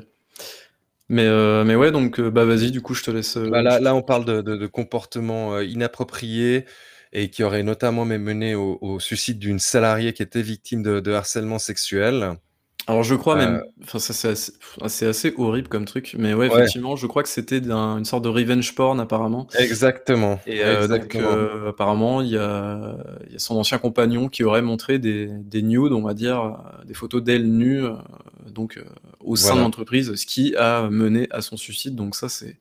Mais, 1.14 1.26
euh, 1.28 1.64
mais 1.64 1.76
ouais, 1.76 1.91
donc 1.91 2.20
bah 2.20 2.43
vas-y, 2.45 2.72
du 2.72 2.82
coup, 2.82 2.93
je 2.95 3.03
te 3.03 3.11
laisse. 3.11 3.38
Bah, 3.38 3.61
là, 3.61 3.80
là, 3.80 3.93
on 3.93 4.01
parle 4.01 4.26
de, 4.26 4.41
de, 4.41 4.57
de 4.57 4.68
comportement 4.68 5.59
inapproprié 5.59 6.66
et 7.11 7.30
qui 7.30 7.43
aurait 7.43 7.61
notamment 7.64 8.05
mené 8.05 8.55
au, 8.55 8.80
au 8.82 8.99
suicide 8.99 9.38
d'une 9.38 9.59
salariée 9.59 10.14
qui 10.14 10.24
était 10.24 10.41
victime 10.41 10.82
de, 10.82 10.99
de 10.99 11.11
harcèlement 11.11 11.59
sexuel. 11.59 12.38
Alors 12.88 13.04
je 13.04 13.16
crois 13.16 13.36
même, 13.36 13.56
euh. 13.56 13.84
enfin 13.84 14.00
ça 14.00 14.14
c'est 14.14 15.06
assez, 15.06 15.34
horrible 15.38 15.70
comme 15.70 15.86
truc, 15.86 16.16
mais 16.18 16.34
ouais, 16.34 16.48
effectivement, 16.48 16.96
je 16.96 17.08
crois 17.08 17.24
que 17.24 17.30
c'était 17.30 17.60
une 17.60 18.06
sorte 18.06 18.24
de 18.24 18.30
revenge 18.30 18.76
porn 18.76 19.00
apparemment. 19.00 19.48
Exactement. 19.58 20.40
Et 20.46 20.64
euh, 20.64 20.88
donc 20.88 21.16
euh, 21.16 21.70
apparemment 21.70 22.22
il 22.22 22.30
y 22.30 22.38
a, 22.38 22.98
y 23.32 23.36
a, 23.36 23.40
son 23.40 23.56
ancien 23.56 23.78
compagnon 23.78 24.28
qui 24.28 24.44
aurait 24.44 24.62
montré 24.62 25.00
des, 25.00 25.28
des 25.28 25.62
nudes, 25.62 25.94
on 25.94 26.02
va 26.02 26.14
dire, 26.14 26.58
des 26.86 26.94
photos 26.94 27.24
d'elle 27.24 27.48
nue, 27.48 27.84
donc 28.50 28.84
au 29.22 29.36
sein 29.36 29.56
de 29.56 29.62
l'entreprise, 29.62 30.14
ce 30.16 30.26
qui 30.26 30.56
a 30.58 30.90
mené 30.90 31.28
à 31.32 31.42
son 31.42 31.56
suicide. 31.56 31.96
Donc 31.96 32.16
ça 32.16 32.28
c'est 32.28 32.58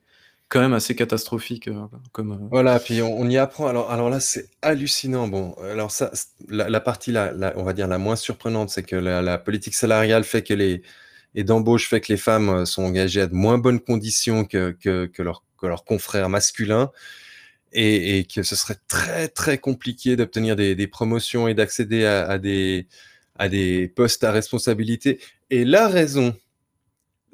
quand 0.52 0.60
même 0.60 0.74
assez 0.74 0.94
catastrophique. 0.94 1.68
Euh, 1.68 1.86
euh, 2.18 2.36
Voilà, 2.50 2.78
puis 2.78 3.00
on, 3.00 3.26
y 3.26 3.38
apprend. 3.38 3.68
Alors, 3.68 3.90
alors 3.90 4.10
là, 4.10 4.20
c'est 4.20 4.50
hallucinant. 4.60 5.26
Bon, 5.26 5.54
alors 5.62 5.90
ça, 5.90 6.12
la, 6.50 6.80
partie, 6.80 7.10
la, 7.10 7.54
on 7.56 7.62
va 7.62 7.72
dire, 7.72 7.88
la 7.88 7.96
moins 7.96 8.16
surprenante, 8.16 8.68
c'est 8.68 8.82
que 8.82 8.94
la, 8.94 9.38
politique 9.38 9.74
salariale 9.74 10.24
fait 10.24 10.42
que 10.42 10.52
les, 10.52 10.82
et 11.34 11.42
d'embauche 11.42 11.88
fait 11.88 12.02
que 12.02 12.12
les 12.12 12.18
femmes 12.18 12.50
euh, 12.50 12.64
sont 12.66 12.82
engagées 12.82 13.22
à 13.22 13.26
de 13.28 13.34
moins 13.34 13.56
bonnes 13.56 13.80
conditions 13.80 14.44
que, 14.44 14.72
que, 14.78 15.06
que, 15.06 15.22
que 15.58 15.66
leurs 15.66 15.84
confrères 15.84 16.28
masculins. 16.28 16.90
Et, 17.74 18.26
que 18.26 18.42
ce 18.42 18.54
serait 18.54 18.76
très 18.86 19.28
très 19.28 19.56
compliqué 19.56 20.14
d'obtenir 20.14 20.56
des, 20.56 20.86
promotions 20.86 21.48
et 21.48 21.54
d'accéder 21.54 22.04
à, 22.04 22.36
des, 22.36 22.86
à 23.38 23.48
des 23.48 23.88
postes 23.88 24.24
à 24.24 24.30
responsabilité. 24.30 25.18
Et 25.48 25.64
la 25.64 25.88
raison, 25.88 26.36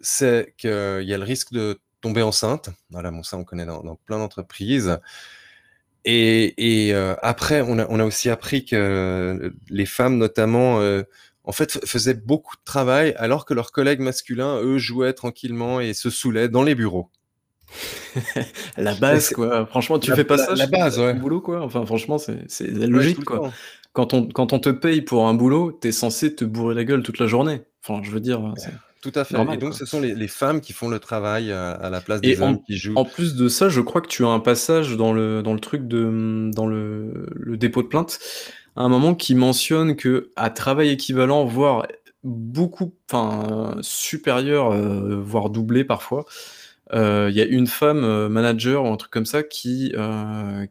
c'est 0.01 0.55
qu'il 0.57 0.71
y 0.71 1.13
a 1.13 1.19
le 1.19 1.25
risque 1.25 1.53
de 1.53 1.81
tomber 2.01 2.23
enceinte. 2.23 2.71
Voilà, 2.91 3.11
bon, 3.11 3.23
ça, 3.23 3.37
on 3.37 3.45
connaît 3.45 3.67
dans, 3.67 3.99
plein 4.07 4.19
d'entreprises. 4.19 4.99
Et, 6.05 6.91
euh, 6.93 7.15
après, 7.23 7.61
on 7.61 7.79
a, 7.79 7.87
on 7.89 8.01
a, 8.01 8.05
aussi 8.05 8.31
appris 8.31 8.65
que 8.65 9.53
les 9.69 9.87
femmes, 9.87 10.17
notamment, 10.17 10.81
euh, 10.81 11.03
en 11.45 11.53
fait, 11.53 11.85
faisaient 11.87 12.15
beaucoup 12.15 12.57
de 12.57 12.63
travail, 12.65 13.15
alors 13.19 13.45
que 13.45 13.55
leurs 13.55 13.73
collègues 13.73 14.01
masculins, 14.01 14.61
eux, 14.63 14.79
jouaient 14.79 15.13
tranquillement 15.13 15.81
et 15.81 15.93
se 15.93 16.11
saoulaient 16.11 16.49
dans 16.49 16.63
les 16.63 16.75
bureaux. 16.75 17.11
la 18.79 18.95
base, 18.95 19.31
quoi. 19.31 19.67
Franchement, 19.67 19.99
tu 19.99 20.13
fais 20.15 20.25
pas 20.25 20.39
ça. 20.39 20.55
La 20.55 20.67
base, 20.67 20.99
ouais. 20.99 21.13
boulot, 21.13 21.41
quoi. 21.41 21.63
Enfin, 21.63 21.85
franchement, 21.85 22.17
c'est 22.19 22.63
logique, 22.63 23.25
quoi. 23.25 23.53
Quand 23.93 24.15
on, 24.15 24.29
quand 24.29 24.53
on 24.53 24.61
te 24.61 24.69
paye 24.69 25.03
pour 25.03 25.27
un 25.27 25.35
boulot, 25.35 25.73
t'es 25.73 25.93
censé 25.93 26.35
te 26.35 26.45
bourrer 26.45 26.75
la 26.75 26.85
gueule 26.85 27.03
toute 27.03 27.19
la 27.19 27.27
journée. 27.27 27.63
Enfin, 27.83 28.01
je 28.05 28.11
veux 28.11 28.21
dire, 28.21 28.55
tout 29.01 29.13
à 29.15 29.25
fait. 29.25 29.37
et 29.53 29.57
donc, 29.57 29.75
ce 29.75 29.87
sont 29.87 30.01
les, 30.01 30.29
femmes 30.29 30.61
qui 30.61 30.73
font 30.73 30.89
le 30.89 30.99
travail 30.99 31.53
euh, 31.53 31.77
à, 31.81 31.89
la 31.89 32.01
place 32.01 32.21
des 32.21 32.41
hommes 32.41 32.61
qui 32.65 32.77
jouent. 32.77 32.95
En 32.97 33.05
plus 33.05 33.37
de 33.37 33.49
ça, 33.49 33.69
je 33.69 33.81
crois 33.81 34.01
que 34.01 34.09
tu 34.09 34.25
as 34.25 34.29
un 34.29 34.41
passage 34.41 34.97
dans 34.97 35.13
le, 35.13 35.43
dans 35.43 35.55
le 35.55 35.61
truc 35.61 35.87
de 35.87 36.51
dans 36.53 36.67
le, 36.67 37.27
le 37.35 37.57
dépôt 37.57 37.83
de 37.83 37.89
plainte, 37.89 38.19
à 38.77 38.83
un 38.83 38.89
moment 38.89 39.15
qui 39.15 39.35
mentionne 39.35 39.95
que 39.95 40.31
à 40.35 40.51
travail 40.51 40.89
équivalent, 40.91 41.45
voire 41.45 41.87
beaucoup, 42.25 42.93
enfin 43.09 43.77
supérieur, 43.83 44.73
euh, 44.73 45.21
voire 45.21 45.51
doublé 45.51 45.85
parfois, 45.85 46.25
euh, 46.93 47.29
il 47.31 47.37
y 47.37 47.41
a 47.41 47.45
une 47.45 47.69
femme 47.69 48.29
manager 48.29 48.85
ou 48.85 48.89
un 48.89 48.97
truc 48.97 49.13
comme 49.13 49.27
ça 49.27 49.45
qui, 49.45 49.93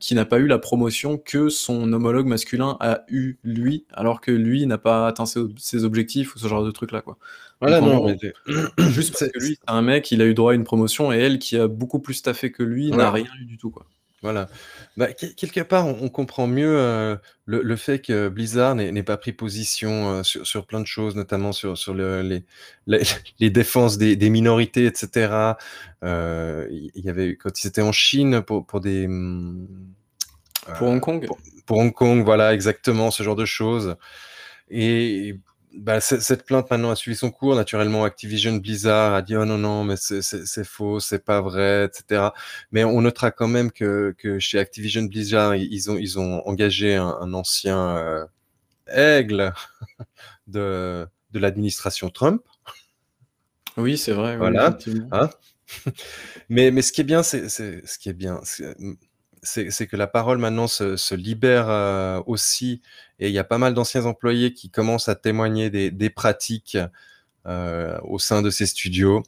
qui 0.02 0.16
n'a 0.16 0.26
pas 0.26 0.40
eu 0.40 0.48
la 0.48 0.60
promotion 0.60 1.18
que 1.18 1.48
son 1.48 1.94
homologue 1.94 2.28
masculin 2.28 2.76
a 2.82 3.04
eu 3.08 3.38
lui, 3.44 3.86
alors 3.94 4.20
que 4.20 4.32
lui 4.32 4.66
n'a 4.66 4.78
pas 4.78 5.08
atteint 5.08 5.26
ses, 5.26 5.42
ses 5.58 5.86
objectifs 5.86 6.36
ou 6.36 6.40
ce 6.40 6.48
genre 6.48 6.66
de 6.66 6.72
truc 6.72 6.92
là 6.92 7.02
quoi. 7.02 7.18
Voilà, 7.60 7.82
non, 7.82 8.16
juste 8.78 9.18
parce 9.18 9.32
que 9.32 9.40
lui, 9.40 9.58
c'est 9.60 9.72
un 9.72 9.82
mec, 9.82 10.12
il 10.12 10.22
a 10.22 10.26
eu 10.26 10.34
droit 10.34 10.52
à 10.52 10.56
une 10.56 10.64
promotion 10.64 11.12
et 11.12 11.18
elle, 11.18 11.40
qui 11.40 11.58
a 11.58 11.68
beaucoup 11.68 12.00
plus 12.00 12.22
taffé 12.22 12.52
que 12.52 12.64
lui, 12.64 12.92
n'a 12.92 13.12
rien 13.12 13.28
eu 13.42 13.46
du 13.46 13.58
tout, 13.58 13.72
quoi. 13.72 13.86
Voilà. 14.24 14.50
Bah, 14.98 15.14
quelque 15.14 15.62
part, 15.62 15.86
on, 15.86 16.10
comprend 16.10 16.48
mieux 16.48 16.76
euh, 16.80 17.16
le, 17.46 17.76
fait 17.76 18.00
que 18.00 18.30
Blizzard 18.30 18.74
n'ait 18.74 19.04
pas 19.04 19.16
pris 19.16 19.32
position 19.32 20.10
euh, 20.10 20.24
sur, 20.24 20.46
sur, 20.46 20.66
plein 20.66 20.80
de 20.82 20.88
choses, 20.88 21.16
notamment 21.16 21.52
sur, 21.52 21.78
sur 21.78 21.94
le, 21.94 22.24
les, 22.24 22.44
les, 23.40 23.50
défenses 23.52 24.00
des, 24.00 24.16
des, 24.16 24.30
minorités, 24.32 24.86
etc. 24.86 25.54
Euh, 26.04 26.68
il 26.72 27.06
y 27.06 27.10
avait 27.10 27.36
quand 27.36 27.64
ils 27.64 27.68
étaient 27.68 27.84
en 27.84 27.92
Chine 27.92 28.42
pour, 28.42 28.66
pour 28.66 28.82
des 28.82 29.08
pour 30.78 30.88
Hong 30.88 31.00
Kong? 31.00 31.26
Pour, 31.28 31.38
pour, 31.68 31.78
Hong 31.78 31.94
Kong, 31.94 32.24
voilà, 32.26 32.56
exactement 32.56 33.12
ce 33.12 33.22
genre 33.22 33.36
de 33.36 33.46
choses. 33.46 33.98
Et 34.72 35.40
bah, 35.78 36.02
cette 36.02 36.44
plainte 36.46 36.70
maintenant 36.70 36.92
a 36.92 36.96
suivi 36.96 37.16
son 37.16 37.32
cours. 37.32 37.56
Naturellement, 37.56 38.04
Activision 38.04 38.54
Blizzard 38.58 39.14
a 39.14 39.22
dit 39.22 39.36
oh 39.36 39.46
non 39.46 39.58
non 39.58 39.84
mais 39.84 39.96
c'est 39.98 40.64
faux, 40.64 41.00
c'est 41.00 41.24
pas 41.24 41.42
vrai, 41.42 41.86
etc. 41.86 42.30
Mais 42.72 42.84
on 42.84 43.02
notera 43.02 43.32
quand 43.32 43.48
même 43.48 43.72
que, 43.72 44.16
que 44.18 44.40
chez 44.40 44.60
Activision 44.60 45.04
Blizzard 45.04 45.56
ils 45.56 45.92
ont 45.92 45.98
ils 45.98 46.20
ont 46.20 46.46
engagé 46.48 46.96
un, 46.96 47.34
ancien 47.34 47.98
euh, 47.98 48.26
aigle 48.88 49.54
de 50.48 51.08
de 51.32 51.40
l'administration 51.40 52.10
Trump. 52.10 52.42
Oui, 53.78 53.98
c'est 53.98 54.14
vrai. 54.14 54.38
Voilà. 54.38 54.78
hein 55.12 55.30
mais 56.50 56.72
mais 56.72 56.82
ce 56.82 56.92
qui 56.92 57.02
est 57.02 57.04
bien, 57.04 57.24
c'est 57.24 57.50
ce 57.50 58.00
qui 58.00 58.10
est 58.10 58.14
bien 58.14 58.42
c'est 59.44 59.88
que 59.88 59.96
la 59.96 60.08
parole 60.08 60.38
maintenant 60.38 60.68
se, 60.68 61.16
libère 61.16 61.70
euh, 61.70 62.22
aussi, 62.26 62.82
et 63.20 63.28
il 63.28 63.34
y 63.34 63.40
a 63.40 63.44
pas 63.44 63.58
mal 63.58 63.74
d'anciens 63.74 64.06
employés 64.06 64.54
qui 64.54 64.70
commencent 64.70 65.10
à 65.10 65.16
témoigner 65.16 65.70
des, 65.70 66.10
pratiques 66.10 66.78
euh, 67.46 67.98
au 68.04 68.20
sein 68.20 68.42
de 68.42 68.50
ces 68.50 68.66
studios. 68.66 69.24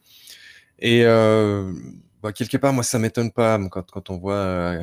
Et 0.80 1.06
euh, 1.06 1.72
bah, 2.22 2.32
quelque 2.32 2.58
part, 2.58 2.74
moi, 2.74 2.84
ça 2.84 3.00
m'étonne 3.00 3.32
pas 3.32 3.60
quand, 3.70 4.10
on 4.10 4.18
voit 4.18 4.78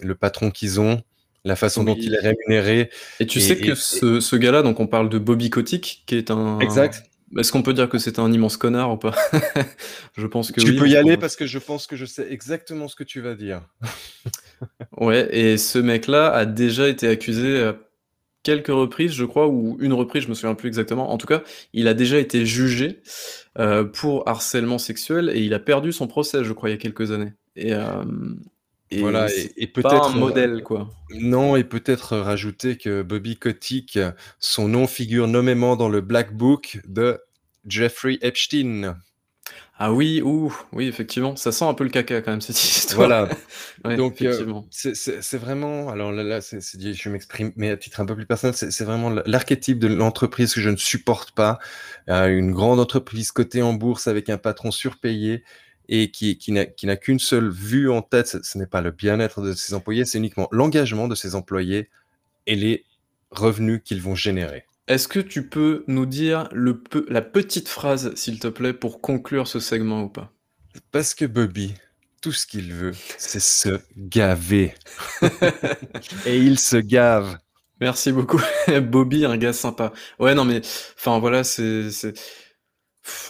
le 0.00 0.14
patron 0.14 0.50
qu'ils 0.50 0.80
ont, 0.80 1.02
la 1.44 1.56
façon 1.56 1.84
dont 1.84 1.96
il 1.96 2.14
est 2.14 2.20
rémunéré. 2.20 2.90
Et 3.20 3.26
tu 3.26 3.40
sais 3.40 3.56
que 3.56 3.74
ce, 3.74 4.36
gars-là, 4.36 4.62
donc 4.62 4.80
on 4.80 4.86
parle 4.86 5.08
de 5.08 5.18
Bobby 5.18 5.50
Kotick, 5.50 6.02
qui 6.06 6.16
est 6.16 6.30
un. 6.30 6.58
Exact. 6.60 7.04
Est-ce 7.38 7.52
qu'on 7.52 7.62
peut 7.62 7.74
dire 7.74 7.88
que 7.88 7.98
c'est 7.98 8.18
un 8.18 8.30
immense 8.32 8.56
connard 8.56 8.92
ou 8.92 8.96
pas 8.96 9.14
Je 10.16 10.26
pense 10.26 10.52
que 10.52 10.60
tu 10.60 10.76
peux 10.76 10.88
y 10.88 10.96
aller 10.96 11.16
parce 11.16 11.36
que 11.36 11.46
je 11.46 11.58
pense 11.58 11.86
que 11.86 11.96
je 11.96 12.04
sais 12.04 12.26
exactement 12.30 12.88
ce 12.88 12.96
que 12.96 13.04
tu 13.04 13.20
vas 13.20 13.34
dire. 13.34 13.62
ouais, 14.98 15.28
et 15.36 15.58
ce 15.58 15.78
mec-là 15.78 16.32
a 16.32 16.46
déjà 16.46 16.88
été 16.88 17.08
accusé 17.08 17.62
à 17.62 17.76
quelques 18.42 18.68
reprises, 18.68 19.12
je 19.12 19.24
crois, 19.24 19.48
ou 19.48 19.76
une 19.80 19.92
reprise, 19.92 20.24
je 20.24 20.28
me 20.28 20.34
souviens 20.34 20.54
plus 20.54 20.68
exactement. 20.68 21.10
En 21.10 21.18
tout 21.18 21.26
cas, 21.26 21.42
il 21.72 21.88
a 21.88 21.94
déjà 21.94 22.18
été 22.18 22.46
jugé 22.46 23.02
euh, 23.58 23.84
pour 23.84 24.28
harcèlement 24.28 24.78
sexuel 24.78 25.30
et 25.34 25.40
il 25.40 25.54
a 25.54 25.58
perdu 25.58 25.92
son 25.92 26.06
procès, 26.06 26.44
je 26.44 26.52
crois, 26.52 26.68
il 26.68 26.72
y 26.72 26.76
a 26.76 26.78
quelques 26.78 27.10
années. 27.10 27.32
Et, 27.56 27.74
euh, 27.74 28.04
voilà, 29.00 29.28
et, 29.56 29.66
peut-être 29.66 30.14
un 30.14 30.16
modèle, 30.16 30.62
quoi. 30.62 30.90
Non, 31.10 31.56
et 31.56 31.64
peut-être 31.64 32.16
rajouter 32.16 32.76
que 32.76 33.02
Bobby 33.02 33.36
Kotick, 33.36 33.98
son 34.38 34.68
nom 34.68 34.86
figure 34.86 35.28
nommément 35.28 35.76
dans 35.76 35.88
le 35.88 36.00
Black 36.00 36.34
Book 36.34 36.80
de 36.86 37.18
Jeffrey 37.66 38.18
Epstein. 38.22 38.96
Ah 39.76 39.92
oui, 39.92 40.22
ouh, 40.22 40.56
oui, 40.72 40.86
effectivement, 40.86 41.34
ça 41.34 41.50
sent 41.50 41.64
un 41.64 41.74
peu 41.74 41.82
le 41.82 41.90
caca 41.90 42.22
quand 42.22 42.30
même 42.30 42.40
cette 42.40 42.62
histoire. 42.62 43.26
Voilà. 43.82 43.96
Donc 43.96 44.22
euh, 44.22 44.60
c'est 44.70 45.36
vraiment, 45.36 45.90
alors 45.90 46.12
là, 46.12 46.22
là 46.22 46.38
je 46.40 47.08
m'exprime, 47.08 47.52
mais 47.56 47.70
à 47.70 47.76
titre 47.76 48.00
un 48.00 48.06
peu 48.06 48.14
plus 48.14 48.24
personnel, 48.24 48.54
c'est 48.54 48.84
vraiment 48.84 49.10
l'archétype 49.26 49.80
de 49.80 49.88
l'entreprise 49.88 50.54
que 50.54 50.60
je 50.60 50.70
ne 50.70 50.76
supporte 50.76 51.32
pas. 51.32 51.58
Euh, 52.08 52.28
une 52.28 52.52
grande 52.52 52.78
entreprise 52.78 53.32
cotée 53.32 53.62
en 53.62 53.72
bourse 53.72 54.06
avec 54.06 54.30
un 54.30 54.38
patron 54.38 54.70
surpayé 54.70 55.42
et 55.88 56.10
qui, 56.10 56.38
qui 56.38 56.52
n'a 56.52 56.96
qu'une 56.96 57.18
seule 57.18 57.50
vue 57.50 57.90
en 57.90 58.02
tête, 58.02 58.42
ce, 58.42 58.58
n'est 58.58 58.66
pas 58.66 58.80
le 58.80 58.90
bien-être 58.90 59.42
de 59.42 59.52
ses 59.52 59.74
employés, 59.74 60.04
c'est 60.04 60.18
uniquement 60.18 60.48
l'engagement 60.50 61.08
de 61.08 61.14
ses 61.14 61.34
employés 61.34 61.90
et 62.46 62.56
les 62.56 62.84
revenus 63.30 63.80
qu'ils 63.84 64.00
vont 64.00 64.14
générer. 64.14 64.64
Est-ce 64.86 65.08
que 65.08 65.20
tu 65.20 65.48
peux 65.48 65.84
nous 65.86 66.06
dire 66.06 66.48
le 66.52 66.82
la 67.08 67.22
petite 67.22 67.68
phrase, 67.68 68.14
s'il 68.16 68.38
te 68.38 68.48
plaît, 68.48 68.74
pour 68.74 69.00
conclure 69.00 69.46
ce 69.48 69.58
segment 69.58 70.02
ou 70.02 70.08
pas? 70.08 70.30
Parce 70.92 71.14
que 71.14 71.24
Bobby, 71.24 71.74
tout 72.20 72.32
ce 72.32 72.46
qu'il 72.46 72.72
veut, 72.72 72.92
c'est 73.16 73.40
se 73.40 73.80
gaver. 73.96 74.74
et 76.26 76.38
il 76.38 76.58
se 76.58 76.76
gave. 76.76 77.38
Merci 77.80 78.12
beaucoup. 78.12 78.40
Bobby, 78.82 79.24
un 79.24 79.36
gars 79.36 79.52
sympa. 79.52 79.92
Ouais, 80.18 80.34
non, 80.34 80.44
mais 80.44 80.60
enfin 80.96 81.18
voilà, 81.18 81.44
c'est 81.44 81.90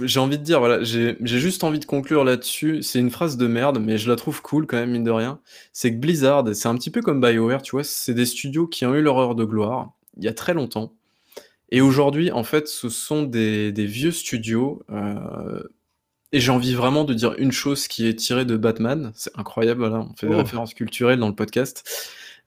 j'ai 0.03 0.21
envie 0.21 0.39
de 0.39 0.43
dire, 0.45 0.61
voilà, 0.61 0.83
j'ai 0.83 1.17
juste 1.21 1.65
envie 1.65 1.81
de 1.81 1.85
conclure 1.85 2.25
là-dessus. 2.25 2.83
C'est 2.83 3.01
une 3.01 3.11
phrase 3.11 3.37
de 3.37 3.47
merde, 3.47 3.79
mais 3.81 3.99
je 3.99 4.09
la 4.09 4.17
trouve 4.17 4.43
cool 4.43 4.67
quand 4.67 4.77
même, 4.77 4.91
mine 4.91 5.05
de 5.05 5.11
rien. 5.11 5.41
C'est 5.73 5.93
que 5.93 5.99
Blizzard, 5.99 6.45
c'est 6.55 6.69
un 6.69 6.75
petit 6.77 6.91
peu 6.91 7.01
comme 7.01 7.21
BioWare, 7.21 7.63
tu 7.63 7.73
vois, 7.73 7.85
c'est 7.85 8.15
des 8.15 8.27
studios 8.27 8.67
qui 8.67 8.87
ont 8.87 8.95
eu 8.95 9.03
leur 9.03 9.19
heure 9.19 9.35
de 9.35 9.45
gloire 9.45 9.93
il 10.17 10.25
y 10.25 10.29
a 10.29 10.35
très 10.35 10.55
longtemps. 10.55 10.93
Et 11.71 11.81
aujourd'hui, 11.81 12.31
en 12.31 12.45
fait, 12.45 12.69
ce 12.69 12.89
sont 12.89 13.23
des, 13.23 13.73
vieux 13.73 14.13
studios. 14.13 14.83
Euh, 14.91 15.63
et 16.33 16.41
j'ai 16.41 16.51
envie 16.51 16.75
vraiment 16.75 17.05
de 17.05 17.15
dire 17.15 17.35
une 17.39 17.53
chose 17.53 17.89
qui 17.89 18.07
est 18.07 18.15
tirée 18.15 18.45
de 18.45 18.57
Batman. 18.57 19.13
C'est 19.15 19.37
incroyable, 19.37 19.81
voilà, 19.81 20.07
on 20.11 20.15
fait 20.17 20.29
des 20.29 20.35
oh. 20.35 20.39
références 20.39 20.75
culturelles 20.75 21.19
dans 21.19 21.29
le 21.29 21.35
podcast. 21.35 21.85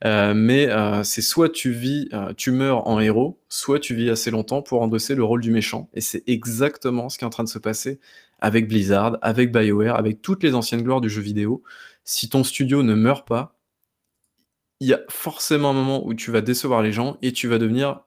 Euh, 0.04 0.32
mais 0.34 0.68
euh, 0.68 1.02
c'est 1.02 1.22
soit 1.22 1.48
tu 1.48 1.72
vis, 1.72 2.08
euh, 2.12 2.32
tu 2.36 2.52
meurs 2.52 2.86
en 2.86 3.00
héros, 3.00 3.40
soit 3.48 3.80
tu 3.80 3.94
vis 3.94 4.10
assez 4.10 4.30
longtemps 4.30 4.62
pour 4.62 4.80
endosser 4.82 5.14
le 5.14 5.24
rôle 5.24 5.40
du 5.40 5.50
méchant. 5.50 5.90
Et 5.94 6.00
c'est 6.00 6.22
exactement 6.28 7.08
ce 7.08 7.18
qui 7.18 7.24
est 7.24 7.26
en 7.26 7.30
train 7.30 7.44
de 7.44 7.48
se 7.48 7.58
passer 7.58 7.98
avec 8.40 8.68
Blizzard, 8.68 9.18
avec 9.22 9.52
BioWare, 9.52 9.96
avec 9.96 10.22
toutes 10.22 10.42
les 10.44 10.54
anciennes 10.54 10.82
gloires 10.82 11.00
du 11.00 11.10
jeu 11.10 11.22
vidéo. 11.22 11.62
Si 12.04 12.28
ton 12.28 12.44
studio 12.44 12.82
ne 12.82 12.94
meurt 12.94 13.26
pas, 13.26 13.56
il 14.80 14.88
y 14.88 14.94
a 14.94 15.00
forcément 15.08 15.70
un 15.70 15.72
moment 15.72 16.06
où 16.06 16.14
tu 16.14 16.30
vas 16.30 16.40
décevoir 16.40 16.82
les 16.82 16.92
gens 16.92 17.18
et 17.22 17.32
tu 17.32 17.48
vas 17.48 17.58
devenir 17.58 18.04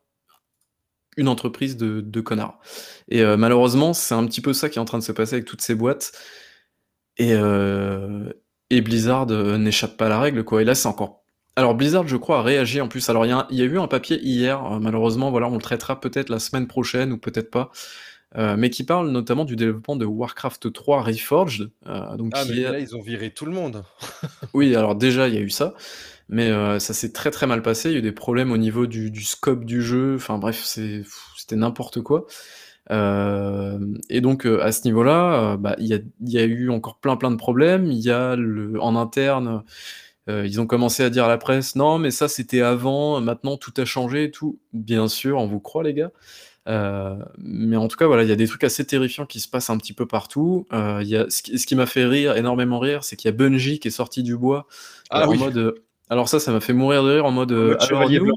une 1.17 1.27
entreprise 1.27 1.75
de, 1.75 2.01
de 2.01 2.21
connards. 2.21 2.59
Et 3.09 3.23
malheureusement, 3.35 3.93
c'est 3.93 4.15
un 4.15 4.25
petit 4.25 4.41
peu 4.41 4.53
ça 4.53 4.69
qui 4.69 4.79
est 4.79 4.81
en 4.81 4.85
train 4.85 4.99
de 4.99 5.03
se 5.03 5.11
passer 5.11 5.35
avec 5.35 5.45
toutes 5.45 5.61
ces 5.61 5.75
boîtes. 5.75 6.13
Et, 7.17 7.33
et 8.69 8.81
Blizzard 8.81 9.27
n'échappe 9.27 9.97
pas 9.97 10.05
à 10.05 10.09
la 10.09 10.19
règle, 10.21 10.45
quoi. 10.45 10.61
Et 10.61 10.65
là, 10.65 10.75
c'est 10.75 10.87
encore 10.87 11.20
alors 11.55 11.75
Blizzard, 11.75 12.07
je 12.07 12.15
crois, 12.15 12.39
a 12.39 12.41
réagi 12.41 12.79
en 12.79 12.87
plus. 12.87 13.09
Alors 13.09 13.25
il 13.25 13.57
y, 13.57 13.61
a 13.61 13.65
eu 13.65 13.77
un 13.77 13.87
papier 13.87 14.19
hier, 14.21 14.63
euh, 14.65 14.79
malheureusement, 14.79 15.31
voilà, 15.31 15.47
on 15.47 15.55
le 15.55 15.61
traitera 15.61 15.99
peut-être 15.99 16.29
la 16.29 16.39
semaine 16.39 16.65
prochaine 16.65 17.11
ou 17.11 17.17
peut-être 17.17 17.51
pas, 17.51 17.71
euh, 18.37 18.55
mais 18.57 18.69
qui 18.69 18.85
parle 18.85 19.09
notamment 19.11 19.43
du 19.43 19.57
développement 19.57 19.97
de 19.97 20.05
Warcraft 20.05 20.71
3 20.71 21.03
Reforged. 21.03 21.69
Euh, 21.87 22.15
donc 22.15 22.31
ah, 22.35 22.43
mais 22.47 22.61
là, 22.61 22.79
ils 22.79 22.95
ont 22.95 23.01
viré 23.01 23.31
tout 23.31 23.45
le 23.45 23.51
monde. 23.51 23.83
oui, 24.53 24.75
alors 24.75 24.95
déjà, 24.95 25.27
il 25.27 25.33
y 25.33 25.37
a 25.37 25.41
eu 25.41 25.49
ça, 25.49 25.73
mais 26.29 26.49
ça 26.79 26.93
s'est 26.93 27.11
très 27.11 27.31
très 27.31 27.47
mal 27.47 27.61
passé. 27.61 27.89
Il 27.89 27.93
y 27.93 27.95
a 27.95 27.99
eu 27.99 28.03
des 28.03 28.13
problèmes 28.13 28.53
au 28.53 28.57
niveau 28.57 28.87
du, 28.87 29.21
scope 29.21 29.65
du 29.65 29.81
jeu. 29.81 30.15
Enfin 30.15 30.37
bref, 30.37 30.63
c'était 30.63 31.57
n'importe 31.57 31.99
quoi. 31.99 32.27
et 32.89 34.21
donc 34.21 34.45
à 34.45 34.71
ce 34.71 34.85
niveau-là, 34.85 35.57
bah, 35.57 35.75
il 35.79 35.87
y, 36.21 36.37
a, 36.37 36.43
eu 36.45 36.69
encore 36.69 36.97
plein 36.99 37.17
plein 37.17 37.31
de 37.31 37.35
problèmes. 37.35 37.91
Il 37.91 37.99
y 37.99 38.09
a 38.09 38.37
le, 38.37 38.81
en 38.81 38.95
interne 38.95 39.63
euh, 40.29 40.45
ils 40.45 40.61
ont 40.61 40.67
commencé 40.67 41.03
à 41.03 41.09
dire 41.09 41.25
à 41.25 41.27
la 41.27 41.37
presse 41.37 41.75
non, 41.75 41.97
mais 41.97 42.11
ça 42.11 42.27
c'était 42.27 42.61
avant, 42.61 43.19
maintenant 43.21 43.57
tout 43.57 43.73
a 43.77 43.85
changé 43.85 44.25
et 44.25 44.31
tout. 44.31 44.59
Bien 44.73 45.07
sûr, 45.07 45.37
on 45.37 45.47
vous 45.47 45.59
croit, 45.59 45.83
les 45.83 45.93
gars. 45.93 46.11
Euh, 46.67 47.15
mais 47.39 47.75
en 47.75 47.87
tout 47.87 47.97
cas, 47.97 48.05
voilà, 48.05 48.23
il 48.23 48.29
y 48.29 48.31
a 48.31 48.35
des 48.35 48.47
trucs 48.47 48.63
assez 48.63 48.85
terrifiants 48.85 49.25
qui 49.25 49.39
se 49.39 49.47
passent 49.47 49.71
un 49.71 49.77
petit 49.77 49.93
peu 49.93 50.05
partout. 50.05 50.67
Euh, 50.73 51.01
y 51.03 51.15
a, 51.15 51.25
ce 51.29 51.41
qui, 51.41 51.75
m'a 51.75 51.87
fait 51.87 52.05
rire, 52.05 52.37
énormément 52.37 52.79
rire, 52.79 53.03
c'est 53.03 53.15
qu'il 53.15 53.29
y 53.29 53.33
a 53.33 53.35
Bungie 53.35 53.79
qui 53.79 53.87
est 53.87 53.91
sorti 53.91 54.21
du 54.21 54.37
bois 54.37 54.67
ah 55.09 55.27
en 55.27 55.35
mode. 55.35 55.75
Alors 56.09 56.29
ça, 56.29 56.39
ça 56.39 56.51
m'a 56.51 56.59
fait 56.59 56.73
mourir 56.73 57.03
de 57.03 57.13
rire 57.13 57.25
en 57.25 57.31
mode. 57.31 57.51
nous, 57.51 58.33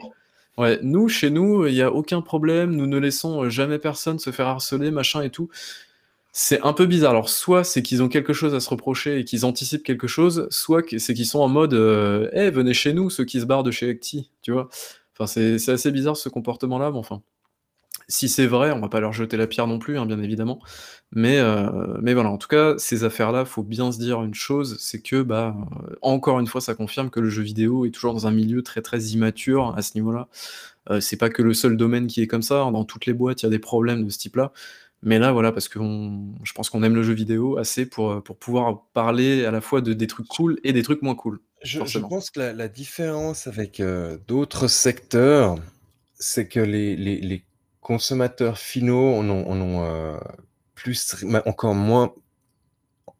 ouais, 0.56 0.78
nous, 0.82 1.08
chez 1.08 1.28
nous, 1.28 1.66
il 1.66 1.74
n'y 1.74 1.82
a 1.82 1.92
aucun 1.92 2.22
problème. 2.22 2.74
Nous 2.74 2.86
ne 2.86 2.96
laissons 2.96 3.50
jamais 3.50 3.78
personne 3.78 4.18
se 4.18 4.30
faire 4.30 4.46
harceler, 4.46 4.90
machin 4.90 5.22
et 5.22 5.30
tout. 5.30 5.50
C'est 6.36 6.60
un 6.62 6.72
peu 6.72 6.86
bizarre. 6.86 7.12
Alors, 7.12 7.28
soit 7.28 7.62
c'est 7.62 7.80
qu'ils 7.80 8.02
ont 8.02 8.08
quelque 8.08 8.32
chose 8.32 8.56
à 8.56 8.60
se 8.60 8.68
reprocher 8.68 9.20
et 9.20 9.24
qu'ils 9.24 9.44
anticipent 9.46 9.84
quelque 9.84 10.08
chose, 10.08 10.48
soit 10.50 10.82
c'est 10.98 11.14
qu'ils 11.14 11.26
sont 11.26 11.38
en 11.38 11.48
mode 11.48 11.74
euh, 11.74 12.28
Eh, 12.32 12.50
venez 12.50 12.74
chez 12.74 12.92
nous, 12.92 13.08
ceux 13.08 13.24
qui 13.24 13.40
se 13.40 13.46
barrent 13.46 13.62
de 13.62 13.70
chez 13.70 13.88
Acti, 13.88 14.32
tu 14.42 14.50
vois. 14.50 14.68
Enfin, 15.16 15.28
c'est 15.28 15.68
assez 15.68 15.92
bizarre 15.92 16.16
ce 16.16 16.28
comportement-là, 16.28 16.90
mais 16.90 16.98
enfin. 16.98 17.22
Si 18.08 18.28
c'est 18.28 18.46
vrai, 18.46 18.72
on 18.72 18.80
va 18.80 18.88
pas 18.88 19.00
leur 19.00 19.12
jeter 19.12 19.36
la 19.36 19.46
pierre 19.46 19.66
non 19.66 19.78
plus, 19.78 19.98
hein, 19.98 20.06
bien 20.06 20.20
évidemment. 20.20 20.60
Mais, 21.12 21.38
euh, 21.38 21.70
mais 22.02 22.14
voilà, 22.14 22.30
en 22.30 22.38
tout 22.38 22.48
cas, 22.48 22.74
ces 22.78 23.04
affaires-là, 23.04 23.44
faut 23.44 23.62
bien 23.62 23.92
se 23.92 23.98
dire 23.98 24.22
une 24.22 24.34
chose, 24.34 24.76
c'est 24.80 25.00
que, 25.00 25.22
bah, 25.22 25.56
euh, 25.88 25.96
encore 26.02 26.40
une 26.40 26.46
fois, 26.48 26.60
ça 26.60 26.74
confirme 26.74 27.10
que 27.10 27.20
le 27.20 27.30
jeu 27.30 27.42
vidéo 27.42 27.86
est 27.86 27.90
toujours 27.92 28.12
dans 28.12 28.26
un 28.26 28.32
milieu 28.32 28.62
très 28.62 28.82
très 28.82 29.00
immature 29.00 29.74
à 29.76 29.82
ce 29.82 29.92
niveau-là. 29.96 30.28
c'est 31.00 31.16
pas 31.16 31.30
que 31.30 31.42
le 31.42 31.54
seul 31.54 31.76
domaine 31.76 32.06
qui 32.08 32.22
est 32.22 32.26
comme 32.26 32.42
ça. 32.42 32.56
Dans 32.72 32.84
toutes 32.84 33.06
les 33.06 33.14
boîtes, 33.14 33.42
il 33.42 33.46
y 33.46 33.48
a 33.48 33.50
des 33.50 33.58
problèmes 33.58 34.04
de 34.04 34.10
ce 34.10 34.18
type-là. 34.18 34.52
Mais 35.04 35.18
là, 35.18 35.32
voilà, 35.32 35.52
parce 35.52 35.68
que 35.68 35.78
je 35.78 36.52
pense 36.54 36.70
qu'on 36.70 36.82
aime 36.82 36.94
le 36.94 37.02
jeu 37.02 37.12
vidéo 37.12 37.58
assez 37.58 37.84
pour, 37.84 38.10
euh, 38.10 38.20
pour 38.20 38.38
pouvoir 38.38 38.86
parler 38.94 39.44
à 39.44 39.50
la 39.50 39.60
fois 39.60 39.82
de 39.82 39.92
des 39.92 40.06
trucs 40.06 40.26
cool 40.26 40.58
et 40.64 40.72
des 40.72 40.82
trucs 40.82 41.02
moins 41.02 41.14
cool. 41.14 41.40
Je, 41.62 41.98
pense 41.98 42.30
que 42.30 42.40
la, 42.40 42.68
différence 42.68 43.46
avec 43.46 43.80
euh, 43.80 44.18
d'autres 44.26 44.66
secteurs, 44.66 45.56
c'est 46.14 46.48
que 46.48 46.60
les, 46.60 46.96
les, 46.96 47.44
consommateurs 47.80 48.56
finaux 48.56 49.14
en 49.14 49.28
ont, 49.28 49.84
euh, 49.84 50.16
plus, 50.74 51.22
encore 51.44 51.74
moins 51.74 52.14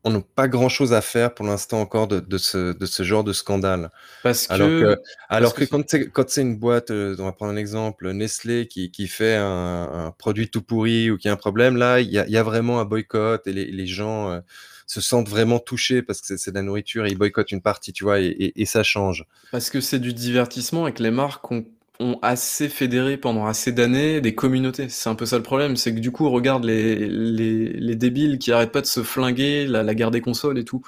on 0.04 0.10
n'a 0.10 0.20
pas 0.20 0.48
grand-chose 0.48 0.92
à 0.92 1.00
faire 1.00 1.34
pour 1.34 1.46
l'instant 1.46 1.80
encore 1.80 2.06
de, 2.06 2.38
ce, 2.38 2.72
de, 2.72 2.86
ce, 2.86 3.02
genre 3.02 3.24
de 3.24 3.32
scandale. 3.32 3.90
Parce 4.22 4.50
alors 4.50 4.68
que, 4.68 5.00
alors 5.30 5.54
que, 5.54 5.64
quand 5.64 6.28
c'est 6.28 6.42
une 6.42 6.56
boîte, 6.56 6.90
euh, 6.90 7.16
on 7.18 7.24
va 7.24 7.32
prendre 7.32 7.52
un 7.52 7.56
exemple, 7.56 8.12
Nestlé 8.12 8.68
qui, 8.68 8.90
qui 8.90 9.08
fait 9.08 9.36
un, 9.36 10.14
produit 10.18 10.50
tout 10.50 10.62
pourri 10.62 11.10
ou 11.10 11.16
qui 11.16 11.28
a 11.28 11.32
un 11.32 11.36
problème, 11.36 11.76
là, 11.76 12.00
il 12.00 12.10
y 12.10 12.18
a, 12.18 12.28
y 12.28 12.36
a, 12.36 12.42
vraiment 12.42 12.80
un 12.80 12.84
boycott 12.84 13.46
et 13.46 13.52
les, 13.52 13.64
les 13.64 13.86
gens 13.86 14.30
euh, 14.30 14.40
se 14.86 15.00
sentent 15.00 15.28
vraiment 15.28 15.58
touchés 15.58 16.02
parce 16.02 16.20
que 16.20 16.36
c'est 16.36 16.50
de 16.50 16.56
la 16.56 16.62
nourriture 16.62 17.06
et 17.06 17.10
ils 17.10 17.18
boycottent 17.18 17.52
une 17.52 17.62
partie, 17.62 17.94
tu 17.94 18.04
vois, 18.04 18.20
et, 18.20 18.26
et, 18.26 18.60
et 18.60 18.66
ça 18.66 18.82
change. 18.82 19.24
Parce 19.52 19.70
que 19.70 19.80
c'est 19.80 19.98
du 19.98 20.12
divertissement 20.12 20.86
et 20.86 20.92
que 20.92 21.02
les 21.02 21.10
marques 21.10 21.50
ont 21.50 21.64
ont 22.00 22.18
assez 22.22 22.68
fédéré 22.68 23.16
pendant 23.16 23.46
assez 23.46 23.72
d'années 23.72 24.20
des 24.20 24.34
communautés. 24.34 24.88
C'est 24.88 25.08
un 25.08 25.14
peu 25.14 25.26
ça 25.26 25.36
le 25.36 25.42
problème, 25.42 25.76
c'est 25.76 25.94
que 25.94 26.00
du 26.00 26.10
coup, 26.12 26.28
regarde 26.30 26.64
les, 26.64 27.08
les, 27.08 27.72
les 27.72 27.96
débiles 27.96 28.38
qui 28.38 28.52
arrêtent 28.52 28.72
pas 28.72 28.80
de 28.80 28.86
se 28.86 29.02
flinguer, 29.02 29.66
la, 29.66 29.82
la 29.82 29.94
guerre 29.94 30.10
des 30.10 30.20
consoles 30.20 30.58
et 30.58 30.64
tout. 30.64 30.82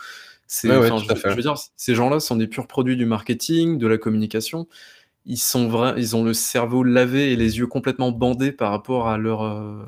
C'est, 0.46 0.68
je, 0.68 1.34
veux 1.34 1.42
dire, 1.42 1.56
ces 1.76 1.94
gens-là 1.94 2.20
sont 2.20 2.36
des 2.36 2.46
purs 2.46 2.66
produits 2.68 2.96
du 2.96 3.06
marketing, 3.06 3.78
de 3.78 3.86
la 3.86 3.98
communication. 3.98 4.68
Ils 5.24 5.38
sont 5.38 5.68
vrais, 5.68 5.94
ils 5.96 6.14
ont 6.14 6.22
le 6.24 6.34
cerveau 6.34 6.84
lavé 6.84 7.32
et 7.32 7.36
les 7.36 7.58
yeux 7.58 7.66
complètement 7.66 8.12
bandés 8.12 8.52
par 8.52 8.70
rapport 8.70 9.08
à 9.08 9.18
leur 9.18 9.42
euh, 9.42 9.84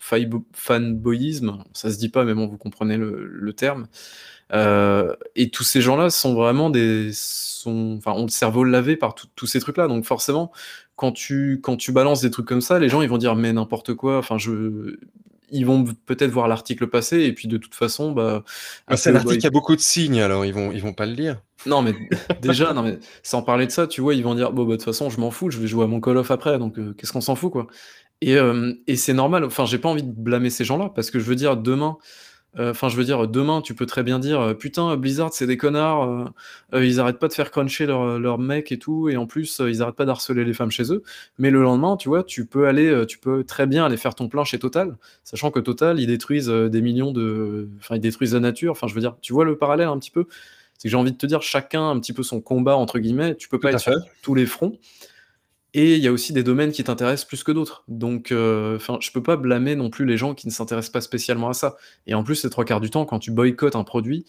fanboyisme. 0.00 1.62
Ça 1.72 1.90
se 1.92 1.98
dit 1.98 2.08
pas, 2.08 2.24
mais 2.24 2.34
bon, 2.34 2.48
vous 2.48 2.58
comprenez 2.58 2.96
le, 2.96 3.26
le 3.26 3.52
terme. 3.52 3.86
Euh, 4.52 5.14
et 5.34 5.50
tous 5.50 5.62
ces 5.62 5.80
gens-là 5.80 6.10
sont 6.10 6.34
vraiment 6.34 6.70
des, 6.70 7.10
sont, 7.12 7.96
enfin, 7.98 8.12
ont 8.12 8.24
le 8.24 8.30
cerveau 8.30 8.64
lavé 8.64 8.96
par 8.96 9.14
tous 9.14 9.46
ces 9.46 9.60
trucs-là. 9.60 9.88
Donc 9.88 10.04
forcément, 10.04 10.52
quand 10.96 11.12
tu, 11.12 11.60
quand 11.62 11.76
tu 11.76 11.92
balances 11.92 12.20
des 12.20 12.30
trucs 12.30 12.46
comme 12.46 12.60
ça, 12.60 12.78
les 12.78 12.88
gens 12.88 13.02
ils 13.02 13.08
vont 13.08 13.18
dire 13.18 13.36
mais 13.36 13.52
n'importe 13.52 13.94
quoi. 13.94 14.18
Enfin, 14.18 14.38
je, 14.38 14.96
ils 15.52 15.66
vont 15.66 15.84
peut-être 16.06 16.30
voir 16.30 16.48
l'article 16.48 16.88
passer 16.88 17.20
et 17.20 17.32
puis 17.32 17.46
de 17.46 17.58
toute 17.58 17.74
façon, 17.74 18.12
bah. 18.12 18.42
bah 18.88 18.96
c'est 18.96 19.10
un 19.10 19.16
article 19.16 19.38
qui 19.38 19.46
a 19.46 19.50
beaucoup 19.50 19.76
de 19.76 19.80
signes, 19.80 20.20
alors 20.20 20.44
ils 20.44 20.54
vont, 20.54 20.72
ils 20.72 20.80
vont 20.80 20.94
pas 20.94 21.06
le 21.06 21.12
lire. 21.12 21.40
Non, 21.66 21.82
mais 21.82 21.94
déjà, 22.40 22.72
non, 22.72 22.82
mais 22.82 22.98
sans 23.22 23.42
parler 23.42 23.66
de 23.66 23.70
ça, 23.70 23.86
tu 23.86 24.00
vois, 24.00 24.14
ils 24.14 24.24
vont 24.24 24.34
dire 24.34 24.52
bon, 24.52 24.64
bah, 24.64 24.72
de 24.72 24.76
toute 24.76 24.84
façon, 24.84 25.10
je 25.10 25.20
m'en 25.20 25.30
fous, 25.30 25.50
je 25.50 25.58
vais 25.58 25.66
jouer 25.66 25.84
à 25.84 25.86
mon 25.86 26.00
Call 26.00 26.16
of 26.16 26.30
après, 26.30 26.58
donc 26.58 26.78
euh, 26.78 26.94
qu'est-ce 26.96 27.12
qu'on 27.12 27.20
s'en 27.20 27.36
fout, 27.36 27.52
quoi. 27.52 27.66
Et, 28.22 28.36
euh, 28.36 28.72
et 28.86 28.96
c'est 28.96 29.12
normal, 29.12 29.44
enfin, 29.44 29.66
j'ai 29.66 29.78
pas 29.78 29.88
envie 29.88 30.02
de 30.02 30.10
blâmer 30.10 30.48
ces 30.48 30.64
gens-là 30.64 30.90
parce 30.94 31.10
que 31.10 31.18
je 31.18 31.24
veux 31.24 31.34
dire, 31.34 31.56
demain, 31.56 31.98
euh, 32.58 32.72
enfin, 32.72 32.88
je 32.90 32.96
veux 32.96 33.04
dire, 33.04 33.28
demain, 33.28 33.62
tu 33.62 33.74
peux 33.74 33.86
très 33.86 34.02
bien 34.02 34.18
dire 34.18 34.40
euh, 34.40 34.54
putain, 34.54 34.94
Blizzard, 34.96 35.32
c'est 35.32 35.46
des 35.46 35.56
connards, 35.56 36.32
euh, 36.74 36.84
ils 36.84 37.00
arrêtent 37.00 37.18
pas 37.18 37.28
de 37.28 37.32
faire 37.32 37.50
cruncher 37.50 37.86
leurs 37.86 38.18
leur 38.18 38.38
mecs 38.38 38.72
et 38.72 38.78
tout, 38.78 39.08
et 39.08 39.16
en 39.16 39.26
plus, 39.26 39.62
ils 39.66 39.82
arrêtent 39.82 39.96
pas 39.96 40.04
d'harceler 40.04 40.44
les 40.44 40.52
femmes 40.52 40.70
chez 40.70 40.92
eux. 40.92 41.02
Mais 41.38 41.50
le 41.50 41.62
lendemain, 41.62 41.96
tu 41.96 42.08
vois, 42.08 42.22
tu 42.24 42.44
peux 42.44 42.66
aller, 42.66 43.04
tu 43.06 43.18
peux 43.18 43.44
très 43.44 43.66
bien 43.66 43.86
aller 43.86 43.96
faire 43.96 44.14
ton 44.14 44.28
plein 44.28 44.44
chez 44.44 44.58
Total, 44.58 44.96
sachant 45.24 45.50
que 45.50 45.60
Total, 45.60 45.98
ils 45.98 46.06
détruisent 46.06 46.48
des 46.48 46.82
millions 46.82 47.12
de, 47.12 47.68
enfin, 47.78 47.96
ils 47.96 48.00
détruisent 48.00 48.34
la 48.34 48.40
nature. 48.40 48.72
Enfin, 48.72 48.86
je 48.86 48.94
veux 48.94 49.00
dire, 49.00 49.16
tu 49.22 49.32
vois 49.32 49.44
le 49.44 49.56
parallèle 49.56 49.88
un 49.88 49.98
petit 49.98 50.10
peu? 50.10 50.26
C'est 50.76 50.88
que 50.88 50.90
j'ai 50.90 50.96
envie 50.96 51.12
de 51.12 51.16
te 51.16 51.26
dire, 51.26 51.42
chacun 51.42 51.90
un 51.90 52.00
petit 52.00 52.12
peu 52.12 52.22
son 52.22 52.40
combat 52.40 52.76
entre 52.76 52.98
guillemets. 52.98 53.36
Tu 53.36 53.48
peux 53.48 53.60
pas 53.60 53.70
être 53.70 53.80
sur 53.80 53.94
tous 54.22 54.34
les 54.34 54.46
fronts. 54.46 54.78
Et 55.74 55.96
il 55.96 56.02
y 56.02 56.08
a 56.08 56.12
aussi 56.12 56.34
des 56.34 56.42
domaines 56.42 56.70
qui 56.70 56.84
t'intéressent 56.84 57.26
plus 57.26 57.42
que 57.44 57.52
d'autres. 57.52 57.84
Donc, 57.88 58.30
euh, 58.30 58.76
enfin, 58.76 58.98
je 59.00 59.10
peux 59.10 59.22
pas 59.22 59.36
blâmer 59.36 59.74
non 59.74 59.88
plus 59.88 60.04
les 60.04 60.18
gens 60.18 60.34
qui 60.34 60.46
ne 60.46 60.52
s'intéressent 60.52 60.92
pas 60.92 61.00
spécialement 61.00 61.48
à 61.48 61.54
ça. 61.54 61.76
Et 62.06 62.14
en 62.14 62.22
plus, 62.24 62.36
c'est 62.36 62.50
trois 62.50 62.64
quarts 62.66 62.80
du 62.80 62.90
temps, 62.90 63.06
quand 63.06 63.18
tu 63.18 63.30
boycottes 63.30 63.76
un 63.76 63.84
produit, 63.84 64.26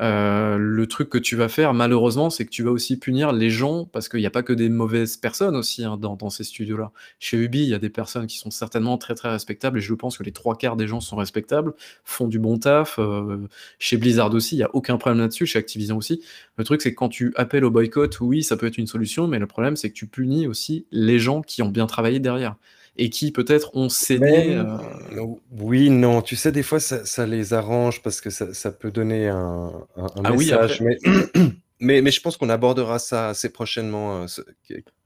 euh, 0.00 0.58
le 0.58 0.86
truc 0.86 1.08
que 1.08 1.18
tu 1.18 1.36
vas 1.36 1.48
faire, 1.48 1.72
malheureusement, 1.74 2.30
c'est 2.30 2.44
que 2.44 2.50
tu 2.50 2.62
vas 2.62 2.70
aussi 2.70 2.98
punir 2.98 3.32
les 3.32 3.50
gens, 3.50 3.84
parce 3.86 4.08
qu'il 4.08 4.20
n'y 4.20 4.26
a 4.26 4.30
pas 4.30 4.42
que 4.42 4.52
des 4.52 4.68
mauvaises 4.68 5.16
personnes 5.16 5.56
aussi 5.56 5.84
hein, 5.84 5.96
dans, 5.96 6.30
ces 6.30 6.44
studios-là. 6.44 6.92
Chez 7.18 7.38
Ubi, 7.38 7.62
il 7.62 7.68
y 7.68 7.74
a 7.74 7.78
des 7.78 7.88
personnes 7.88 8.26
qui 8.26 8.38
sont 8.38 8.50
certainement 8.50 8.98
très 8.98 9.14
très 9.14 9.30
respectables, 9.30 9.78
et 9.78 9.80
je 9.80 9.94
pense 9.94 10.18
que 10.18 10.22
les 10.22 10.32
trois 10.32 10.56
quarts 10.56 10.76
des 10.76 10.86
gens 10.86 11.00
sont 11.00 11.16
respectables, 11.16 11.72
font 12.04 12.28
du 12.28 12.38
bon 12.38 12.58
taf. 12.58 12.98
Euh, 12.98 13.48
chez 13.78 13.96
Blizzard 13.96 14.32
aussi, 14.34 14.56
il 14.56 14.58
n'y 14.58 14.64
a 14.64 14.74
aucun 14.74 14.98
problème 14.98 15.20
là-dessus, 15.20 15.46
chez 15.46 15.58
Activision 15.58 15.96
aussi. 15.96 16.22
Le 16.56 16.64
truc, 16.64 16.82
c'est 16.82 16.90
que 16.90 16.96
quand 16.96 17.08
tu 17.08 17.32
appelles 17.36 17.64
au 17.64 17.70
boycott, 17.70 18.20
oui, 18.20 18.42
ça 18.42 18.56
peut 18.56 18.66
être 18.66 18.78
une 18.78 18.86
solution, 18.86 19.28
mais 19.28 19.38
le 19.38 19.46
problème, 19.46 19.76
c'est 19.76 19.88
que 19.90 19.94
tu 19.94 20.06
punis 20.06 20.46
aussi 20.46 20.86
les 20.90 21.18
gens 21.18 21.42
qui 21.42 21.62
ont 21.62 21.68
bien 21.68 21.86
travaillé 21.86 22.20
derrière 22.20 22.56
et 22.98 23.10
qui 23.10 23.32
peut-être 23.32 23.76
ont 23.76 23.88
cédé. 23.88 24.56
Euh, 24.56 25.24
oui, 25.60 25.90
non, 25.90 26.22
tu 26.22 26.36
sais, 26.36 26.52
des 26.52 26.62
fois 26.62 26.80
ça, 26.80 27.26
les 27.26 27.52
arrange 27.54 28.02
parce 28.02 28.20
que 28.20 28.30
ça, 28.30 28.70
peut 28.72 28.90
donner 28.90 29.28
un, 29.28 29.72
ah 29.96 30.30
message. 30.32 30.80
Oui, 30.80 30.96
mais... 31.04 31.42
Mais, 31.78 32.00
mais 32.00 32.10
je 32.10 32.22
pense 32.22 32.38
qu'on 32.38 32.48
abordera 32.48 32.98
ça 32.98 33.28
assez 33.28 33.50
prochainement. 33.52 34.22
euh, 34.22 34.26
ce- 34.28 34.40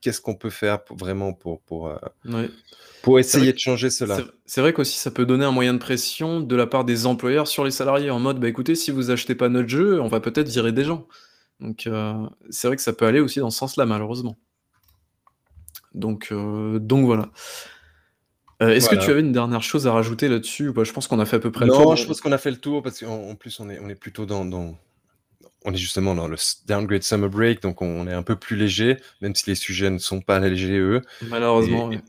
Qu'est-ce 0.01 0.20
qu'on 0.20 0.36
peut 0.36 0.51
faire 0.51 0.84
pour- 0.84 0.97
vraiment 0.97 1.32
pour, 1.32 1.61
pour, 1.62 1.88
euh, 1.88 2.47
pour 3.03 3.18
essayer 3.18 3.53
de 3.53 3.59
changer 3.59 3.91
cela 3.91 4.18
C'est 4.47 4.61
vrai 4.61 4.72
qu'aussi 4.72 4.97
ça 4.97 5.11
peut 5.11 5.26
donner 5.26 5.45
un 5.45 5.51
moyen 5.51 5.74
de 5.74 5.80
pression 5.80 6.41
de 6.41 6.55
la 6.55 6.68
part 6.68 6.84
des 6.84 7.07
employeurs 7.07 7.49
sur 7.49 7.64
les 7.64 7.72
salariés 7.72 8.11
en 8.11 8.20
mode 8.20 8.38
bah 8.38 8.47
écoutez 8.49 8.76
si 8.76 8.93
vous 8.93 9.11
achetez 9.11 9.34
pas 9.34 9.49
notre 9.49 9.68
jeu 9.68 10.01
on 10.01 10.07
va 10.07 10.20
peut-être 10.20 10.47
virer 10.49 10.70
des 10.70 10.84
gens. 10.84 11.09
Donc 11.59 11.88
c'est 12.51 12.68
vrai 12.68 12.76
que 12.76 12.82
ça 12.82 12.93
peut 12.93 13.05
aller 13.07 13.18
aussi 13.18 13.41
dans 13.41 13.51
ce 13.51 13.59
sens-là 13.59 13.84
malheureusement. 13.84 14.36
Donc, 15.93 16.32
donc 16.32 17.05
voilà. 17.05 17.30
Euh, 18.62 18.74
Est-ce 18.74 18.88
que 18.90 18.96
tu 18.96 19.11
avais 19.11 19.20
une 19.20 19.32
dernière 19.32 19.62
chose 19.62 19.86
à 19.86 19.92
rajouter 19.92 20.28
là-dessus 20.28 20.68
ou 20.68 20.74
pas? 20.74 20.84
Je 20.84 20.92
pense 20.92 21.08
qu'on 21.08 21.18
a 21.18 21.24
fait 21.24 21.36
à 21.36 21.40
peu 21.40 21.50
près 21.50 21.64
le 21.64 21.72
tour. 21.72 21.80
Non, 21.90 21.96
je 21.96 22.06
pense 22.06 22.20
qu'on 22.20 22.32
a 22.32 22.38
fait 22.38 22.50
le 22.50 22.58
tour 22.58 22.82
parce 22.82 23.00
qu'en 23.00 23.30
en 23.30 23.34
plus, 23.34 23.58
on 23.61 23.70
est, 23.70 23.78
on 23.78 23.88
est 23.88 23.94
plutôt 23.94 24.26
dans, 24.26 24.44
dans- 24.44 24.76
On 25.64 25.72
est 25.72 25.78
justement 25.78 26.14
dans 26.14 26.28
le 26.28 26.36
downgrade 26.66 27.02
summer 27.02 27.28
break, 27.30 27.62
donc 27.62 27.80
on 27.82 28.06
est 28.06 28.12
un 28.12 28.22
peu 28.22 28.36
plus 28.36 28.56
léger, 28.56 28.96
même 29.22 29.34
si 29.34 29.48
les 29.48 29.54
sujets 29.54 29.90
ne 29.90 29.98
sont 29.98 30.20
pas 30.20 30.38
légers, 30.40 30.78
eux. 30.78 31.00
malheureusement, 31.28 31.90
Et- 31.92 31.96
ouais. 31.96 32.02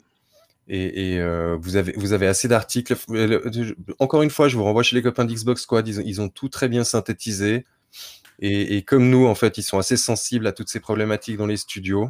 Et, 0.67 1.13
et, 1.15 1.19
euh, 1.19 1.57
vous, 1.59 1.75
avez, 1.75 1.91
vous 1.97 2.13
avez 2.13 2.27
assez 2.27 2.47
d'articles. 2.47 2.95
Euh, 3.09 3.73
Encore 3.99 4.21
une 4.21 4.29
fois, 4.29 4.47
je 4.47 4.55
vous 4.55 4.63
renvoie 4.63 4.83
chez 4.83 4.95
les 4.95 5.01
copains 5.01 5.25
d'Xbox 5.25 5.63
Squad, 5.63 5.85
ils, 5.87 5.99
ont- 5.99 6.03
ils 6.05 6.21
ont 6.21 6.29
tout 6.29 6.47
très 6.49 6.69
bien 6.69 6.83
synthétisé. 6.85 7.65
Et, 8.39 8.77
et 8.77 8.81
comme 8.83 9.09
nous, 9.09 9.25
en 9.27 9.35
fait, 9.35 9.57
ils 9.57 9.63
sont 9.63 9.77
assez 9.79 9.97
sensibles 9.97 10.47
à 10.47 10.51
toutes 10.53 10.69
ces 10.69 10.79
problématiques 10.79 11.35
dans 11.37 11.45
les 11.47 11.57
studios. 11.57 12.09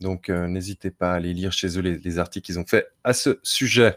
Donc, 0.00 0.28
euh, 0.28 0.46
n'hésitez 0.48 0.90
pas 0.90 1.12
à 1.12 1.14
aller 1.16 1.32
lire 1.34 1.52
chez 1.52 1.78
eux 1.78 1.82
les, 1.82 1.98
les 1.98 2.18
articles 2.18 2.44
qu'ils 2.46 2.58
ont 2.58 2.66
fait 2.66 2.88
à 3.04 3.12
ce 3.12 3.38
sujet. 3.42 3.96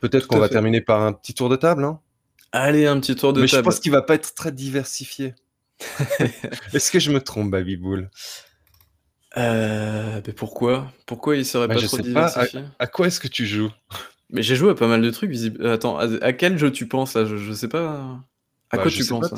Peut-être 0.00 0.26
qu'on 0.26 0.38
va 0.38 0.48
fait. 0.48 0.54
terminer 0.54 0.80
par 0.80 1.02
un 1.02 1.12
petit 1.12 1.34
tour 1.34 1.48
de 1.48 1.56
table. 1.56 1.84
Hein 1.84 2.00
Allez, 2.52 2.86
un 2.86 3.00
petit 3.00 3.16
tour 3.16 3.32
de 3.32 3.40
Mais 3.40 3.46
je 3.48 3.52
table. 3.52 3.64
pense 3.64 3.80
qu'il 3.80 3.92
va 3.92 4.02
pas 4.02 4.14
être 4.14 4.34
très 4.34 4.52
diversifié. 4.52 5.34
Est-ce 6.72 6.90
que 6.90 6.98
je 6.98 7.10
me 7.10 7.20
trompe, 7.20 7.50
Baby 7.50 7.76
Bull 7.76 8.10
Euh, 9.36 10.20
mais 10.26 10.32
pourquoi? 10.32 10.92
Pourquoi 11.06 11.36
il 11.36 11.46
serait 11.46 11.68
Bah, 11.68 11.74
pas 11.74 11.80
je 11.80 11.86
trop 11.86 11.96
sais 11.96 12.02
pas, 12.02 12.08
diversifié? 12.08 12.64
À 12.78 12.86
quoi 12.86 13.06
est-ce 13.06 13.20
que 13.20 13.28
tu 13.28 13.46
joues? 13.46 13.70
Mais 14.30 14.42
j'ai 14.42 14.56
joué 14.56 14.70
à 14.70 14.74
pas 14.74 14.88
mal 14.88 15.02
de 15.02 15.10
trucs. 15.10 15.32
Attends, 15.64 15.98
à, 15.98 16.04
à 16.24 16.32
quel 16.32 16.58
jeu 16.58 16.70
tu 16.72 16.86
penses 16.88 17.14
là? 17.14 17.24
Je, 17.24 17.36
je 17.36 17.52
sais 17.52 17.68
pas. 17.68 18.20
À 18.70 18.76
Bah, 18.76 18.82
quoi 18.82 18.90
je 18.90 18.96
tu 18.98 19.06
penses 19.06 19.32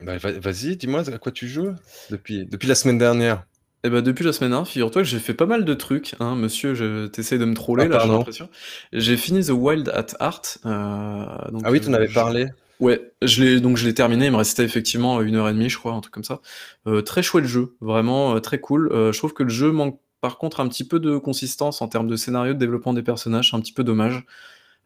Bah, 0.00 0.18
va- 0.18 0.38
Vas-y, 0.38 0.76
dis-moi 0.76 1.08
à 1.08 1.18
quoi 1.18 1.32
tu 1.32 1.48
joues 1.48 1.74
depuis, 2.10 2.46
depuis 2.46 2.68
la 2.68 2.74
semaine 2.74 2.98
dernière? 2.98 3.44
Eh 3.86 3.90
ben 3.90 4.02
depuis 4.02 4.24
la 4.24 4.32
semaine 4.32 4.50
dernière, 4.50 4.66
figure-toi 4.66 5.02
que 5.02 5.08
j'ai 5.08 5.20
fait 5.20 5.32
pas 5.34 5.46
mal 5.46 5.64
de 5.64 5.72
trucs, 5.74 6.16
hein, 6.18 6.34
monsieur, 6.34 6.74
je 6.74 7.06
t'essaie 7.06 7.38
de 7.38 7.44
me 7.44 7.54
troller 7.54 7.84
Ah, 7.84 7.88
là, 7.88 7.92
j'ai 7.92 7.98
pardon. 7.98 8.16
l'impression. 8.18 8.48
J'ai 8.92 9.16
fini 9.16 9.44
The 9.44 9.50
Wild 9.50 9.88
at 9.90 10.06
Heart. 10.20 10.58
euh, 10.66 11.50
donc, 11.52 11.62
Ah 11.64 11.70
oui, 11.70 11.80
tu 11.80 11.88
en 11.88 11.92
euh, 11.92 11.96
avais 11.96 12.08
je- 12.08 12.14
parlé. 12.14 12.46
Ouais, 12.80 13.12
je 13.22 13.44
l'ai 13.44 13.60
donc 13.60 13.76
je 13.76 13.86
l'ai 13.86 13.94
terminé, 13.94 14.26
il 14.26 14.32
me 14.32 14.36
restait 14.36 14.64
effectivement 14.64 15.22
une 15.22 15.36
heure 15.36 15.48
et 15.48 15.52
demie, 15.52 15.70
je 15.70 15.78
crois, 15.78 15.92
un 15.92 16.00
truc 16.00 16.12
comme 16.12 16.24
ça. 16.24 16.40
Euh, 16.88 17.00
très 17.00 17.22
chouette 17.22 17.44
jeu, 17.46 17.76
vraiment 17.80 18.34
euh, 18.34 18.40
très 18.40 18.58
cool. 18.58 18.90
Euh, 18.92 19.12
je 19.12 19.18
trouve 19.18 19.32
que 19.34 19.44
le 19.44 19.48
jeu 19.50 19.70
manque 19.70 20.00
par 20.20 20.36
contre 20.36 20.58
un 20.60 20.68
petit 20.68 20.84
peu 20.84 20.98
de 20.98 21.16
consistance 21.16 21.80
en 21.80 21.86
termes 21.88 22.08
de 22.08 22.16
scénario, 22.16 22.54
de 22.54 22.58
développement 22.58 22.92
des 22.92 23.02
personnages, 23.02 23.50
c'est 23.50 23.56
un 23.56 23.60
petit 23.60 23.72
peu 23.72 23.84
dommage. 23.84 24.24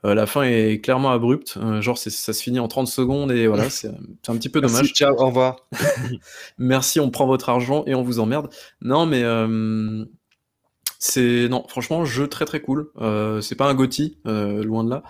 Euh, 0.06 0.14
la 0.14 0.26
fin 0.26 0.42
est 0.44 0.80
clairement 0.82 1.10
abrupte, 1.10 1.58
euh, 1.58 1.82
genre 1.82 1.98
c'est- 1.98 2.08
ça 2.10 2.32
se 2.32 2.42
finit 2.42 2.58
en 2.58 2.68
30 2.68 2.86
secondes 2.88 3.30
et 3.32 3.46
voilà, 3.46 3.64
c'est 3.70 3.90
c'est 4.22 4.32
un 4.32 4.36
petit 4.36 4.48
peu 4.48 4.60
Merci, 4.60 4.74
dommage. 4.76 4.92
ciao, 4.94 5.14
au 5.18 5.26
revoir. 5.26 5.56
Merci, 6.58 7.00
on 7.00 7.10
prend 7.10 7.26
votre 7.26 7.48
argent 7.50 7.84
et 7.86 7.94
on 7.94 8.02
vous 8.02 8.18
emmerde. 8.18 8.48
Non, 8.80 9.04
mais 9.06 9.22
euh, 9.22 10.04
c'est 10.98 11.48
non, 11.48 11.64
franchement, 11.68 12.04
jeu 12.04 12.28
très 12.28 12.44
très 12.44 12.60
cool. 12.60 12.90
Euh, 13.00 13.40
c'est 13.40 13.54
pas 13.56 13.68
un 13.68 13.74
Gotti, 13.74 14.18
euh, 14.26 14.62
loin 14.62 14.84
de 14.84 14.90
là, 14.90 15.02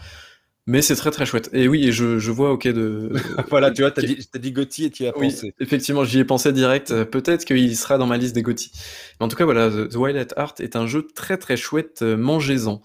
mais 0.71 0.83
c'est 0.83 0.97
très 0.97 1.11
très 1.11 1.27
chouette. 1.27 1.51
Et 1.53 1.69
oui, 1.69 1.87
et 1.89 1.93
je, 1.93 2.19
je 2.19 2.31
vois, 2.31 2.53
ok, 2.53 2.69
de 2.69 3.13
voilà, 3.51 3.71
tu 3.71 3.83
vois, 3.83 3.91
t'as 3.91 4.03
dit, 4.03 4.17
t'as 4.31 4.39
dit 4.39 4.53
Gauthier 4.53 4.87
et 4.87 4.91
tu 4.91 5.05
y 5.05 5.07
as 5.09 5.13
oui, 5.17 5.29
pensé. 5.31 5.55
effectivement, 5.59 6.05
j'y 6.05 6.21
ai 6.21 6.25
pensé 6.25 6.53
direct. 6.53 6.91
Euh, 6.93 7.05
Peut-être 7.05 7.45
qu'il 7.45 7.77
sera 7.77 7.99
dans 7.99 8.07
ma 8.07 8.17
liste 8.17 8.35
des 8.35 8.43
Gotti. 8.43 8.71
Mais 9.19 9.27
en 9.27 9.29
tout 9.29 9.37
cas, 9.37 9.45
voilà, 9.45 9.71
The 9.71 9.97
Wild 9.97 10.17
at 10.17 10.41
Heart 10.41 10.61
est 10.61 10.77
un 10.77 10.87
jeu 10.87 11.07
très 11.15 11.37
très 11.37 11.57
chouette. 11.57 12.03
euh, 12.03 12.17
Mangez-en. 12.17 12.81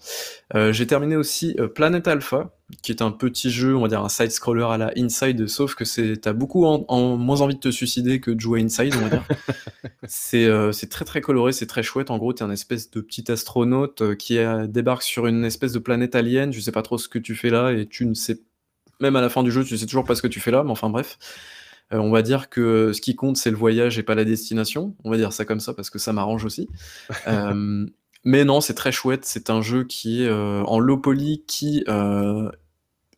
Euh, 0.54 0.72
J'ai 0.72 0.86
terminé 0.86 1.16
aussi 1.16 1.56
Planet 1.74 2.06
Alpha, 2.08 2.55
qui 2.82 2.90
est 2.90 3.00
un 3.02 3.12
petit 3.12 3.50
jeu, 3.50 3.76
on 3.76 3.82
va 3.82 3.88
dire 3.88 4.02
un 4.02 4.08
side-scroller 4.08 4.64
à 4.68 4.76
la 4.76 4.92
Inside, 4.96 5.46
sauf 5.46 5.74
que 5.74 5.84
c'est 5.84 6.16
t'as 6.16 6.32
beaucoup 6.32 6.66
en, 6.66 6.84
en- 6.88 7.16
moins 7.16 7.40
envie 7.40 7.54
de 7.54 7.60
te 7.60 7.70
suicider 7.70 8.20
que 8.20 8.30
de 8.32 8.40
jouer 8.40 8.60
à 8.60 8.64
Inside, 8.64 8.94
on 8.96 9.02
va 9.02 9.08
dire. 9.08 9.24
c'est 10.08 10.46
euh, 10.46 10.72
c'est 10.72 10.88
très 10.88 11.04
très 11.04 11.20
coloré, 11.20 11.52
c'est 11.52 11.66
très 11.66 11.82
chouette. 11.82 12.10
En 12.10 12.18
gros, 12.18 12.32
t'es 12.32 12.42
un 12.42 12.50
espèce 12.50 12.90
de 12.90 13.00
petit 13.00 13.30
astronaute 13.30 14.02
euh, 14.02 14.14
qui 14.16 14.38
débarque 14.68 15.02
sur 15.02 15.26
une 15.26 15.44
espèce 15.44 15.72
de 15.72 15.78
planète 15.78 16.14
alien. 16.16 16.52
Je 16.52 16.60
sais 16.60 16.72
pas 16.72 16.82
trop 16.82 16.98
ce 16.98 17.08
que 17.08 17.18
tu 17.18 17.34
fais 17.36 17.50
là 17.50 17.70
et 17.72 17.86
tu 17.86 18.04
ne 18.06 18.14
sais 18.14 18.40
même 19.00 19.14
à 19.16 19.20
la 19.20 19.28
fin 19.28 19.42
du 19.42 19.52
jeu, 19.52 19.62
tu 19.64 19.76
sais 19.76 19.86
toujours 19.86 20.04
pas 20.04 20.14
ce 20.14 20.22
que 20.22 20.26
tu 20.28 20.40
fais 20.40 20.50
là, 20.50 20.64
mais 20.64 20.70
enfin 20.70 20.90
bref. 20.90 21.18
Euh, 21.92 21.98
on 21.98 22.10
va 22.10 22.22
dire 22.22 22.48
que 22.48 22.92
ce 22.92 23.00
qui 23.00 23.14
compte, 23.14 23.36
c'est 23.36 23.50
le 23.50 23.56
voyage 23.56 23.96
et 23.96 24.02
pas 24.02 24.16
la 24.16 24.24
destination. 24.24 24.96
On 25.04 25.10
va 25.10 25.16
dire 25.18 25.32
ça 25.32 25.44
comme 25.44 25.60
ça 25.60 25.72
parce 25.72 25.88
que 25.90 25.98
ça 26.00 26.12
m'arrange 26.12 26.44
aussi. 26.44 26.68
Euh, 27.28 27.86
mais 28.26 28.44
non, 28.44 28.60
c'est 28.60 28.74
très 28.74 28.92
chouette. 28.92 29.24
C'est 29.24 29.50
un 29.50 29.62
jeu 29.62 29.84
qui 29.84 30.22
est 30.24 30.28
euh, 30.28 30.62
en 30.64 30.78
low 30.80 30.98
poly, 30.98 31.44
qui 31.46 31.84
euh, 31.88 32.50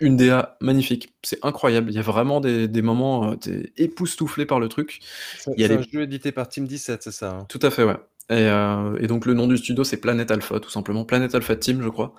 une 0.00 0.16
DA 0.16 0.56
magnifique. 0.60 1.14
C'est 1.24 1.44
incroyable. 1.44 1.90
Il 1.90 1.94
y 1.96 1.98
a 1.98 2.02
vraiment 2.02 2.40
des, 2.40 2.68
des 2.68 2.82
moments, 2.82 3.32
euh, 3.32 3.36
t'es 3.36 3.72
époustouflé 3.78 4.46
par 4.46 4.60
le 4.60 4.68
truc. 4.68 5.00
C'est 5.38 5.56
des- 5.68 5.74
un 5.74 5.82
jeu 5.82 6.02
édité 6.02 6.30
par 6.30 6.48
Team 6.48 6.66
17, 6.68 7.02
c'est 7.02 7.10
ça 7.12 7.30
hein 7.32 7.46
Tout 7.48 7.58
à 7.62 7.70
fait, 7.70 7.84
ouais. 7.84 7.96
Et, 8.30 8.34
euh, 8.34 8.96
et 9.00 9.06
donc 9.06 9.24
le 9.26 9.34
nom 9.34 9.46
du 9.48 9.56
studio, 9.56 9.82
c'est 9.84 9.96
Planet 9.96 10.30
Alpha, 10.30 10.60
tout 10.60 10.70
simplement. 10.70 11.04
Planet 11.06 11.34
Alpha 11.34 11.56
Team, 11.56 11.82
je 11.82 11.88
crois. 11.88 12.14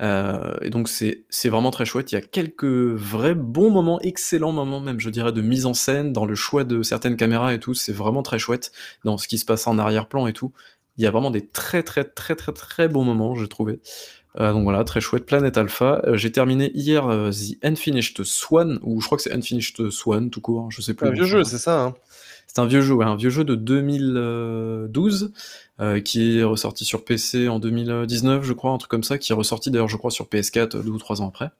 Et 0.00 0.70
donc 0.70 0.88
c'est 0.88 1.48
vraiment 1.48 1.70
très 1.70 1.84
chouette. 1.84 2.10
Il 2.10 2.16
y 2.16 2.18
a 2.18 2.22
quelques 2.22 2.64
vrais 2.64 3.34
bons 3.36 3.70
moments, 3.70 4.00
excellents 4.00 4.50
moments 4.50 4.80
même, 4.80 4.98
je 4.98 5.10
dirais, 5.10 5.32
de 5.32 5.42
mise 5.42 5.66
en 5.66 5.74
scène, 5.74 6.12
dans 6.12 6.24
le 6.24 6.34
choix 6.34 6.64
de 6.64 6.82
certaines 6.82 7.16
caméras 7.16 7.54
et 7.54 7.60
tout. 7.60 7.74
C'est 7.74 7.92
vraiment 7.92 8.22
très 8.22 8.38
chouette 8.40 8.72
dans 9.04 9.16
ce 9.18 9.28
qui 9.28 9.38
se 9.38 9.44
passe 9.44 9.66
en 9.68 9.78
arrière-plan 9.78 10.26
et 10.26 10.32
tout. 10.32 10.52
Il 10.98 11.04
y 11.04 11.06
a 11.06 11.10
vraiment 11.10 11.30
des 11.30 11.46
très 11.46 11.82
très 11.82 12.04
très 12.04 12.34
très 12.36 12.52
très 12.52 12.88
bons 12.88 13.04
moments, 13.04 13.34
j'ai 13.34 13.48
trouvé. 13.48 13.80
Euh, 14.40 14.52
donc 14.52 14.62
voilà, 14.64 14.82
très 14.84 15.00
chouette. 15.00 15.26
Planet 15.26 15.56
Alpha. 15.58 16.00
Euh, 16.06 16.16
j'ai 16.16 16.32
terminé 16.32 16.70
hier 16.74 17.06
euh, 17.08 17.30
The 17.30 17.64
Unfinished 17.64 18.24
Swan, 18.24 18.78
ou 18.82 19.00
je 19.00 19.06
crois 19.06 19.16
que 19.16 19.22
c'est 19.22 19.32
Unfinished 19.32 19.90
Swan 19.90 20.30
tout 20.30 20.40
court, 20.40 20.70
je 20.70 20.80
sais 20.80 20.86
C'est 20.92 20.94
plus. 20.94 21.08
un 21.08 21.12
vieux 21.12 21.24
jeu, 21.26 21.44
c'est 21.44 21.58
ça 21.58 21.82
hein 21.84 21.94
C'est 22.46 22.58
un 22.60 22.66
vieux 22.66 22.80
jeu, 22.80 22.94
ouais, 22.94 23.04
un 23.04 23.16
vieux 23.16 23.28
jeu 23.30 23.44
de 23.44 23.54
2012 23.54 25.32
euh, 25.80 26.00
qui 26.00 26.38
est 26.38 26.42
ressorti 26.44 26.84
sur 26.84 27.04
PC 27.04 27.48
en 27.48 27.58
2019, 27.58 28.42
je 28.44 28.52
crois, 28.54 28.70
un 28.72 28.78
truc 28.78 28.90
comme 28.90 29.02
ça, 29.04 29.18
qui 29.18 29.32
est 29.32 29.34
ressorti 29.34 29.70
d'ailleurs, 29.70 29.88
je 29.88 29.96
crois, 29.96 30.10
sur 30.10 30.26
PS4 30.26 30.76
euh, 30.76 30.82
deux 30.82 30.90
ou 30.90 30.98
trois 30.98 31.20
ans 31.22 31.28
après. 31.28 31.50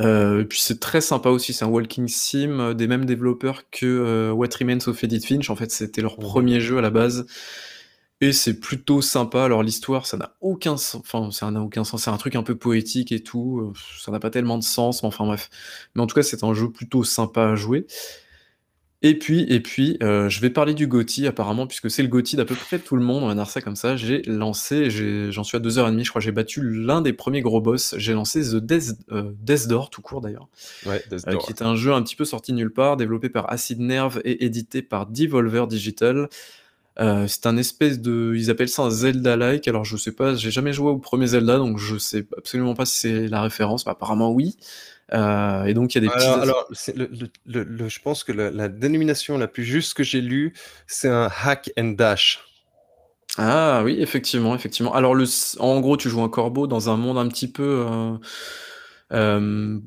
Euh, 0.00 0.42
et 0.42 0.44
puis 0.44 0.60
c'est 0.60 0.78
très 0.78 1.00
sympa 1.00 1.28
aussi, 1.30 1.52
c'est 1.52 1.64
un 1.64 1.68
walking 1.68 2.06
sim 2.08 2.72
des 2.74 2.86
mêmes 2.86 3.04
développeurs 3.04 3.64
que 3.70 3.84
euh, 3.86 4.30
What 4.32 4.48
Remains 4.60 4.78
of 4.86 5.02
Edith 5.02 5.26
Finch. 5.26 5.50
En 5.50 5.56
fait, 5.56 5.70
c'était 5.72 6.02
leur 6.02 6.18
Mhm. 6.18 6.24
premier 6.24 6.60
jeu 6.60 6.78
à 6.78 6.80
la 6.80 6.90
base. 6.90 7.26
Et 8.20 8.32
c'est 8.32 8.58
plutôt 8.58 9.00
sympa. 9.00 9.44
Alors 9.44 9.62
l'histoire, 9.62 10.06
ça 10.06 10.16
n'a 10.16 10.34
aucun 10.40 10.76
sens. 10.76 11.00
Enfin, 11.00 11.30
ça 11.30 11.50
n'a 11.50 11.62
aucun 11.62 11.84
sens. 11.84 12.02
C'est 12.02 12.10
un 12.10 12.16
truc 12.16 12.34
un 12.34 12.42
peu 12.42 12.56
poétique 12.56 13.12
et 13.12 13.22
tout. 13.22 13.60
Euh, 13.60 13.72
Ça 14.00 14.10
n'a 14.10 14.18
pas 14.18 14.30
tellement 14.30 14.58
de 14.58 14.64
sens. 14.64 15.02
Mais 15.02 15.06
enfin 15.06 15.24
bref. 15.24 15.50
Mais 15.94 16.02
en 16.02 16.06
tout 16.06 16.16
cas, 16.16 16.22
c'est 16.22 16.42
un 16.42 16.52
jeu 16.52 16.70
plutôt 16.70 17.04
sympa 17.04 17.44
à 17.50 17.54
jouer. 17.54 17.86
Et 19.00 19.16
puis, 19.16 19.42
et 19.48 19.60
puis, 19.60 19.96
euh, 20.02 20.28
je 20.28 20.40
vais 20.40 20.50
parler 20.50 20.74
du 20.74 20.88
GOTY 20.88 21.28
apparemment, 21.28 21.68
puisque 21.68 21.88
c'est 21.88 22.02
le 22.02 22.08
GOTY 22.08 22.34
d'à 22.34 22.44
peu 22.44 22.56
près 22.56 22.80
tout 22.80 22.96
le 22.96 23.02
monde, 23.02 23.22
on 23.22 23.28
va 23.28 23.34
dire 23.36 23.48
ça 23.48 23.60
comme 23.60 23.76
ça. 23.76 23.96
J'ai 23.96 24.22
lancé, 24.22 24.90
j'en 25.30 25.44
suis 25.44 25.56
à 25.56 25.60
2h30, 25.60 26.02
je 26.02 26.08
crois, 26.08 26.20
j'ai 26.20 26.32
battu 26.32 26.68
l'un 26.68 27.00
des 27.00 27.12
premiers 27.12 27.40
gros 27.40 27.60
boss. 27.60 27.94
J'ai 27.96 28.12
lancé 28.12 28.40
The 28.40 28.56
Death, 28.56 28.96
euh, 29.12 29.30
Death 29.40 29.68
Door, 29.68 29.90
tout 29.90 30.02
court 30.02 30.20
d'ailleurs, 30.20 30.48
Ouais, 30.84 31.00
Death 31.08 31.28
euh, 31.28 31.36
qui 31.36 31.52
est 31.52 31.62
un 31.62 31.76
jeu 31.76 31.92
un 31.92 32.02
petit 32.02 32.16
peu 32.16 32.24
sorti 32.24 32.50
de 32.50 32.56
nulle 32.56 32.72
part, 32.72 32.96
développé 32.96 33.28
par 33.28 33.48
Acid 33.52 33.78
Nerve 33.78 34.20
et 34.24 34.44
édité 34.44 34.82
par 34.82 35.06
Devolver 35.06 35.68
Digital. 35.68 36.28
Euh, 37.00 37.26
c'est 37.28 37.46
un 37.46 37.56
espèce 37.56 38.00
de, 38.00 38.34
ils 38.36 38.50
appellent 38.50 38.68
ça 38.68 38.82
un 38.82 38.90
Zelda-like. 38.90 39.68
Alors 39.68 39.84
je 39.84 39.96
sais 39.96 40.12
pas, 40.12 40.34
j'ai 40.34 40.50
jamais 40.50 40.72
joué 40.72 40.90
au 40.90 40.98
premier 40.98 41.28
Zelda, 41.28 41.58
donc 41.58 41.78
je 41.78 41.96
sais 41.96 42.26
absolument 42.36 42.74
pas 42.74 42.86
si 42.86 42.98
c'est 42.98 43.28
la 43.28 43.42
référence. 43.42 43.86
mais 43.86 43.92
apparemment 43.92 44.32
oui. 44.32 44.56
Euh, 45.14 45.64
et 45.64 45.74
donc 45.74 45.94
il 45.94 46.02
y 46.02 46.06
a 46.06 46.08
des 46.08 46.14
petits. 46.14 46.26
Alors, 46.26 46.42
alors 46.42 46.68
c'est 46.72 46.96
le, 46.96 47.06
le- 47.06 47.30
le- 47.46 47.64
le- 47.64 47.88
je 47.88 48.00
pense 48.00 48.24
que 48.24 48.32
la, 48.32 48.50
la 48.50 48.68
dénomination 48.68 49.38
la 49.38 49.48
plus 49.48 49.64
juste 49.64 49.94
que 49.94 50.02
j'ai 50.02 50.20
lue, 50.20 50.52
c'est 50.86 51.08
un 51.08 51.30
hack 51.44 51.70
and 51.78 51.94
dash. 51.96 52.40
Ah 53.36 53.82
oui, 53.84 53.96
effectivement, 54.00 54.54
effectivement. 54.54 54.94
Alors 54.94 55.14
le, 55.14 55.24
en 55.60 55.80
gros, 55.80 55.96
tu 55.96 56.08
joues 56.10 56.22
un 56.22 56.28
corbeau 56.28 56.66
dans 56.66 56.90
un 56.90 56.96
monde 56.96 57.18
un 57.18 57.28
petit 57.28 57.50
peu, 57.50 57.86
euh, 59.12 59.78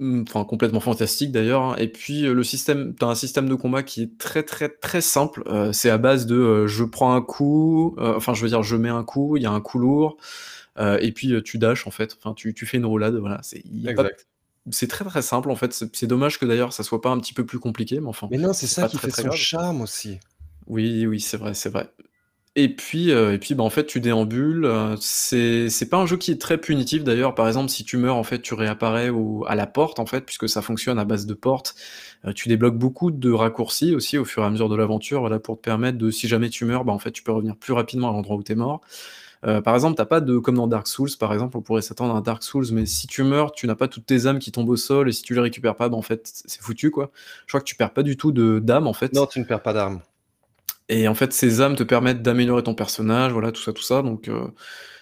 enfin 0.00 0.44
complètement 0.44 0.80
fantastique 0.80 1.32
d'ailleurs. 1.32 1.62
hein. 1.62 1.76
Et 1.78 1.88
puis 1.88 2.24
euh, 2.26 2.32
le 2.34 2.42
système, 2.44 2.94
t'as 2.94 3.06
un 3.06 3.14
système 3.14 3.48
de 3.48 3.54
combat 3.54 3.82
qui 3.82 4.02
est 4.02 4.18
très 4.18 4.42
très 4.42 4.68
très 4.68 5.00
simple. 5.00 5.42
Euh, 5.46 5.72
c'est 5.72 5.90
à 5.90 5.98
base 5.98 6.26
de, 6.26 6.36
euh, 6.36 6.66
je 6.66 6.84
prends 6.84 7.14
un 7.14 7.22
coup, 7.22 7.94
euh, 7.98 8.14
enfin 8.16 8.34
je 8.34 8.42
veux 8.42 8.48
dire, 8.48 8.62
je 8.62 8.76
mets 8.76 8.88
un 8.88 9.04
coup, 9.04 9.36
il 9.36 9.42
y 9.42 9.46
a 9.46 9.50
un 9.50 9.60
coup 9.60 9.78
lourd, 9.78 10.16
euh, 10.78 10.98
et 11.00 11.12
puis 11.12 11.32
euh, 11.32 11.42
tu 11.42 11.58
dashes 11.58 11.86
en 11.86 11.90
fait. 11.90 12.16
Enfin 12.18 12.34
tu, 12.34 12.54
tu 12.54 12.66
fais 12.66 12.76
une 12.78 12.86
roulade, 12.86 13.14
voilà. 13.16 13.38
C'est 13.42 13.62
c'est 14.70 14.88
très 14.88 15.04
très 15.04 15.22
simple 15.22 15.50
en 15.50 15.56
fait. 15.56 15.72
C'est 15.92 16.06
dommage 16.06 16.38
que 16.38 16.46
d'ailleurs 16.46 16.72
ça 16.72 16.82
soit 16.82 17.00
pas 17.00 17.10
un 17.10 17.18
petit 17.18 17.34
peu 17.34 17.44
plus 17.46 17.58
compliqué, 17.58 18.00
mais 18.00 18.08
enfin. 18.08 18.28
Mais 18.30 18.38
non, 18.38 18.52
c'est 18.52 18.66
ça 18.66 18.88
qui 18.88 18.96
très, 18.96 19.08
fait 19.08 19.12
très 19.12 19.22
son 19.22 19.28
grave. 19.28 19.38
charme 19.38 19.80
aussi. 19.80 20.18
Oui, 20.66 21.06
oui, 21.06 21.18
c'est 21.20 21.36
vrai, 21.36 21.54
c'est 21.54 21.70
vrai. 21.70 21.90
Et 22.56 22.74
puis, 22.74 23.12
euh, 23.12 23.34
et 23.34 23.38
puis 23.38 23.54
bah, 23.54 23.62
en 23.62 23.70
fait, 23.70 23.86
tu 23.86 24.00
déambules. 24.00 24.64
euh, 24.64 24.96
c'est 25.00 25.68
c'est 25.68 25.88
pas 25.88 25.98
un 25.98 26.06
jeu 26.06 26.16
qui 26.16 26.32
est 26.32 26.40
très 26.40 26.58
punitif 26.58 27.04
d'ailleurs. 27.04 27.34
Par 27.36 27.46
exemple, 27.46 27.68
si 27.70 27.84
tu 27.84 27.96
meurs, 27.96 28.16
en 28.16 28.24
fait, 28.24 28.42
tu 28.42 28.54
réapparais 28.54 29.10
à 29.46 29.54
la 29.54 29.66
porte, 29.68 30.00
en 30.00 30.06
fait, 30.06 30.22
puisque 30.22 30.48
ça 30.48 30.60
fonctionne 30.60 30.98
à 30.98 31.04
base 31.04 31.26
de 31.26 31.34
portes. 31.34 31.76
Euh, 32.24 32.32
tu 32.32 32.48
débloques 32.48 32.76
beaucoup 32.76 33.12
de 33.12 33.30
raccourcis 33.30 33.94
aussi 33.94 34.18
au 34.18 34.24
fur 34.24 34.42
et 34.42 34.46
à 34.46 34.50
mesure 34.50 34.68
de 34.68 34.74
l'aventure, 34.76 35.20
voilà, 35.20 35.38
pour 35.38 35.56
te 35.56 35.62
permettre 35.62 35.96
de, 35.98 36.10
si 36.10 36.26
jamais 36.26 36.50
tu 36.50 36.64
meurs, 36.64 36.84
bah, 36.84 36.92
en 36.92 36.98
fait, 36.98 37.12
tu 37.12 37.22
peux 37.22 37.32
revenir 37.32 37.56
plus 37.56 37.72
rapidement 37.72 38.08
à 38.10 38.12
l'endroit 38.12 38.36
où 38.36 38.42
t'es 38.42 38.56
mort. 38.56 38.80
Euh, 39.46 39.62
par 39.62 39.74
exemple, 39.74 39.96
t'as 39.96 40.06
pas 40.06 40.20
de, 40.20 40.38
comme 40.38 40.56
dans 40.56 40.66
Dark 40.66 40.86
Souls, 40.88 41.10
par 41.18 41.32
exemple, 41.32 41.56
on 41.56 41.62
pourrait 41.62 41.82
s'attendre 41.82 42.14
à 42.14 42.18
un 42.18 42.20
Dark 42.20 42.42
Souls, 42.42 42.66
mais 42.72 42.84
si 42.86 43.06
tu 43.06 43.22
meurs, 43.22 43.52
tu 43.52 43.66
n'as 43.68 43.76
pas 43.76 43.88
toutes 43.88 44.06
tes 44.06 44.26
âmes 44.26 44.38
qui 44.40 44.52
tombent 44.52 44.68
au 44.70 44.76
sol, 44.76 45.08
et 45.08 45.12
si 45.12 45.22
tu 45.22 45.34
les 45.34 45.40
récupères 45.40 45.76
pas, 45.76 45.88
bah, 45.88 45.96
en 45.96 46.02
fait, 46.02 46.30
c'est 46.46 46.60
foutu, 46.62 46.90
quoi. 46.90 47.10
Je 47.46 47.52
crois 47.52 47.60
que 47.60 47.66
tu 47.66 47.76
perds 47.76 47.92
pas 47.94 48.02
du 48.02 48.16
tout 48.16 48.32
de 48.32 48.58
d'âme, 48.58 48.86
en 48.88 48.92
fait. 48.92 49.14
Non, 49.14 49.26
tu 49.26 49.38
ne 49.40 49.44
perds 49.44 49.62
pas 49.62 49.72
d'armes. 49.72 50.00
Et 50.92 51.06
en 51.06 51.14
fait, 51.14 51.32
ces 51.32 51.60
âmes 51.60 51.76
te 51.76 51.84
permettent 51.84 52.20
d'améliorer 52.20 52.64
ton 52.64 52.74
personnage, 52.74 53.32
voilà, 53.32 53.52
tout 53.52 53.62
ça, 53.62 53.72
tout 53.72 53.82
ça. 53.82 54.02
Donc, 54.02 54.26
euh, 54.26 54.48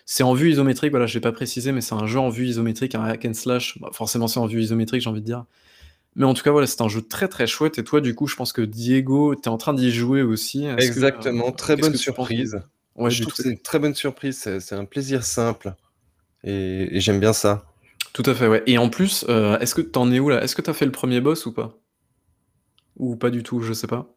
c'est 0.04 0.22
en 0.22 0.34
vue 0.34 0.50
isométrique, 0.50 0.90
voilà, 0.90 1.06
je 1.06 1.14
l'ai 1.14 1.20
pas 1.20 1.32
précisé, 1.32 1.72
mais 1.72 1.80
c'est 1.80 1.94
un 1.94 2.06
jeu 2.06 2.18
en 2.18 2.28
vue 2.28 2.46
isométrique, 2.46 2.94
un 2.94 3.02
hack 3.02 3.24
and 3.24 3.32
slash. 3.32 3.78
Bah, 3.80 3.88
forcément, 3.92 4.28
c'est 4.28 4.38
en 4.38 4.46
vue 4.46 4.60
isométrique, 4.60 5.00
j'ai 5.00 5.08
envie 5.08 5.22
de 5.22 5.26
dire. 5.26 5.46
Mais 6.14 6.26
en 6.26 6.34
tout 6.34 6.42
cas, 6.42 6.50
voilà, 6.50 6.66
c'est 6.66 6.82
un 6.82 6.88
jeu 6.88 7.00
très 7.00 7.26
très 7.26 7.46
chouette. 7.46 7.78
Et 7.78 7.84
toi, 7.84 8.02
du 8.02 8.14
coup, 8.14 8.26
je 8.26 8.36
pense 8.36 8.52
que 8.52 8.60
Diego, 8.60 9.34
tu 9.34 9.42
es 9.44 9.48
en 9.48 9.56
train 9.56 9.72
d'y 9.72 9.90
jouer 9.90 10.20
aussi. 10.20 10.64
Que, 10.64 10.84
Exactement, 10.84 11.48
euh, 11.48 11.52
très 11.52 11.76
bonne 11.76 11.96
surprise. 11.96 12.60
Ouais, 12.94 13.10
je 13.10 13.22
trouve 13.22 13.32
que 13.32 13.42
c'est 13.42 13.50
une 13.50 13.58
très 13.58 13.78
bonne 13.78 13.94
surprise, 13.94 14.36
c'est 14.36 14.60
c'est 14.60 14.74
un 14.74 14.84
plaisir 14.84 15.22
simple. 15.22 15.74
Et, 16.44 16.96
et 16.96 17.00
j'aime 17.00 17.20
bien 17.20 17.32
ça. 17.32 17.64
Tout 18.12 18.24
à 18.26 18.34
fait, 18.34 18.48
ouais. 18.48 18.62
Et 18.66 18.76
en 18.76 18.90
plus, 18.90 19.24
euh, 19.28 19.58
est-ce 19.60 19.74
que 19.74 19.80
t'en 19.80 20.10
es 20.10 20.18
où 20.18 20.28
là? 20.28 20.42
Est-ce 20.42 20.54
que 20.56 20.62
t'as 20.62 20.74
fait 20.74 20.86
le 20.86 20.92
premier 20.92 21.20
boss 21.20 21.46
ou 21.46 21.52
pas? 21.52 21.78
Ou 22.96 23.16
pas 23.16 23.30
du 23.30 23.42
tout, 23.42 23.60
je 23.60 23.72
sais 23.72 23.86
pas. 23.86 24.14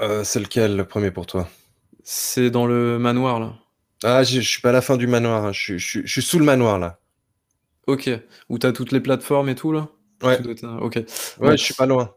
Euh, 0.00 0.24
c'est 0.24 0.40
lequel 0.40 0.76
le 0.76 0.84
premier 0.86 1.10
pour 1.10 1.26
toi? 1.26 1.48
C'est 2.04 2.50
dans 2.50 2.66
le 2.66 2.98
manoir 3.00 3.40
là. 3.40 3.54
Ah, 4.04 4.22
je 4.22 4.38
suis 4.40 4.60
pas 4.60 4.68
à 4.68 4.72
la 4.72 4.82
fin 4.82 4.96
du 4.96 5.06
manoir, 5.08 5.46
hein. 5.46 5.52
Je, 5.52 5.76
suis- 5.78 6.22
sous 6.22 6.38
le 6.38 6.44
manoir 6.44 6.78
là. 6.78 7.00
Ok. 7.86 8.10
Où 8.48 8.58
t'as 8.58 8.72
toutes 8.72 8.92
les 8.92 9.00
plateformes 9.00 9.48
et 9.48 9.54
tout 9.54 9.72
là? 9.72 9.88
Ouais, 10.22 10.38
Ok. 10.80 10.94
ouais, 10.96 11.04
Bon. 11.38 11.50
je 11.56 11.62
suis 11.62 11.74
pas 11.74 11.86
loin. 11.86 12.14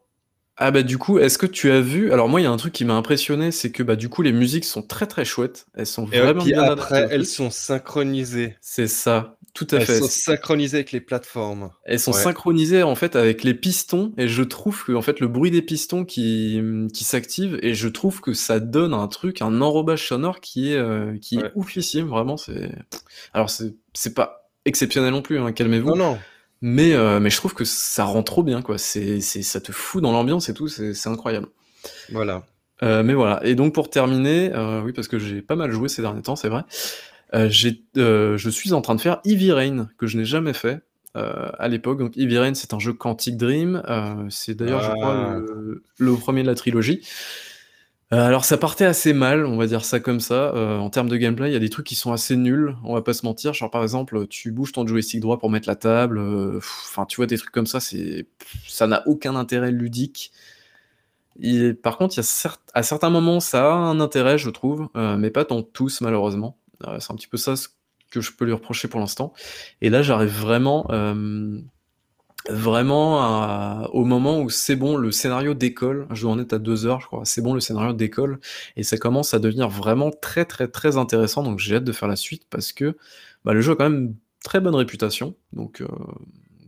Ah 0.57 0.71
bah 0.71 0.83
du 0.83 0.97
coup, 0.97 1.19
est-ce 1.19 1.37
que 1.37 1.45
tu 1.45 1.71
as 1.71 1.81
vu... 1.81 2.11
Alors 2.11 2.29
moi, 2.29 2.41
il 2.41 2.43
y 2.43 2.47
a 2.47 2.51
un 2.51 2.57
truc 2.57 2.73
qui 2.73 2.85
m'a 2.85 2.95
impressionné, 2.95 3.51
c'est 3.51 3.71
que 3.71 3.83
bah 3.83 3.95
du 3.95 4.09
coup, 4.09 4.21
les 4.23 4.31
musiques 4.31 4.65
sont 4.65 4.81
très 4.81 5.05
très 5.07 5.25
chouettes. 5.25 5.67
Elles 5.75 5.85
sont 5.87 6.07
Et 6.11 6.19
vraiment 6.19 6.43
puis 6.43 6.51
bien 6.51 6.63
adaptées 6.63 6.71
après, 6.71 7.07
elles 7.11 7.25
sont 7.27 7.49
synchronisées. 7.51 8.57
C'est 8.61 8.87
ça, 8.87 9.36
tout 9.57 9.67
à 9.75 9.77
Elles 9.77 9.85
fait. 9.85 9.99
sont 9.99 10.07
synchronisées 10.07 10.77
avec 10.77 10.91
les 10.91 11.01
plateformes. 11.01 11.71
Elles 11.85 11.99
sont 11.99 12.11
Ouais. 12.13 12.21
synchronisées 12.21 12.83
en 12.83 12.93
fait 12.95 13.15
avec 13.15 13.43
les 13.43 13.53
pistons 13.55 14.13
et 14.17 14.27
je 14.27 14.43
trouve 14.43 14.83
que 14.85 14.91
en 14.93 15.01
fait 15.01 15.19
le 15.19 15.27
bruit 15.27 15.49
des 15.51 15.61
pistons 15.63 16.05
qui, 16.05 16.61
qui 16.93 17.03
s'active 17.03 17.57
et 17.63 17.73
je 17.73 17.87
trouve 17.87 18.21
que 18.21 18.33
ça 18.33 18.59
donne 18.59 18.93
un 18.93 19.07
truc, 19.07 19.41
un 19.41 19.61
enrobage 19.61 20.07
sonore 20.07 20.39
qui 20.39 20.73
est, 20.73 20.77
euh, 20.77 21.17
qui 21.19 21.37
est 21.39 21.51
oufissime, 21.55 22.07
vraiment. 22.07 22.37
C'est 22.37 22.71
alors 23.33 23.49
c'est 23.49 23.73
c'est 23.93 24.13
pas 24.13 24.49
exceptionnel 24.65 25.11
non 25.11 25.21
plus, 25.23 25.39
hein, 25.39 25.45
Non, 25.45 25.53
calmez-vous. 25.53 25.95
non. 25.95 26.17
Mais, 26.61 26.93
euh, 26.93 27.19
mais 27.19 27.29
je 27.29 27.37
trouve 27.37 27.53
que 27.53 27.65
ça 27.65 28.03
rend 28.03 28.23
trop 28.23 28.41
bien, 28.43 28.61
quoi. 28.63 28.77
C'est, 28.79 29.21
c'est, 29.21 29.43
ça 29.43 29.61
te 29.61 29.71
fout 29.71 30.01
dans 30.01 30.11
l'ambiance 30.11 30.49
et 30.49 30.53
tout, 30.55 30.67
c'est, 30.67 30.93
c'est 30.95 31.07
incroyable. 31.09 31.47
Voilà. 32.11 32.43
Euh, 32.83 33.03
mais 33.03 33.13
voilà. 33.13 33.39
Et 33.45 33.53
donc 33.55 33.73
pour 33.73 33.89
terminer, 33.89 34.51
oui, 34.83 34.91
parce 34.93 35.07
que 35.07 35.19
j'ai 35.19 35.41
pas 35.41 35.55
mal 35.55 35.71
joué 35.71 35.87
ces 35.87 36.01
derniers 36.01 36.21
temps, 36.23 36.35
c'est 36.35 36.49
vrai. 36.49 36.63
Euh, 37.33 37.49
euh, 37.97 38.37
je 38.37 38.49
suis 38.49 38.73
en 38.73 38.81
train 38.81 38.95
de 38.95 39.01
faire 39.01 39.19
Heavy 39.25 39.51
Rain, 39.51 39.89
que 39.97 40.07
je 40.07 40.17
n'ai 40.17 40.25
jamais 40.25 40.53
fait 40.53 40.81
euh, 41.15 41.49
à 41.59 41.67
l'époque. 41.67 41.99
Donc 41.99 42.17
Heavy 42.17 42.37
Rain, 42.37 42.53
c'est 42.53 42.73
un 42.73 42.79
jeu 42.79 42.93
Quantic 42.93 43.37
Dream. 43.37 43.81
euh, 43.89 44.25
c'est 44.29 44.55
d'ailleurs, 44.55 44.81
je 44.83 44.91
crois, 44.91 45.15
Ah. 45.15 45.37
le, 45.39 45.83
le 45.97 46.13
premier 46.15 46.41
de 46.43 46.47
la 46.47 46.55
trilogie. 46.55 47.01
Euh, 48.13 48.25
alors 48.25 48.45
ça 48.45 48.57
partait 48.57 48.85
assez 48.85 49.11
mal, 49.11 49.45
on 49.45 49.57
va 49.57 49.67
dire 49.67 49.83
ça 49.83 49.99
comme 49.99 50.21
ça. 50.21 50.53
En 50.55 50.89
termes 50.89 51.09
de 51.09 51.17
gameplay, 51.17 51.49
il 51.49 51.53
y 51.53 51.57
a 51.57 51.59
des 51.59 51.69
trucs 51.69 51.85
qui 51.85 51.95
sont 51.95 52.13
assez 52.13 52.37
nuls, 52.37 52.73
on 52.85 52.93
va 52.93 53.01
pas 53.01 53.11
se 53.13 53.25
mentir. 53.25 53.53
Genre 53.53 53.69
par 53.69 53.83
exemple, 53.83 54.27
tu 54.27 54.51
bouges 54.51 54.71
ton 54.71 54.87
joystick 54.87 55.19
droit 55.19 55.37
pour 55.39 55.49
mettre 55.49 55.67
la 55.67 55.75
table. 55.75 56.19
Enfin, 56.55 57.05
tu 57.05 57.17
vois 57.17 57.25
des 57.25 57.37
trucs 57.37 57.51
comme 57.51 57.67
ça, 57.67 57.81
c'est 57.81 58.27
ça 58.67 58.87
n'a 58.87 59.03
aucun 59.07 59.35
intérêt 59.35 59.71
ludique. 59.71 60.31
Et 61.41 61.73
par 61.73 61.97
contre, 61.97 62.15
il 62.15 62.21
y 62.21 62.25
a 62.25 62.49
à 62.73 62.81
certains 62.83 63.09
moments, 63.09 63.39
ça 63.41 63.71
a 63.71 63.75
un 63.75 63.99
intérêt, 63.99 64.37
je 64.37 64.49
trouve, 64.49 64.87
mais 64.95 65.29
pas 65.29 65.43
dans 65.43 65.61
tous 65.61 65.99
malheureusement. 66.01 66.57
Euh, 66.85 66.99
c'est 66.99 67.11
un 67.11 67.15
petit 67.15 67.27
peu 67.27 67.37
ça 67.37 67.55
ce 67.55 67.67
que 68.11 68.21
je 68.21 68.31
peux 68.31 68.45
lui 68.45 68.53
reprocher 68.53 68.87
pour 68.87 68.99
l'instant. 68.99 69.33
Et 69.81 69.89
là, 69.89 70.01
j'arrive 70.01 70.31
vraiment, 70.31 70.87
euh, 70.91 71.59
vraiment 72.49 73.19
à- 73.21 73.89
au 73.93 74.05
moment 74.05 74.39
où 74.41 74.49
c'est 74.49 74.75
bon, 74.77 74.95
le 74.95 75.11
scénario 75.11 75.53
décolle. 75.53 76.07
Je 76.11 76.21
dois 76.21 76.31
en 76.31 76.39
être 76.39 76.53
à 76.53 76.59
deux 76.59 76.85
heures, 76.85 77.01
je 77.01 77.07
crois. 77.07 77.25
C'est 77.25 77.41
bon, 77.41 77.53
le 77.53 77.59
scénario 77.59 77.93
décolle 77.93 78.39
et 78.77 78.83
ça 78.83 78.97
commence 78.97 79.33
à 79.33 79.39
devenir 79.39 79.67
vraiment 79.69 80.11
très 80.11 80.45
très 80.45 80.67
très 80.67 80.97
intéressant. 80.97 81.43
Donc 81.43 81.59
j'ai 81.59 81.75
hâte 81.75 81.83
de 81.83 81.91
faire 81.91 82.07
la 82.07 82.15
suite 82.15 82.43
parce 82.49 82.71
que 82.71 82.95
bah, 83.43 83.53
le 83.53 83.61
jeu 83.61 83.73
a 83.73 83.75
quand 83.75 83.89
même 83.89 83.99
une 84.01 84.15
très 84.43 84.61
bonne 84.61 84.75
réputation. 84.75 85.35
Donc 85.51 85.81
euh, 85.81 85.87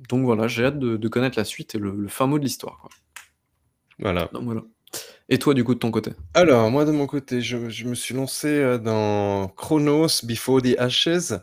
donc 0.09 0.25
voilà, 0.25 0.47
j'ai 0.47 0.65
hâte 0.65 0.79
de, 0.79 0.97
de 0.97 1.07
connaître 1.07 1.37
la 1.37 1.45
suite 1.45 1.75
et 1.75 1.77
le, 1.77 1.91
le 1.95 2.07
fin 2.09 2.27
mot 2.27 2.39
de 2.39 2.43
l'histoire. 2.43 2.89
Voilà. 3.99 4.29
Donc 4.33 4.43
voilà. 4.43 4.63
Et 5.29 5.37
toi, 5.37 5.53
du 5.53 5.63
coup, 5.63 5.75
de 5.75 5.79
ton 5.79 5.91
côté 5.91 6.11
Alors, 6.33 6.69
moi, 6.71 6.85
de 6.85 6.91
mon 6.91 7.05
côté, 7.05 7.41
je, 7.41 7.69
je 7.69 7.85
me 7.85 7.93
suis 7.93 8.15
lancé 8.15 8.47
euh, 8.47 8.77
dans 8.79 9.47
Chronos 9.49 10.07
Before 10.23 10.61
the 10.61 10.75
Ashes. 10.79 11.33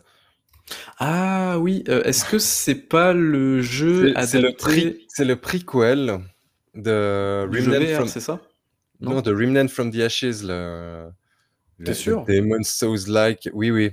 Ah 0.99 1.57
oui, 1.59 1.83
euh, 1.87 2.03
est-ce 2.03 2.25
que 2.25 2.37
c'est 2.37 2.75
pas 2.75 3.13
le 3.13 3.61
jeu 3.61 4.13
C'est 4.25 4.41
le, 4.41 4.49
le 4.49 5.35
prequel 5.37 6.19
de 6.75 7.47
Remnant 7.49 7.95
from, 7.95 8.07
c'est 8.09 8.19
ça? 8.19 8.41
Non, 8.99 9.11
Non 9.15 9.21
de 9.21 9.31
Remnant 9.33 9.67
from 9.69 9.91
the 9.91 10.01
Ashes, 10.01 10.43
le, 10.43 11.09
le, 11.77 11.93
sûr? 11.93 12.25
Demon 12.25 12.63
Souls-like. 12.63 13.49
Oui, 13.53 13.71
oui, 13.71 13.91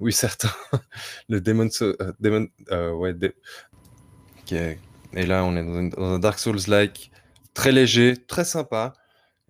oui, 0.00 0.12
certain. 0.12 0.50
Le 1.28 1.40
Demon 1.40 1.70
Souls, 1.70 1.96
euh, 2.02 2.12
Demon, 2.20 2.48
euh, 2.72 2.92
ouais, 2.92 3.14
de-. 3.14 3.34
Et 4.52 5.26
là, 5.26 5.44
on 5.44 5.56
est 5.56 5.90
dans, 5.90 6.02
un- 6.02 6.18
Dark 6.18 6.38
Souls-like 6.38 7.10
très 7.54 7.72
léger, 7.72 8.16
très 8.16 8.44
sympa. 8.44 8.92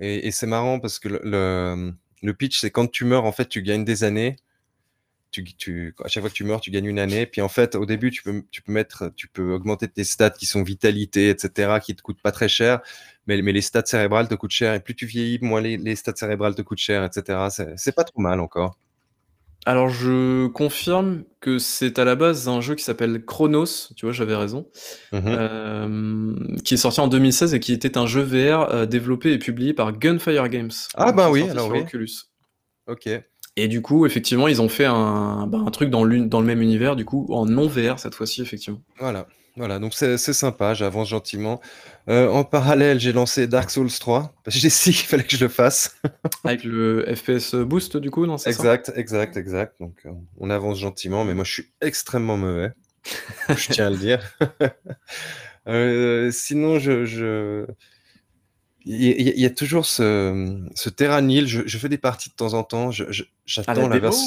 Et, 0.01 0.31
c'est 0.31 0.47
marrant 0.47 0.81
parce 0.81 0.99
que 0.99 1.09
le, 1.09 2.33
pitch, 2.33 2.61
c'est 2.61 2.71
quand 2.71 2.91
tu 2.91 3.05
meurs, 3.05 3.25
en 3.25 3.33
fait, 3.33 3.49
tu 3.49 3.63
gagnes 3.63 3.85
des 3.85 4.05
années. 4.05 4.37
Tu, 5.31 5.45
tu, 5.45 5.95
à 6.05 6.09
chaque 6.09 6.23
fois 6.23 6.31
que 6.31 6.35
tu 6.35 6.43
meurs, 6.43 6.61
tu 6.61 6.71
gagnes 6.71 6.87
une 6.87 6.99
année. 6.99 7.27
Puis 7.27 7.41
en 7.41 7.49
fait, 7.49 7.77
au 7.77 7.87
début, 7.87 8.11
tu 8.11 8.23
peux, 8.23 9.53
augmenter 9.53 9.89
tes 9.89 10.05
stats 10.05 10.31
qui 10.31 10.47
sont 10.47 10.63
vitalité, 10.63 11.29
etc., 11.31 11.79
qui 11.83 11.95
te 11.95 12.03
coûtent 12.03 12.23
pas 12.23 12.33
très 12.33 12.49
cher. 12.49 12.81
Mais, 13.27 13.41
les 13.41 13.61
stats 13.61 13.85
cérébrales 13.87 14.29
te 14.29 14.35
coûtent 14.35 14.51
cher. 14.51 14.75
Et 14.75 14.81
plus 14.81 14.97
tu 14.97 15.07
vieillis, 15.07 15.39
moins 15.43 15.61
les, 15.61 15.77
les 15.77 15.97
stats 15.97 16.17
cérébrales 16.17 16.55
te 16.55 16.63
coûtent 16.63 16.79
cher, 16.79 17.05
etc. 17.05 17.75
C'est 17.77 17.95
pas 17.95 18.05
trop 18.05 18.21
mal 18.21 18.41
encore. 18.41 18.77
Alors, 19.67 19.89
je 19.91 20.47
confirme 20.47 21.25
que 21.41 21.59
c'est 21.59 21.99
à 21.99 22.05
la 22.05 22.15
base 22.17 22.49
un 22.49 22.61
jeu 22.61 22.75
qui 22.75 22.83
s'appelle 22.85 23.25
Chronos, 23.25 23.93
tu 23.97 24.07
vois, 24.07 24.13
j'avais 24.13 24.35
raison, 24.35 24.67
Mhm. 25.13 25.23
euh, 25.27 26.35
qui 26.65 26.75
est 26.75 26.79
sorti 26.79 27.01
en 27.01 27.09
2016 27.09 27.55
et 27.55 27.61
qui 27.61 27.73
était 27.73 27.99
un 27.99 28.07
jeu 28.07 28.23
VR 28.23 28.71
euh, 28.73 28.87
développé 28.87 29.33
et 29.33 29.39
publié 29.39 29.75
par 29.75 29.93
Gunfire 29.97 30.49
Games. 30.49 30.71
Ah 30.95 31.13
bah 31.13 31.31
oui, 31.31 31.43
alors 31.49 31.67
sur 31.67 31.75
oui. 31.75 31.81
Oculus. 31.81 32.11
Ok. 32.87 33.09
Et 33.57 33.69
du 33.69 33.83
coup, 33.83 34.07
effectivement, 34.07 34.49
ils 34.49 34.63
ont 34.63 34.69
fait 34.69 34.87
un, 34.87 35.47
bah, 35.47 35.59
un 35.67 35.71
truc 35.71 35.91
dans, 35.91 36.07
dans 36.07 36.41
le 36.41 36.47
même 36.47 36.63
univers, 36.63 36.97
du 36.97 37.05
coup, 37.05 37.27
en 37.31 37.45
non 37.47 37.67
VR 37.67 37.99
cette 37.99 38.15
fois-ci, 38.15 38.41
effectivement. 38.43 38.81
Voilà. 38.99 39.27
Voilà. 39.57 39.79
Donc 39.79 39.95
c'est 39.95 40.19
sympa. 40.19 40.75
J'avance 40.75 41.09
gentiment. 41.09 41.61
Euh, 42.09 42.29
en 42.29 42.45
parallèle, 42.45 43.01
j'ai 43.01 43.13
lancé 43.13 43.47
Dark 43.47 43.71
Souls 43.71 43.91
3. 43.91 44.33
Parce 44.45 44.57
que 44.57 44.61
j'ai 44.61 44.69
dit 44.91 44.97
qu'il 44.97 45.07
fallait 45.07 45.25
que 45.25 45.37
je 45.37 45.45
le 45.45 45.49
fasse. 45.49 45.97
Avec 46.45 46.65
le 46.65 47.05
FPS 47.15 47.55
Boost, 47.55 47.97
du 47.97 48.11
coup, 48.11 48.27
non, 48.27 48.37
Exact, 48.37 48.93
exact, 48.95 49.37
exact. 49.37 49.75
Donc 49.81 50.01
euh, 50.07 50.11
on 50.39 50.51
avance 50.51 50.79
gentiment. 50.79 51.25
Mais 51.25 51.35
moi, 51.35 51.45
je 51.45 51.53
suis 51.53 51.73
extrêmement 51.81 52.37
mauvais. 52.37 52.73
je 53.49 53.73
tiens 53.73 53.87
à 53.87 53.91
le 53.91 53.97
dire. 53.97 54.21
Euh, 55.67 56.31
sinon, 56.33 56.79
je, 56.79 57.05
je... 57.05 57.67
Il, 58.87 59.03
y 59.03 59.11
a, 59.11 59.33
il 59.33 59.41
y 59.41 59.45
a 59.45 59.51
toujours 59.51 59.85
ce, 59.85 60.67
ce 60.75 60.89
Terranil. 60.89 61.47
Je, 61.47 61.63
je 61.67 61.79
fais 61.79 61.89
des 61.89 61.99
parties 61.99 62.31
de 62.31 62.35
temps 62.35 62.55
en 62.55 62.63
temps. 62.63 62.91
J'attends 62.91 63.89
la 63.89 63.89
la 63.89 63.99
version. 63.99 64.27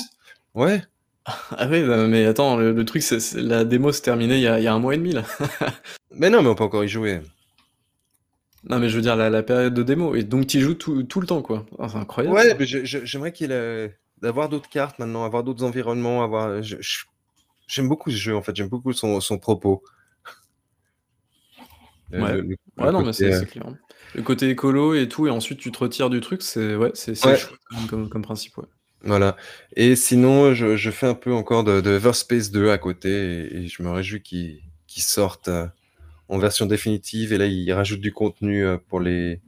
Ouais. 0.53 0.84
Ah 1.57 1.67
oui, 1.69 1.84
bah, 1.84 2.07
mais 2.07 2.26
attends, 2.26 2.57
le, 2.57 2.74
le 2.74 2.86
truc, 2.86 3.01
c'est 3.01 3.19
la 3.36 3.63
démo 3.63 3.91
s'est 3.91 4.01
terminée 4.01 4.36
il 4.36 4.41
y 4.41 4.47
a, 4.47 4.59
il 4.59 4.63
y 4.63 4.67
a 4.67 4.74
un 4.74 4.80
mois 4.80 4.93
et 4.93 4.97
demi, 4.97 5.13
là. 5.13 5.24
Mais 6.11 6.30
non, 6.30 6.43
mais 6.43 6.49
on 6.49 6.55
peut 6.55 6.63
encore 6.63 6.84
y 6.84 6.88
jouer. 6.88 7.21
Non, 8.69 8.78
mais 8.80 8.88
je 8.88 8.95
veux 8.95 9.01
dire, 9.01 9.15
la, 9.15 9.30
la 9.32 9.41
période 9.41 9.74
de 9.74 9.84
démo. 9.84 10.15
Et 10.15 10.24
donc, 10.24 10.47
tu 10.47 10.61
joues 10.61 10.76
tout, 10.76 11.03
tout 11.03 11.19
le 11.19 11.28
temps, 11.28 11.41
quoi. 11.41 11.65
C'est 11.89 11.95
incroyable, 11.95 12.36
Ouais, 12.36 12.55
mais 12.57 12.65
j'aimerais 12.65 13.32
qu'il 13.32 13.51
ait 13.51 13.97
d'avoir 14.21 14.47
d'autres 14.47 14.69
cartes 14.69 14.99
maintenant, 14.99 15.26
avoir 15.26 15.43
d'autres 15.43 15.63
environnements, 15.63 16.24
avoir. 16.24 16.61
J'aime 16.61 17.89
beaucoup 17.89 18.11
ce 18.11 18.15
jeu 18.17 18.36
en 18.36 18.41
fait. 18.41 18.55
J'aime 18.55 18.69
beaucoup 18.69 18.93
son, 18.93 19.19
son 19.19 19.38
propos. 19.39 19.84
Le- 22.11 22.21
Ouais. 22.21 22.34
le- 22.34 22.41
le- 22.41 22.47
Ouais, 22.78 22.86
le 22.86 22.91
non, 22.91 22.99
mais 22.99 23.05
côté, 23.05 23.13
c'est 23.13 23.34
euh, 23.34 23.39
c'est 23.39 23.45
clair. 23.47 23.65
Le 24.13 24.21
côté 24.21 24.49
écolo 24.49 24.93
et 24.93 25.09
tout, 25.09 25.26
et 25.28 25.30
ensuite 25.32 25.59
tu 25.59 25.71
te 25.71 25.80
retires 25.80 26.09
du 26.09 26.21
truc, 26.21 26.41
c'est 26.43 26.76
ouais, 26.76 26.91
c'est 26.93 27.13
comme, 27.89 28.07
comme 28.07 28.21
principe, 28.21 28.57
ouais. 28.57 28.65
Voilà. 29.04 29.36
Et 29.76 29.95
sinon, 29.95 30.54
je, 30.54 30.91
fais 30.91 31.08
un 31.08 31.14
peu 31.14 31.34
encore 31.34 31.64
de, 31.64 31.82
de 31.82 31.91
Everspace 31.91 32.51
2 32.51 32.70
à 32.72 32.78
côté 32.78 33.64
et, 33.64 33.68
je 33.68 33.84
me 33.84 33.89
réjouis 33.91 34.22
qu'il 34.22 34.62
qu'il 34.88 35.04
sorte 35.04 35.47
euh, 35.47 35.68
en 36.30 36.38
version 36.38 36.66
définitive. 36.66 37.34
Et 37.34 37.38
là, 37.38 37.45
il 37.47 37.72
rajoute 37.74 37.99
du 37.99 38.14
contenu 38.14 38.66
euh, 38.66 38.78
pour 38.78 38.99
les, 38.99 39.41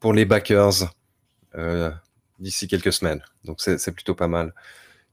pour 0.00 0.12
les 0.12 0.24
backers. 0.24 0.92
Euh, 1.54 1.90
d'ici 2.42 2.66
quelques 2.66 2.92
semaines. 2.92 3.22
Donc 3.44 3.60
c'est 3.60 3.92
plutôt 3.92 4.14
pas 4.14 4.28
mal. 4.28 4.52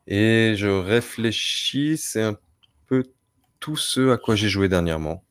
Et 0.07 0.55
je 0.57 0.67
réfléchis, 0.67 1.97
c'est 1.97 2.23
un 2.23 2.35
peu 2.87 3.03
tout 3.59 3.77
ce 3.77 4.09
à 4.11 4.17
quoi 4.17 4.35
j'ai 4.35 4.49
joué 4.49 4.67
dernièrement. 4.67 5.23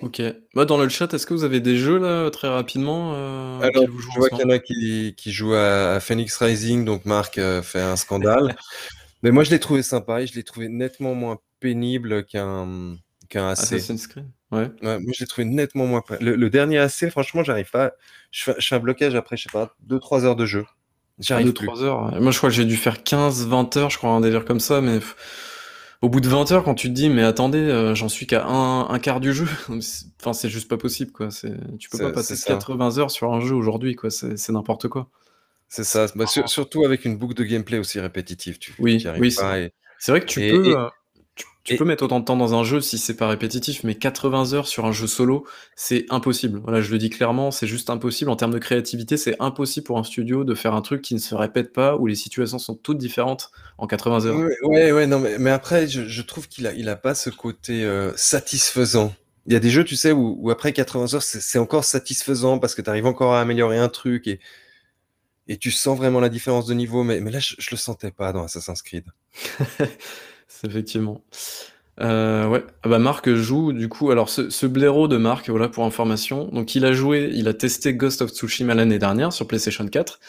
Ok. 0.00 0.22
Bah, 0.54 0.64
dans 0.64 0.78
le 0.78 0.88
chat, 0.88 1.12
est-ce 1.12 1.26
que 1.26 1.34
vous 1.34 1.44
avez 1.44 1.60
des 1.60 1.76
jeux 1.76 1.98
là 1.98 2.30
très 2.30 2.48
rapidement 2.48 3.12
euh, 3.14 3.60
Alors, 3.60 3.84
je 3.84 4.18
vois 4.18 4.28
qu'il 4.30 4.38
y 4.40 4.44
en 4.44 4.50
a 4.50 4.58
qui, 4.58 5.14
qui 5.16 5.32
jouent 5.32 5.54
à, 5.54 6.00
Phoenix 6.00 6.36
Rising, 6.38 6.84
donc 6.84 7.04
Marc 7.04 7.38
euh, 7.38 7.62
fait 7.62 7.80
un 7.80 7.96
scandale. 7.96 8.56
Mais 9.22 9.30
moi, 9.30 9.44
je 9.44 9.50
l'ai 9.50 9.60
trouvé 9.60 9.82
sympa 9.82 10.22
et 10.22 10.26
je 10.26 10.34
l'ai 10.34 10.42
trouvé 10.42 10.68
nettement 10.68 11.14
moins 11.14 11.38
pénible 11.60 12.24
qu'un 12.24 12.96
qu'un 13.28 13.50
AC. 13.50 13.58
Assassin's 13.58 14.06
Creed. 14.06 14.26
Ouais. 14.50 14.70
ouais 14.82 14.98
moi, 14.98 15.12
je 15.14 15.20
l'ai 15.20 15.26
trouvé 15.26 15.44
nettement 15.44 15.86
moins. 15.86 16.02
Le, 16.20 16.34
le 16.34 16.50
dernier 16.50 16.78
AC, 16.78 17.08
franchement, 17.10 17.44
j'arrive 17.44 17.70
pas. 17.70 17.92
Je 18.30 18.44
fais, 18.44 18.54
je 18.58 18.66
fais, 18.66 18.74
un 18.74 18.80
blocage 18.80 19.14
après, 19.14 19.36
je 19.36 19.44
sais 19.44 19.52
pas, 19.52 19.76
2-3 19.88 20.24
heures 20.24 20.36
de 20.36 20.46
jeu. 20.46 20.64
J'arrive 21.20 21.52
2-3 21.52 21.82
heures. 21.82 22.20
Moi, 22.20 22.32
je 22.32 22.38
crois 22.38 22.50
que 22.50 22.56
j'ai 22.56 22.64
dû 22.64 22.76
faire 22.76 22.96
15-20 22.96 23.78
heures, 23.78 23.90
je 23.90 23.98
crois, 23.98 24.10
un 24.10 24.20
délire 24.20 24.44
comme 24.44 24.60
ça, 24.60 24.80
mais 24.80 24.98
au 26.02 26.08
bout 26.08 26.20
de 26.20 26.28
20 26.28 26.50
heures, 26.50 26.64
quand 26.64 26.74
tu 26.74 26.88
te 26.88 26.92
dis, 26.92 27.08
mais 27.08 27.22
attendez, 27.22 27.58
euh, 27.58 27.94
j'en 27.94 28.08
suis 28.08 28.26
qu'à 28.26 28.44
un, 28.44 28.88
un, 28.90 28.98
quart 28.98 29.20
du 29.20 29.32
jeu, 29.32 29.46
enfin, 30.20 30.32
c'est 30.32 30.48
juste 30.48 30.68
pas 30.68 30.76
possible, 30.76 31.12
quoi. 31.12 31.28
Tu 31.78 31.88
peux 31.88 31.98
pas 31.98 32.10
passer 32.10 32.34
80 32.36 32.98
heures 32.98 33.10
sur 33.10 33.32
un 33.32 33.40
jeu 33.40 33.54
aujourd'hui, 33.54 33.94
quoi. 33.94 34.10
C'est 34.10 34.50
n'importe 34.50 34.88
quoi. 34.88 35.08
C'est 35.68 35.84
ça. 35.84 36.06
Bah, 36.16 36.26
surtout 36.26 36.84
avec 36.84 37.06
une 37.06 37.16
boucle 37.16 37.34
de 37.34 37.44
gameplay 37.44 37.78
aussi 37.78 37.98
répétitive. 37.98 38.58
Tu, 38.58 38.74
oui, 38.78 39.02
oui. 39.18 39.30
C'est 39.30 40.10
vrai 40.10 40.20
que 40.20 40.26
tu 40.26 40.40
peux. 40.40 40.76
Euh, 40.76 40.88
tu, 41.64 41.76
peux 41.76 41.84
mettre 41.84 42.02
autant 42.02 42.18
de 42.18 42.24
temps 42.24 42.36
dans 42.36 42.54
un 42.54 42.64
jeu 42.64 42.80
si 42.80 42.98
c'est 42.98 43.16
pas 43.16 43.28
répétitif, 43.28 43.84
mais 43.84 43.94
80 43.94 44.52
heures 44.52 44.66
sur 44.66 44.84
un 44.84 44.90
jeu 44.92 45.06
solo, 45.06 45.46
c'est 45.76 46.06
impossible. 46.10 46.60
Voilà, 46.62 46.80
je 46.80 46.90
le 46.90 46.98
dis 46.98 47.08
clairement, 47.08 47.52
c'est 47.52 47.68
juste 47.68 47.88
impossible. 47.88 48.30
En 48.30 48.36
termes 48.36 48.52
de 48.52 48.58
créativité, 48.58 49.16
c'est 49.16 49.36
impossible 49.38 49.86
pour 49.86 49.98
un 49.98 50.02
studio 50.02 50.42
de 50.42 50.54
faire 50.54 50.74
un 50.74 50.82
truc 50.82 51.02
qui 51.02 51.14
ne 51.14 51.20
se 51.20 51.36
répète 51.36 51.72
pas, 51.72 51.96
où 51.96 52.06
les 52.06 52.16
situations 52.16 52.58
sont 52.58 52.74
toutes 52.74 52.98
différentes 52.98 53.52
en 53.78 53.86
80 53.86 54.26
heures. 54.26 54.36
Ouais, 54.64 54.90
ouais, 54.90 55.06
non, 55.06 55.20
mais, 55.20 55.50
après, 55.50 55.86
je, 55.86 56.22
trouve 56.22 56.48
qu'il 56.48 56.66
a, 56.66 56.72
il 56.72 56.88
a 56.88 56.96
pas 56.96 57.14
ce 57.14 57.30
côté 57.30 57.84
euh, 57.84 58.12
satisfaisant. 58.16 59.14
Il 59.46 59.52
y 59.52 59.56
a 59.56 59.60
des 59.60 59.70
jeux, 59.70 59.84
tu 59.84 59.94
sais, 59.94 60.10
où, 60.10 60.50
après 60.50 60.72
80 60.72 61.14
heures, 61.14 61.22
c'est 61.22 61.58
encore 61.58 61.84
satisfaisant 61.84 62.58
parce 62.58 62.74
que 62.74 62.82
tu 62.82 62.90
arrives 62.90 63.06
encore 63.06 63.34
à 63.34 63.40
améliorer 63.40 63.78
un 63.78 63.88
truc 63.88 64.26
et, 64.26 64.40
et 65.46 65.58
tu 65.58 65.70
sens 65.70 65.96
vraiment 65.96 66.18
la 66.18 66.28
différence 66.28 66.66
de 66.66 66.74
niveau. 66.74 67.04
Mais, 67.04 67.20
mais 67.20 67.30
là, 67.30 67.38
je, 67.38 67.54
je 67.58 67.68
le 67.70 67.76
sentais 67.76 68.10
pas 68.10 68.32
dans 68.32 68.42
Assassin's 68.42 68.82
Creed. 68.82 69.04
effectivement. 70.64 71.22
Euh, 72.00 72.48
ouais, 72.48 72.64
ah 72.82 72.88
bah 72.88 72.98
Marc 72.98 73.32
joue 73.34 73.72
du 73.72 73.88
coup. 73.88 74.10
Alors 74.10 74.28
ce, 74.28 74.50
ce 74.50 74.66
blaireau 74.66 75.08
de 75.08 75.16
Marc, 75.16 75.50
voilà 75.50 75.68
pour 75.68 75.84
information. 75.84 76.46
Donc 76.46 76.74
il 76.74 76.84
a 76.84 76.92
joué, 76.92 77.30
il 77.34 77.48
a 77.48 77.54
testé 77.54 77.94
Ghost 77.94 78.22
of 78.22 78.30
Tsushima 78.30 78.74
l'année 78.74 78.98
dernière 78.98 79.32
sur 79.32 79.46
PlayStation 79.46 79.86
4, 79.86 80.20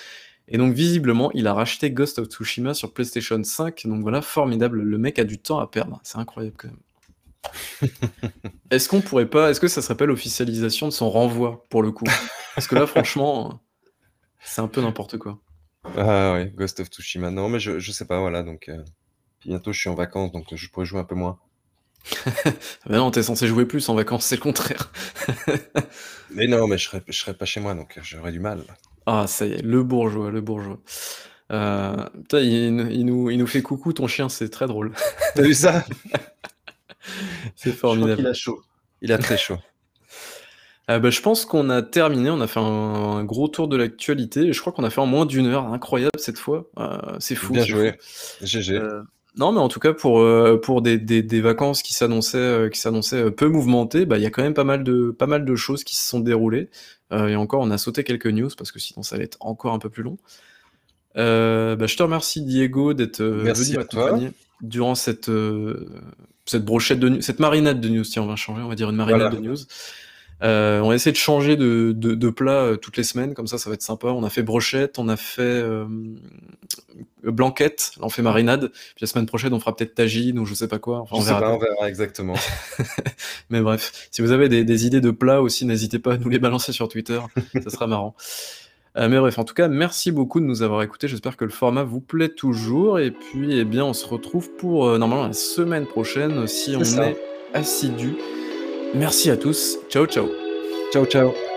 et 0.50 0.58
donc 0.58 0.74
visiblement 0.74 1.32
il 1.34 1.48
a 1.48 1.54
racheté 1.54 1.92
Ghost 1.92 2.20
of 2.20 2.28
Tsushima 2.28 2.74
sur 2.74 2.94
PlayStation 2.94 3.42
5. 3.44 3.84
Donc 3.86 4.02
voilà, 4.02 4.22
formidable. 4.22 4.82
Le 4.82 4.98
mec 4.98 5.20
a 5.20 5.24
du 5.24 5.40
temps 5.40 5.60
à 5.60 5.68
perdre. 5.68 6.00
C'est 6.04 6.18
incroyable 6.18 6.56
quand 6.58 6.68
même. 6.68 6.78
est-ce 8.72 8.90
qu'on 8.90 9.02
pourrait 9.02 9.30
pas, 9.30 9.50
est-ce 9.52 9.60
que 9.60 9.68
ça 9.68 9.82
serait 9.82 9.98
pas 9.98 10.06
l'officialisation 10.06 10.88
de 10.88 10.94
son 10.94 11.10
renvoi 11.10 11.66
pour 11.70 11.82
le 11.82 11.92
coup? 11.92 12.06
Parce 12.56 12.68
que 12.68 12.76
là, 12.76 12.86
franchement, 12.88 13.62
c'est 14.44 14.62
un 14.62 14.68
peu 14.68 14.82
n'importe 14.82 15.18
quoi. 15.18 15.40
Ah 15.98 16.34
ouais, 16.34 16.52
Ghost 16.56 16.80
of 16.80 16.88
Tsushima. 16.88 17.32
Non, 17.32 17.50
mais 17.50 17.60
je, 17.60 17.80
je 17.80 17.92
sais 17.92 18.06
pas, 18.06 18.20
voilà 18.20 18.44
donc. 18.44 18.70
Euh, 18.70 18.84
bientôt, 19.46 19.72
je 19.72 19.80
suis 19.80 19.89
en 19.89 19.96
vacances, 19.96 20.32
donc 20.32 20.54
je 20.54 20.70
pourrais 20.70 20.86
jouer 20.86 21.00
un 21.00 21.06
peu 21.06 21.16
moins. 21.16 21.39
mais 22.89 22.98
non, 22.98 23.12
t'es 23.12 23.24
censé 23.24 23.48
jouer 23.48 23.66
plus 23.66 23.88
en 23.89 23.96
vacances, 23.96 24.26
c'est 24.26 24.36
le 24.36 24.41
contraire. 24.41 24.91
mais 26.32 26.48
non, 26.48 26.68
mais 26.68 26.78
je 26.78 26.86
serais, 26.86 27.04
je 27.08 27.18
serais 27.18 27.34
pas 27.34 27.46
chez 27.46 27.60
moi, 27.60 27.74
donc 27.74 27.98
j'aurais 28.02 28.32
du 28.32 28.39
mal. 28.39 28.64
Ah, 29.06 29.26
ça 29.28 29.46
y 29.46 29.54
est, 29.54 29.62
le 29.62 29.84
bourgeois, 29.84 30.32
le 30.32 30.41
bourgeois. 30.41 30.80
Euh, 31.52 32.10
putain, 32.22 32.39
il, 32.39 33.06
nous, 33.06 33.30
il 33.30 33.38
nous 33.38 33.48
fait 33.48 33.62
coucou, 33.62 33.94
ton 33.94 34.08
chien, 34.08 34.30
c'est 34.30 34.50
très 34.50 34.68
drôle. 34.68 34.94
T'as 35.36 35.44
vu 35.44 35.54
ça? 35.54 35.86
C'est 37.56 37.74
formidable. 37.74 38.22
il 38.22 38.28
a 38.28 38.34
chaud. 38.34 38.62
Il 39.02 39.12
a 39.12 39.18
très 39.18 39.38
chaud. 39.38 39.58
Euh, 40.89 41.00
bah, 41.00 41.10
je 41.10 41.22
pense 41.22 41.46
qu'on 41.46 41.70
a 41.70 41.82
terminé, 41.82 42.30
on 42.30 42.41
a 42.41 42.48
fait 42.48 42.60
un, 42.60 43.24
gros 43.24 43.48
tour 43.48 43.68
de 43.68 43.78
l'actualité. 43.78 44.52
Je 44.52 44.60
crois 44.60 44.74
qu'on 44.74 44.84
a 44.84 44.89
fait 44.89 45.02
en 45.02 45.06
moins 45.06 45.26
d'une 45.26 45.48
heure, 45.48 45.68
incroyable 45.68 46.18
cette 46.18 46.39
fois. 46.39 46.70
Euh, 46.78 46.98
c'est 47.20 47.36
fou. 47.36 47.54
Bien 47.54 47.66
joué. 47.66 47.98
GG. 48.41 48.82
Non, 49.36 49.52
mais 49.52 49.60
en 49.60 49.68
tout 49.68 49.80
cas 49.80 49.94
pour 49.94 50.20
euh, 50.20 50.60
pour 50.62 50.84
des, 50.84 51.00
des, 51.00 51.24
des 51.24 51.42
vacances 51.42 51.82
qui 51.82 51.94
s'annonçaient 51.94 52.38
euh, 52.38 52.70
qui 52.70 52.80
s'annonçaient 52.80 53.24
euh, 53.26 53.32
peu 53.32 53.48
mouvementées, 53.48 54.06
bah 54.06 54.18
il 54.18 54.24
y 54.24 54.28
a 54.28 54.30
quand 54.30 54.44
même 54.44 54.54
pas 54.54 54.64
mal 54.64 54.84
de 54.84 55.10
pas 55.10 55.26
mal 55.26 55.44
de 55.44 55.56
choses 55.56 55.84
qui 55.84 55.96
se 55.96 56.08
sont 56.08 56.20
déroulées. 56.20 56.70
et 57.12 57.36
encore, 57.36 57.62
on 57.62 57.72
a 57.72 57.78
sauté 57.78 58.04
quelques 58.04 58.28
news 58.28 58.50
parce 58.58 58.72
que 58.72 58.80
sinon 58.80 59.04
ça 59.04 59.16
allait 59.16 59.26
être 59.26 59.38
encore 59.40 59.74
un 59.74 59.80
peu 59.80 59.90
plus 59.90 60.04
long. 60.04 60.18
bah, 61.16 61.86
je 61.88 61.96
te 61.96 62.04
remercie 62.04 62.42
Diego 62.42 62.94
d'être 62.94 63.24
venu 63.24 63.78
m'accompagner 63.78 64.32
durant 64.62 64.96
cette 64.96 65.32
cette 66.46 66.66
brochette 66.66 67.00
de 67.00 67.22
cette 67.22 67.40
marinade 67.40 67.82
de 67.82 67.90
news. 67.90 68.04
Tiens, 68.04 68.24
on 68.24 68.28
va 68.28 68.36
changer, 68.36 68.62
on 68.62 68.70
va 68.70 68.76
dire 68.76 68.90
une 68.90 68.98
marinade 68.98 69.36
de 69.36 69.40
news. 69.40 69.58
Euh, 70.44 70.82
on 70.82 70.89
va 70.89 70.96
essayer 70.96 71.12
de 71.12 71.18
changer 71.18 71.56
de, 71.56 71.94
de, 71.94 72.30
plat 72.30 72.64
euh, 72.64 72.76
toutes 72.76 72.98
les 72.98 73.04
semaines, 73.04 73.34
comme 73.34 73.48
ça, 73.48 73.58
ça 73.58 73.70
va 73.70 73.76
être 73.76 73.82
sympa. 73.82 74.08
On 74.08 74.24
a 74.24 74.30
fait 74.30 74.44
brochette, 74.44 75.00
on 75.00 75.08
a 75.08 75.16
fait 75.16 75.41
euh, 75.41 75.86
blanquette, 77.24 77.91
on 78.02 78.10
fait 78.10 78.22
marinade. 78.22 78.70
Puis 78.72 79.02
la 79.02 79.08
semaine 79.08 79.26
prochaine, 79.26 79.54
on 79.54 79.60
fera 79.60 79.74
peut-être 79.74 79.96
tagine 79.96 80.38
ou 80.39 80.46
je 80.46 80.54
sais 80.54 80.68
pas 80.68 80.80
quoi. 80.80 81.06
on, 81.12 81.22
verra. 81.22 81.54
on 81.54 81.60
verra 81.60 81.88
exactement. 81.88 82.36
Mais 83.50 83.62
bref, 83.62 84.10
si 84.12 84.22
vous 84.22 84.32
avez 84.32 84.50
des, 84.50 84.86
idées 84.86 85.02
de 85.02 85.12
plats 85.12 85.41
aussi, 85.41 85.66
n'hésitez 85.66 86.00
pas 86.00 86.14
à 86.14 86.18
nous 86.18 86.30
les 86.30 86.39
balancer 86.39 86.74
sur 86.74 86.89
Twitter, 86.89 87.20
ça 87.64 87.70
sera 87.70 87.88
marrant. 87.88 88.16
mais 88.96 89.18
bref, 89.18 89.39
en 89.39 89.46
tout 89.46 89.54
cas, 89.54 89.70
merci 89.70 90.12
beaucoup 90.12 90.41
de 90.41 90.46
nous 90.46 90.62
avoir 90.62 90.84
écoutés. 90.84 91.08
J'espère 91.08 91.38
que 91.38 91.46
le 91.46 91.52
format 91.52 91.84
vous 91.84 92.02
plaît 92.02 92.30
toujours. 92.30 93.00
Et 93.00 93.12
puis, 93.12 93.60
eh 93.60 93.64
bien, 93.64 93.86
on 93.86 93.94
se 93.94 94.06
retrouve 94.06 94.50
pour 94.58 94.98
normalement 95.00 95.28
la 95.28 95.34
semaine 95.34 95.86
prochaine 95.86 96.48
si 96.48 96.76
on 96.76 96.84
est 96.84 97.18
assidu. 97.54 98.18
Merci 98.96 99.32
à 99.32 99.38
tous. 99.38 99.78
Ciao, 99.89 100.06
ciao. 100.06 100.28
Ciao, 100.91 101.06
ciao. 101.06 101.53